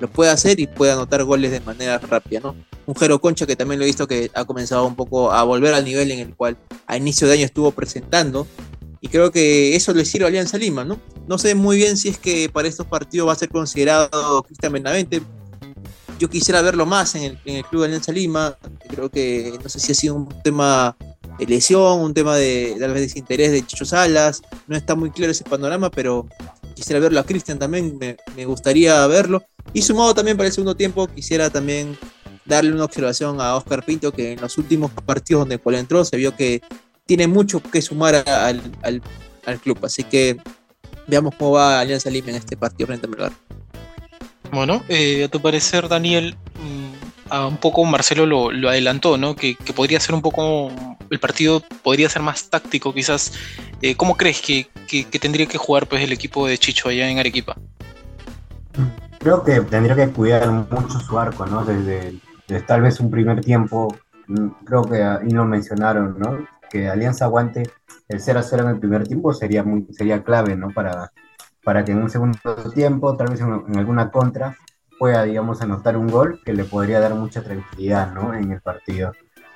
lo 0.00 0.08
puede 0.08 0.30
hacer 0.30 0.60
y 0.60 0.68
puede 0.68 0.92
anotar 0.92 1.24
goles 1.24 1.50
de 1.50 1.60
manera 1.60 1.98
rápida. 1.98 2.54
Un 2.86 2.94
Jero 2.94 3.20
Concha 3.20 3.44
que 3.44 3.56
también 3.56 3.80
lo 3.80 3.84
he 3.84 3.88
visto 3.88 4.06
que 4.06 4.30
ha 4.34 4.44
comenzado 4.44 4.86
un 4.86 4.94
poco 4.94 5.32
a 5.32 5.42
volver 5.42 5.74
al 5.74 5.84
nivel 5.84 6.12
en 6.12 6.20
el 6.20 6.36
cual 6.36 6.56
a 6.86 6.96
inicio 6.96 7.26
de 7.26 7.34
año 7.34 7.44
estuvo 7.44 7.72
presentando 7.72 8.46
y 9.00 9.08
creo 9.08 9.30
que 9.30 9.76
eso 9.76 9.92
le 9.92 10.04
sirve 10.04 10.24
a 10.24 10.28
Alianza 10.28 10.58
Lima, 10.58 10.84
¿no? 10.84 11.00
No 11.26 11.38
sé 11.38 11.54
muy 11.54 11.76
bien 11.76 11.96
si 11.96 12.08
es 12.08 12.18
que 12.18 12.48
para 12.48 12.68
estos 12.68 12.86
partidos 12.86 13.28
va 13.28 13.32
a 13.32 13.36
ser 13.36 13.48
considerado 13.48 14.42
Cristian 14.42 14.72
Benavente, 14.72 15.22
yo 16.18 16.28
quisiera 16.28 16.62
verlo 16.62 16.84
más 16.84 17.14
en 17.14 17.22
el, 17.22 17.38
en 17.44 17.56
el 17.56 17.64
Club 17.64 17.82
de 17.82 17.86
Alianza 17.88 18.12
Lima. 18.12 18.56
Creo 18.88 19.08
que 19.08 19.56
no 19.62 19.68
sé 19.68 19.78
si 19.78 19.92
ha 19.92 19.94
sido 19.94 20.16
un 20.16 20.28
tema 20.42 20.96
de 21.38 21.46
lesión, 21.46 22.00
un 22.00 22.12
tema 22.12 22.36
de 22.36 22.76
tal 22.78 22.92
vez 22.92 23.02
desinterés 23.02 23.52
de 23.52 23.64
Chicho 23.64 23.84
Salas. 23.84 24.42
No 24.66 24.76
está 24.76 24.96
muy 24.96 25.10
claro 25.10 25.30
ese 25.30 25.44
panorama, 25.44 25.90
pero 25.90 26.26
quisiera 26.74 26.98
verlo 26.98 27.20
a 27.20 27.24
Cristian 27.24 27.58
también. 27.58 27.96
Me, 27.98 28.16
me, 28.36 28.44
gustaría 28.46 29.06
verlo. 29.06 29.44
Y 29.72 29.82
sumado 29.82 30.12
también 30.14 30.36
para 30.36 30.48
el 30.48 30.52
segundo 30.52 30.74
tiempo, 30.74 31.06
quisiera 31.06 31.50
también 31.50 31.96
darle 32.44 32.72
una 32.72 32.84
observación 32.84 33.40
a 33.40 33.54
Oscar 33.54 33.84
Pinto, 33.84 34.10
que 34.10 34.32
en 34.32 34.40
los 34.40 34.58
últimos 34.58 34.90
partidos 34.90 35.46
donde 35.46 35.60
entró 35.78 36.04
se 36.04 36.16
vio 36.16 36.34
que 36.34 36.62
tiene 37.08 37.26
mucho 37.26 37.60
que 37.60 37.80
sumar 37.80 38.14
al, 38.16 38.60
al, 38.82 39.02
al 39.46 39.58
club. 39.58 39.78
Así 39.82 40.04
que 40.04 40.36
veamos 41.06 41.34
cómo 41.36 41.52
va 41.52 41.80
Alianza 41.80 42.10
Lima 42.10 42.28
en 42.28 42.36
este 42.36 42.56
partido 42.56 42.86
frente 42.86 43.06
a 43.06 43.08
Melgar. 43.08 43.32
Bueno, 44.52 44.82
eh, 44.88 45.24
a 45.24 45.28
tu 45.28 45.40
parecer, 45.40 45.88
Daniel, 45.88 46.36
mmm, 46.62 47.30
a 47.30 47.46
un 47.46 47.56
poco 47.56 47.82
Marcelo 47.86 48.26
lo, 48.26 48.52
lo 48.52 48.68
adelantó, 48.68 49.16
¿no? 49.16 49.34
Que, 49.34 49.56
que, 49.56 49.72
podría 49.72 49.98
ser 50.00 50.14
un 50.14 50.20
poco, 50.20 50.70
el 51.08 51.18
partido 51.18 51.62
podría 51.82 52.10
ser 52.10 52.20
más 52.20 52.50
táctico, 52.50 52.92
quizás. 52.92 53.32
Eh, 53.80 53.96
¿Cómo 53.96 54.16
crees 54.16 54.42
que, 54.42 54.68
que, 54.86 55.04
que, 55.04 55.18
tendría 55.18 55.46
que 55.46 55.56
jugar 55.56 55.86
pues 55.86 56.02
el 56.02 56.12
equipo 56.12 56.46
de 56.46 56.58
Chicho 56.58 56.90
allá 56.90 57.08
en 57.08 57.18
Arequipa? 57.18 57.56
Creo 59.18 59.42
que 59.44 59.60
tendría 59.62 59.96
que 59.96 60.12
cuidar 60.12 60.50
mucho 60.50 61.00
su 61.00 61.18
arco, 61.18 61.46
¿no? 61.46 61.64
Desde, 61.64 62.16
desde 62.46 62.62
tal 62.66 62.82
vez 62.82 63.00
un 63.00 63.10
primer 63.10 63.40
tiempo, 63.40 63.96
creo 64.64 64.82
que 64.82 65.02
ahí 65.02 65.30
lo 65.30 65.46
mencionaron, 65.46 66.18
¿no? 66.18 66.57
Que 66.70 66.88
Alianza 66.88 67.24
aguante 67.24 67.64
el 68.08 68.20
0 68.20 68.38
a 68.38 68.42
0 68.42 68.62
en 68.64 68.70
el 68.70 68.78
primer 68.78 69.06
tiempo 69.06 69.32
sería, 69.32 69.62
muy, 69.62 69.86
sería 69.90 70.22
clave, 70.22 70.56
¿no? 70.56 70.70
Para, 70.70 71.12
para 71.62 71.84
que 71.84 71.92
en 71.92 72.02
un 72.02 72.10
segundo 72.10 72.38
tiempo, 72.74 73.16
tal 73.16 73.28
vez 73.28 73.40
en, 73.40 73.64
en, 73.68 73.78
alguna 73.78 74.10
contra, 74.10 74.56
pueda, 74.98 75.24
digamos, 75.24 75.60
anotar 75.62 75.96
un 75.96 76.08
gol 76.08 76.40
que 76.44 76.52
le 76.52 76.64
podría 76.64 77.00
dar 77.00 77.14
mucha 77.14 77.42
tranquilidad, 77.42 78.12
¿no? 78.12 78.34
En 78.34 78.50
el 78.52 78.60
partido. 78.60 79.12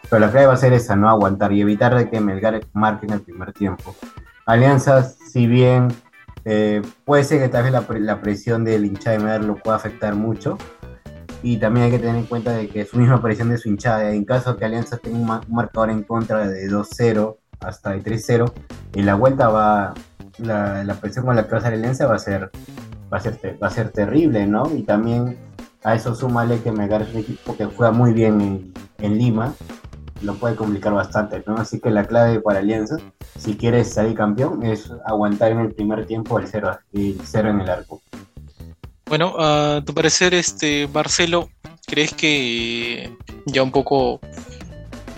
Pero 0.09 0.21
la 0.21 0.31
clave 0.31 0.47
va 0.47 0.53
a 0.55 0.59
ser 0.59 0.73
esa, 0.73 0.97
¿no? 0.97 1.09
Aguantar 1.09 1.53
y 1.53 1.61
evitar 1.61 1.95
de 1.97 2.11
que 2.11 2.21
Melgar 2.21 2.61
marque 2.73 3.07
en 3.07 3.15
el 3.15 3.21
primer 3.23 3.53
tiempo. 3.53 3.95
Alianzas, 4.47 5.17
si 5.31 5.47
bien 5.47 5.89
eh, 6.45 6.83
puede 7.05 7.25
ser 7.25 7.41
que 7.41 7.49
tal 7.49 7.65
vez 7.65 7.73
la, 7.73 7.87
la 8.01 8.21
presión 8.21 8.65
del 8.65 8.85
hincha 8.85 9.13
de 9.13 9.19
Melgar 9.19 9.45
lo 9.45 9.57
pueda 9.57 9.77
afectar 9.77 10.15
mucho, 10.15 10.59
y 11.43 11.57
también 11.57 11.87
hay 11.87 11.91
que 11.91 11.99
tener 11.99 12.17
en 12.17 12.27
cuenta 12.27 12.53
de 12.53 12.69
que 12.69 12.85
su 12.85 12.97
misma 12.99 13.21
presión 13.21 13.49
de 13.49 13.59
su 13.59 13.69
hinchada, 13.69 14.13
en 14.13 14.25
caso 14.25 14.57
que 14.57 14.65
Alianza 14.65 14.97
tenga 14.99 15.19
un, 15.19 15.55
marcador 15.55 15.91
en 15.91 16.03
contra 16.03 16.47
de 16.47 16.69
2-0 16.69 17.37
hasta 17.61 17.91
de 17.91 18.03
3-0, 18.03 18.53
en 18.95 19.07
la 19.07 19.15
vuelta 19.15 19.49
va, 19.49 19.95
la, 20.39 20.85
la, 20.85 20.95
presión 20.95 21.25
con 21.25 21.37
la 21.37 21.45
que 21.45 21.53
va 21.53 21.59
a 21.59 21.61
salir 21.61 21.79
Alianza 21.79 22.07
va 22.07 22.17
a 22.17 22.19
ser 22.19 22.51
va 23.13 23.19
a 23.19 23.21
ser 23.21 23.59
va 23.63 23.67
a 23.67 23.71
ser 23.71 23.91
terrible, 23.91 24.47
¿no? 24.47 24.71
Y 24.75 24.83
también 24.83 25.37
a 25.85 25.95
eso 25.95 26.15
súmale 26.15 26.61
que 26.61 26.71
Melgar 26.71 27.03
es 27.03 27.13
un 27.13 27.21
equipo 27.21 27.57
que 27.57 27.65
juega 27.65 27.93
muy 27.93 28.13
bien 28.13 28.73
en, 28.99 29.19
Lima, 29.19 29.53
lo 30.23 30.35
puede 30.35 30.55
complicar 30.55 30.95
bastante, 30.95 31.43
¿no? 31.47 31.57
Así 31.57 31.81
que 31.81 31.91
la 31.91 32.05
clave 32.05 32.41
para 32.41 32.61
Alianza, 32.61 32.97
si 33.37 33.57
quieres 33.57 33.93
salir 33.93 34.15
campeón, 34.17 34.63
es 34.63 34.93
aguantar 35.05 35.51
en 35.51 35.59
el 35.59 35.75
primer 35.75 36.07
tiempo 36.07 36.39
el 36.39 36.47
cero, 36.47 36.79
el 36.93 37.21
cero 37.25 37.51
en 37.51 37.61
el 37.61 37.69
arco. 37.69 38.01
Bueno, 39.13 39.35
a 39.39 39.83
tu 39.85 39.93
parecer, 39.93 40.33
este 40.33 40.89
Marcelo, 40.89 41.51
¿crees 41.87 42.15
que 42.15 43.15
ya 43.45 43.63
un 43.63 43.71
poco 43.71 44.21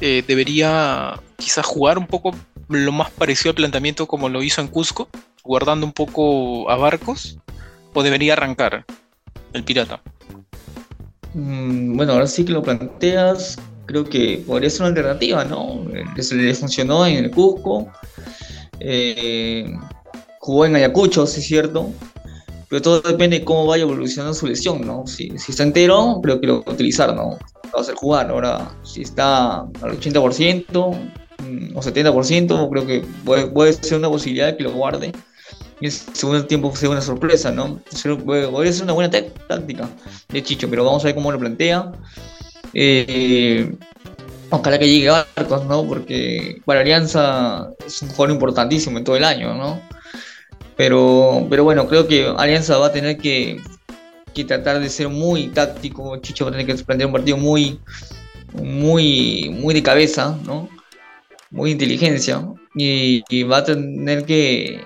eh, 0.01 0.25
debería 0.27 1.21
quizás 1.37 1.65
jugar 1.65 1.97
un 1.99 2.09
poco 2.09 2.35
lo 2.69 2.91
más 2.91 3.13
parecido 3.13 3.51
al 3.51 3.55
planteamiento 3.55 4.09
como 4.09 4.29
lo 4.29 4.43
hizo 4.43 4.61
en 4.61 4.67
Cusco, 4.67 5.09
guardando 5.45 5.87
un 5.87 5.93
poco 5.93 6.69
a 6.73 6.77
Barcos, 6.77 7.39
o 7.93 8.03
debería 8.03 8.33
arrancar 8.33 8.85
el 9.53 9.63
Pirata? 9.63 10.03
Mm, 11.35 11.97
bueno, 11.97 12.15
ahora 12.15 12.27
sí 12.27 12.45
que 12.45 12.51
lo 12.51 12.65
planteas, 12.65 13.61
creo 13.87 14.05
que 14.05 14.43
podría 14.45 14.71
ser 14.71 14.81
una 14.81 14.89
alternativa, 14.89 15.45
¿no? 15.45 15.87
Le, 15.89 16.05
le 16.37 16.55
funcionó 16.55 17.07
en 17.07 17.27
el 17.27 17.31
Cusco, 17.31 17.87
eh, 18.81 19.73
jugó 20.41 20.67
en 20.67 20.75
Ayacucho, 20.75 21.29
sí 21.29 21.39
es 21.39 21.47
cierto, 21.47 21.93
pero 22.75 22.83
todo 22.83 23.01
depende 23.03 23.39
de 23.39 23.45
cómo 23.45 23.67
vaya 23.67 23.85
evolucionando 23.85 24.35
su 24.35 24.49
lesión, 24.49 24.85
¿no? 24.85 25.07
Si, 25.07 25.33
está 25.49 25.63
entero, 25.63 26.19
creo 26.21 26.41
que 26.41 26.49
lo 26.49 26.65
va 26.65 26.73
a 26.73 26.75
utilizar, 26.75 27.15
¿no? 27.15 27.39
Va 27.67 27.79
a 27.79 27.81
hacer 27.83 27.95
jugar. 27.95 28.31
Ahora, 28.31 28.69
si 28.83 29.03
está 29.03 29.61
al 29.61 30.01
80% 30.01 30.65
o 30.75 31.81
70%, 31.81 32.71
creo 32.71 32.85
que 32.85 33.05
puede, 33.25 33.75
ser 33.75 33.99
una 33.99 34.09
posibilidad 34.09 34.57
que 34.57 34.65
lo 34.65 34.73
guarde. 34.73 35.13
Y 35.81 35.87
el 35.87 36.47
tiempo 36.49 36.75
sea 36.75 36.91
una 36.91 37.01
sorpresa, 37.01 37.53
¿no? 37.53 37.79
Podría 38.25 38.73
ser 38.73 38.83
una 38.83 38.93
buena 38.93 39.09
táctica 39.09 39.89
de 40.31 40.43
Chicho, 40.43 40.69
pero 40.69 40.85
vamos 40.85 41.05
a 41.05 41.07
ver 41.07 41.15
cómo 41.15 41.31
lo 41.31 41.39
plantea. 41.39 41.93
Eh, 42.73 43.73
Ojalá 44.51 44.79
que 44.79 44.89
llegue 44.89 45.11
Barcos, 45.11 45.65
¿no? 45.67 45.85
Porque 45.85 46.61
para 46.65 46.81
Alianza 46.81 47.71
es 47.87 48.03
un 48.03 48.09
jugador 48.09 48.31
importantísimo 48.31 48.99
en 48.99 49.05
todo 49.05 49.17
el 49.17 49.25
año, 49.25 49.55
¿no? 49.55 49.81
Pero, 50.77 51.47
pero 51.49 51.65
bueno, 51.65 51.87
creo 51.87 52.07
que 52.07 52.33
Alianza 52.37 52.79
va 52.79 52.87
a 52.87 52.93
tener 52.93 53.17
que, 53.19 53.61
que 54.35 54.45
tratar 54.45 54.81
de 54.81 54.89
ser 54.89 55.09
muy 55.09 55.49
táctico. 55.49 56.17
Chicho 56.19 56.45
va 56.45 56.51
a 56.51 56.53
tener 56.53 56.67
que 56.67 56.83
plantear 56.83 57.07
un 57.07 57.13
partido 57.13 57.37
muy, 57.37 57.79
muy, 58.55 59.51
muy 59.51 59.75
de 59.75 59.83
cabeza, 59.83 60.37
¿no? 60.45 60.69
Muy 61.51 61.71
inteligencia. 61.71 62.47
Y, 62.75 63.23
y 63.29 63.43
va 63.45 63.59
a 63.59 63.65
tener 63.65 64.25
que, 64.25 64.81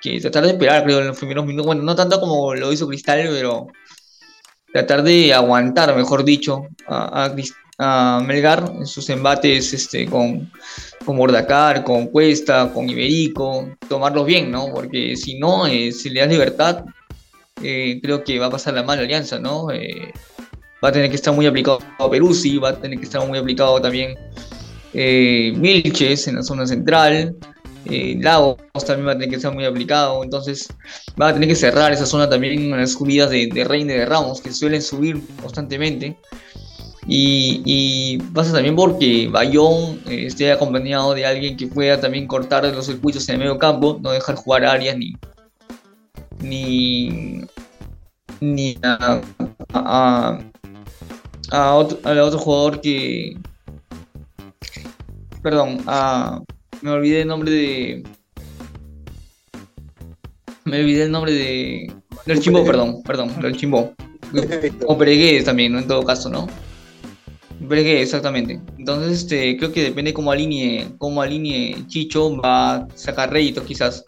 que 0.00 0.20
tratar 0.20 0.44
de 0.44 0.52
esperar, 0.52 0.84
creo, 0.84 1.00
en 1.00 1.08
los 1.08 1.18
primeros 1.18 1.44
minutos. 1.44 1.66
Bueno, 1.66 1.82
no 1.82 1.94
tanto 1.94 2.18
como 2.18 2.54
lo 2.54 2.72
hizo 2.72 2.88
Cristal, 2.88 3.28
pero 3.30 3.66
tratar 4.72 5.02
de 5.02 5.34
aguantar, 5.34 5.94
mejor 5.94 6.24
dicho, 6.24 6.66
a, 6.86 7.24
a, 7.24 7.34
a 7.78 8.22
Melgar 8.24 8.72
en 8.74 8.86
sus 8.86 9.08
embates 9.10 9.72
este, 9.72 10.06
con, 10.06 10.50
con 11.04 11.16
Bordacar, 11.16 11.84
con 11.84 12.06
Cuesta, 12.06 12.70
con 12.72 12.88
Iberico, 12.88 13.70
tomarlos 13.88 14.26
bien, 14.26 14.50
¿no? 14.50 14.72
Porque 14.72 15.16
si 15.16 15.38
no, 15.38 15.66
eh, 15.66 15.92
si 15.92 16.10
le 16.10 16.20
das 16.20 16.30
libertad, 16.30 16.84
eh, 17.62 18.00
creo 18.02 18.24
que 18.24 18.38
va 18.38 18.46
a 18.46 18.50
pasar 18.50 18.74
la 18.74 18.82
mala 18.82 19.02
alianza, 19.02 19.38
¿no? 19.38 19.70
Eh, 19.70 20.12
va 20.82 20.88
a 20.88 20.92
tener 20.92 21.10
que 21.10 21.16
estar 21.16 21.34
muy 21.34 21.46
aplicado 21.46 21.80
Peruzzi, 22.10 22.58
va 22.58 22.70
a 22.70 22.80
tener 22.80 22.98
que 22.98 23.04
estar 23.04 23.26
muy 23.26 23.38
aplicado 23.38 23.80
también 23.80 24.14
Milches 24.92 26.26
en 26.28 26.36
la 26.36 26.42
zona 26.42 26.66
central, 26.66 27.36
Lagos 27.84 28.56
también 28.86 29.08
va 29.08 29.12
a 29.12 29.14
tener 29.14 29.28
que 29.28 29.36
estar 29.36 29.52
muy 29.52 29.64
aplicado, 29.64 30.24
entonces 30.24 30.68
va 31.20 31.28
a 31.28 31.34
tener 31.34 31.48
que 31.48 31.54
cerrar 31.54 31.92
esa 31.92 32.06
zona 32.06 32.28
también 32.28 32.58
en 32.58 32.70
las 32.70 32.92
subidas 32.92 33.28
de, 33.30 33.46
de 33.46 33.64
Reine 33.64 33.92
de 33.92 34.06
Ramos, 34.06 34.40
que 34.40 34.52
suelen 34.52 34.80
subir 34.80 35.20
constantemente. 35.42 36.16
Y, 37.08 37.62
y 37.64 38.18
pasa 38.34 38.52
también 38.52 38.74
porque 38.74 39.28
Bayón 39.28 40.00
eh, 40.06 40.26
esté 40.26 40.50
acompañado 40.50 41.14
de 41.14 41.24
alguien 41.24 41.56
que 41.56 41.68
pueda 41.68 42.00
también 42.00 42.26
cortar 42.26 42.64
los 42.64 42.86
circuitos 42.86 43.28
en 43.28 43.34
el 43.34 43.40
medio 43.40 43.58
campo, 43.58 43.98
no 44.02 44.10
dejar 44.10 44.34
jugar 44.34 44.64
a 44.64 44.72
Arias 44.72 44.96
ni, 44.96 45.14
ni, 46.40 47.44
ni 48.40 48.76
a, 48.82 49.20
a, 49.72 50.38
a 51.52 51.74
otro, 51.74 51.98
al 52.02 52.18
otro 52.18 52.38
jugador 52.40 52.80
que. 52.80 53.38
Perdón, 55.42 55.78
a, 55.86 56.42
me 56.82 56.90
olvidé 56.90 57.22
el 57.22 57.28
nombre 57.28 57.50
de. 57.52 58.02
Me 60.64 60.80
olvidé 60.80 61.04
el 61.04 61.12
nombre 61.12 61.32
de. 61.32 61.92
Del 62.26 62.40
Chimbo, 62.40 62.64
perdón, 62.64 63.02
perdón, 63.04 63.40
del 63.40 63.56
Chimbo. 63.56 63.94
O 64.88 64.98
Peregués 64.98 65.44
también, 65.44 65.72
¿no? 65.72 65.78
En 65.78 65.86
todo 65.86 66.02
caso, 66.02 66.28
¿no? 66.28 66.48
Bregué, 67.66 68.02
exactamente. 68.02 68.60
Entonces, 68.78 69.22
este, 69.22 69.56
creo 69.56 69.72
que 69.72 69.82
depende 69.82 70.14
cómo 70.14 70.30
alinee, 70.30 70.88
cómo 70.98 71.22
alinee 71.22 71.86
Chicho, 71.88 72.36
va 72.36 72.74
a 72.76 72.88
sacar 72.94 73.32
réditos 73.32 73.64
quizás 73.64 74.04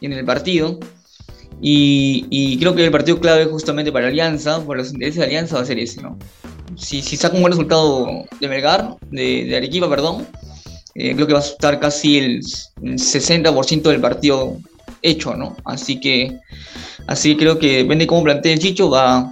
en 0.00 0.12
el 0.12 0.24
partido. 0.24 0.78
Y, 1.62 2.26
y, 2.30 2.58
creo 2.58 2.74
que 2.74 2.84
el 2.84 2.90
partido 2.90 3.20
clave 3.20 3.44
justamente 3.44 3.92
para 3.92 4.08
Alianza, 4.08 4.64
por 4.64 4.78
los 4.78 4.92
intereses 4.92 5.18
de 5.18 5.24
Alianza, 5.24 5.56
va 5.56 5.62
a 5.62 5.66
ser 5.66 5.78
ese, 5.78 6.00
¿no? 6.00 6.18
Si, 6.76 7.02
si 7.02 7.16
saca 7.16 7.34
un 7.34 7.42
buen 7.42 7.52
resultado 7.52 8.24
de 8.40 8.48
Melgar, 8.48 8.96
de, 9.10 9.44
de 9.44 9.56
Arequipa, 9.56 9.88
perdón, 9.88 10.26
eh, 10.94 11.14
creo 11.14 11.26
que 11.26 11.34
va 11.34 11.40
a 11.40 11.42
estar 11.42 11.78
casi 11.78 12.18
el, 12.18 12.40
el 12.82 12.94
60% 12.94 13.82
del 13.82 14.00
partido 14.00 14.56
hecho, 15.02 15.34
¿no? 15.34 15.56
Así 15.64 16.00
que, 16.00 16.38
así 17.06 17.36
creo 17.36 17.58
que 17.58 17.78
depende 17.78 18.04
de 18.04 18.06
cómo 18.06 18.24
plantea 18.24 18.52
el 18.52 18.58
Chicho, 18.58 18.88
va, 18.88 19.30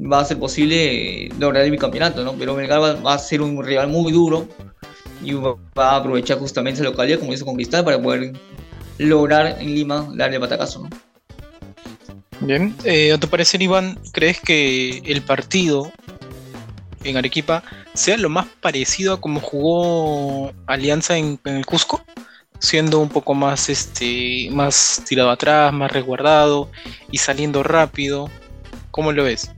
va 0.00 0.20
a 0.20 0.24
ser 0.24 0.38
posible 0.38 1.28
lograr 1.38 1.64
el 1.64 1.70
bicampeonato, 1.70 2.24
¿no? 2.24 2.34
Pero 2.34 2.54
Melgar 2.54 2.80
va, 2.80 3.14
a 3.14 3.18
ser 3.18 3.42
un 3.42 3.62
rival 3.64 3.88
muy 3.88 4.12
duro 4.12 4.48
y 5.22 5.32
va, 5.32 5.56
a 5.76 5.96
aprovechar 5.96 6.38
justamente 6.38 6.80
esa 6.80 6.88
localidad, 6.88 7.18
como 7.18 7.32
hizo 7.32 7.44
con 7.44 7.56
para 7.56 8.00
poder 8.00 8.32
lograr 8.98 9.56
en 9.60 9.74
Lima 9.74 10.08
darle 10.14 10.38
batacazo, 10.38 10.82
¿no? 10.82 10.90
Bien, 12.40 12.74
eh, 12.84 13.12
a 13.12 13.18
tu 13.18 13.28
parecer, 13.28 13.60
Iván, 13.60 13.98
¿crees 14.12 14.40
que 14.40 15.02
el 15.04 15.20
partido 15.20 15.92
en 17.04 17.18
Arequipa 17.18 17.62
sea 17.92 18.16
lo 18.16 18.30
más 18.30 18.46
parecido 18.60 19.14
a 19.14 19.20
como 19.20 19.40
jugó 19.40 20.52
Alianza 20.66 21.18
en, 21.18 21.38
en 21.44 21.56
el 21.56 21.66
Cusco? 21.66 22.02
siendo 22.60 23.00
un 23.00 23.08
poco 23.08 23.34
más 23.34 23.68
este 23.68 24.48
más 24.52 25.02
tirado 25.08 25.30
atrás, 25.30 25.72
más 25.72 25.90
resguardado 25.90 26.70
y 27.10 27.18
saliendo 27.18 27.62
rápido. 27.62 28.30
¿Cómo 28.90 29.12
lo 29.12 29.24
ves? 29.24 29.50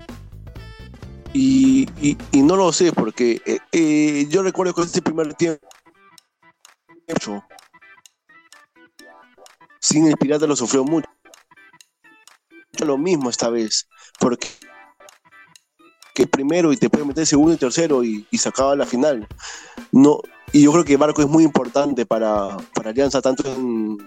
Y, 1.35 1.89
y, 2.01 2.43
no 2.43 2.57
lo 2.57 2.73
sé, 2.73 2.93
porque 2.93 3.41
eh, 3.47 3.59
eh, 3.73 4.27
yo 4.29 4.43
recuerdo 4.43 4.75
que 4.75 4.83
este 4.83 5.01
primer 5.01 5.33
tiempo, 5.35 5.67
sin 9.81 10.07
el 10.07 10.17
Pirata 10.17 10.47
lo 10.47 10.57
sufrió 10.57 10.85
mucho. 10.85 11.09
Lo 12.85 12.99
mismo 12.99 13.31
esta 13.31 13.49
vez, 13.49 13.89
porque 14.19 14.49
que 16.15 16.27
primero 16.27 16.73
y 16.73 16.77
te 16.77 16.91
puede 16.91 17.07
meter 17.07 17.27
segundo 17.27 17.55
y 17.55 17.57
tercero 17.57 18.05
y, 18.05 18.27
y 18.31 18.39
sacaba 18.39 18.77
la 18.77 18.87
final. 18.87 19.27
No, 19.91 20.21
y 20.53 20.63
yo 20.63 20.73
creo 20.73 20.85
que 20.85 20.97
Barco 20.97 21.23
es 21.23 21.29
muy 21.29 21.45
importante 21.45 22.05
para, 22.05 22.57
para 22.75 22.91
Alianza, 22.91 23.23
tanto 23.23 23.51
en 23.51 23.99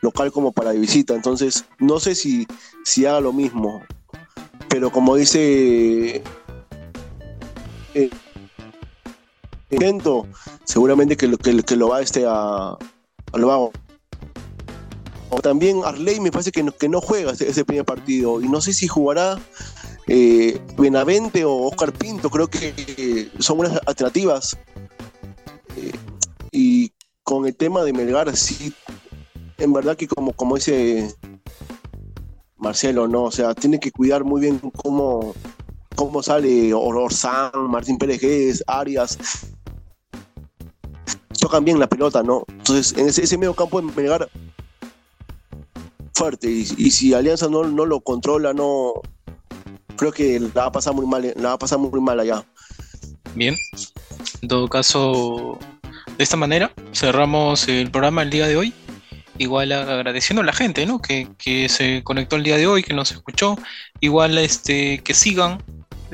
local 0.00 0.30
como 0.30 0.52
para 0.52 0.72
de 0.72 0.78
visita. 0.78 1.14
Entonces, 1.14 1.64
no 1.78 1.98
sé 1.98 2.14
si, 2.14 2.46
si 2.84 3.06
haga 3.06 3.20
lo 3.20 3.32
mismo. 3.32 3.82
Pero 4.68 4.90
como 4.90 5.16
dice 5.16 6.22
eh, 7.94 8.10
seguramente 10.64 11.16
que 11.16 11.28
lo, 11.28 11.38
que, 11.38 11.62
que 11.62 11.76
lo 11.76 11.88
va 11.88 12.00
este 12.00 12.24
a, 12.26 12.76
a 13.32 13.38
lo 13.38 13.52
hago. 13.52 13.72
También 15.42 15.82
Arley 15.84 16.20
me 16.20 16.30
parece 16.30 16.52
que 16.52 16.62
no, 16.62 16.72
que 16.72 16.88
no 16.88 17.00
juega 17.00 17.32
ese, 17.32 17.64
primer 17.64 17.84
partido 17.84 18.40
y 18.40 18.48
no 18.48 18.60
sé 18.60 18.72
si 18.72 18.86
jugará 18.88 19.38
eh, 20.06 20.60
Benavente 20.78 21.44
o 21.44 21.66
Oscar 21.66 21.92
Pinto, 21.92 22.30
creo 22.30 22.48
que 22.48 22.74
eh, 22.76 23.30
son 23.38 23.58
buenas 23.58 23.80
alternativas. 23.86 24.56
Eh, 25.76 25.92
y 26.52 26.92
con 27.22 27.46
el 27.46 27.56
tema 27.56 27.82
de 27.82 27.92
Melgar, 27.92 28.34
sí, 28.36 28.72
en 29.58 29.72
verdad 29.72 29.96
que 29.96 30.06
como, 30.06 30.32
como 30.32 30.56
dice 30.56 31.14
Marcelo, 32.56 33.08
¿no? 33.08 33.24
O 33.24 33.30
sea, 33.30 33.54
tiene 33.54 33.80
que 33.80 33.90
cuidar 33.90 34.24
muy 34.24 34.40
bien 34.40 34.58
cómo, 34.58 35.34
cómo 35.94 36.22
sale 36.22 36.72
Orzán, 36.74 37.50
Martín 37.68 37.98
Pérez, 37.98 38.62
Arias. 38.66 39.18
Tocan 41.38 41.64
bien 41.64 41.78
la 41.78 41.88
pelota, 41.88 42.22
¿no? 42.22 42.44
Entonces, 42.48 42.96
en 42.98 43.08
ese, 43.08 43.22
ese 43.22 43.38
medio 43.38 43.54
campo 43.54 43.80
de 43.80 43.92
Melgar 43.92 44.28
fuerte. 46.14 46.50
Y, 46.50 46.66
y, 46.78 46.90
si 46.90 47.12
Alianza 47.12 47.48
no, 47.48 47.64
no 47.64 47.84
lo 47.86 48.00
controla, 48.00 48.52
no 48.52 48.94
creo 49.96 50.12
que 50.12 50.40
la 50.40 50.48
va 50.48 50.66
a 50.66 50.72
pasar 50.72 50.94
muy 50.94 51.06
mal, 51.06 51.32
la 51.36 51.48
va 51.50 51.54
a 51.54 51.58
pasar 51.58 51.78
muy 51.78 52.00
mal 52.00 52.20
allá. 52.20 52.44
Bien. 53.34 53.56
En 54.42 54.48
todo 54.48 54.68
caso, 54.68 55.58
de 56.16 56.24
esta 56.24 56.36
manera 56.36 56.72
cerramos 56.92 57.68
el 57.68 57.90
programa 57.90 58.22
el 58.22 58.30
día 58.30 58.46
de 58.46 58.56
hoy. 58.56 58.72
Igual 59.36 59.72
agradeciendo 59.72 60.42
a 60.42 60.44
la 60.44 60.52
gente 60.52 60.86
¿no? 60.86 61.02
que, 61.02 61.28
que 61.38 61.68
se 61.68 62.04
conectó 62.04 62.36
el 62.36 62.44
día 62.44 62.56
de 62.56 62.68
hoy, 62.68 62.84
que 62.84 62.94
nos 62.94 63.10
escuchó. 63.10 63.58
Igual 64.00 64.38
este, 64.38 64.98
que 65.02 65.12
sigan 65.12 65.58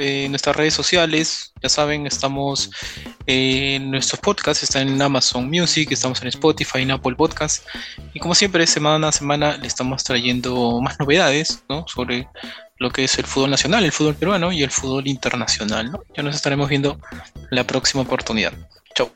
eh, 0.00 0.28
nuestras 0.28 0.56
redes 0.56 0.74
sociales. 0.74 1.52
Ya 1.62 1.68
saben, 1.68 2.06
estamos 2.06 2.70
en 3.26 3.90
nuestros 3.90 4.20
podcasts, 4.20 4.62
están 4.62 4.88
en 4.88 5.00
Amazon 5.00 5.48
Music, 5.48 5.92
estamos 5.92 6.20
en 6.22 6.28
Spotify, 6.28 6.82
en 6.82 6.92
Apple 6.92 7.14
Podcasts. 7.14 7.64
Y 8.14 8.20
como 8.20 8.34
siempre, 8.34 8.66
semana 8.66 9.08
a 9.08 9.12
semana 9.12 9.56
le 9.56 9.66
estamos 9.66 10.02
trayendo 10.02 10.80
más 10.80 10.98
novedades 10.98 11.62
¿no? 11.68 11.86
sobre 11.86 12.28
lo 12.78 12.90
que 12.90 13.04
es 13.04 13.18
el 13.18 13.26
fútbol 13.26 13.50
nacional, 13.50 13.84
el 13.84 13.92
fútbol 13.92 14.14
peruano 14.14 14.52
y 14.52 14.62
el 14.62 14.70
fútbol 14.70 15.06
internacional. 15.06 15.92
¿no? 15.92 16.02
Ya 16.16 16.22
nos 16.22 16.34
estaremos 16.34 16.68
viendo 16.68 16.98
la 17.50 17.64
próxima 17.64 18.02
oportunidad. 18.02 18.52
Chau. 18.94 19.10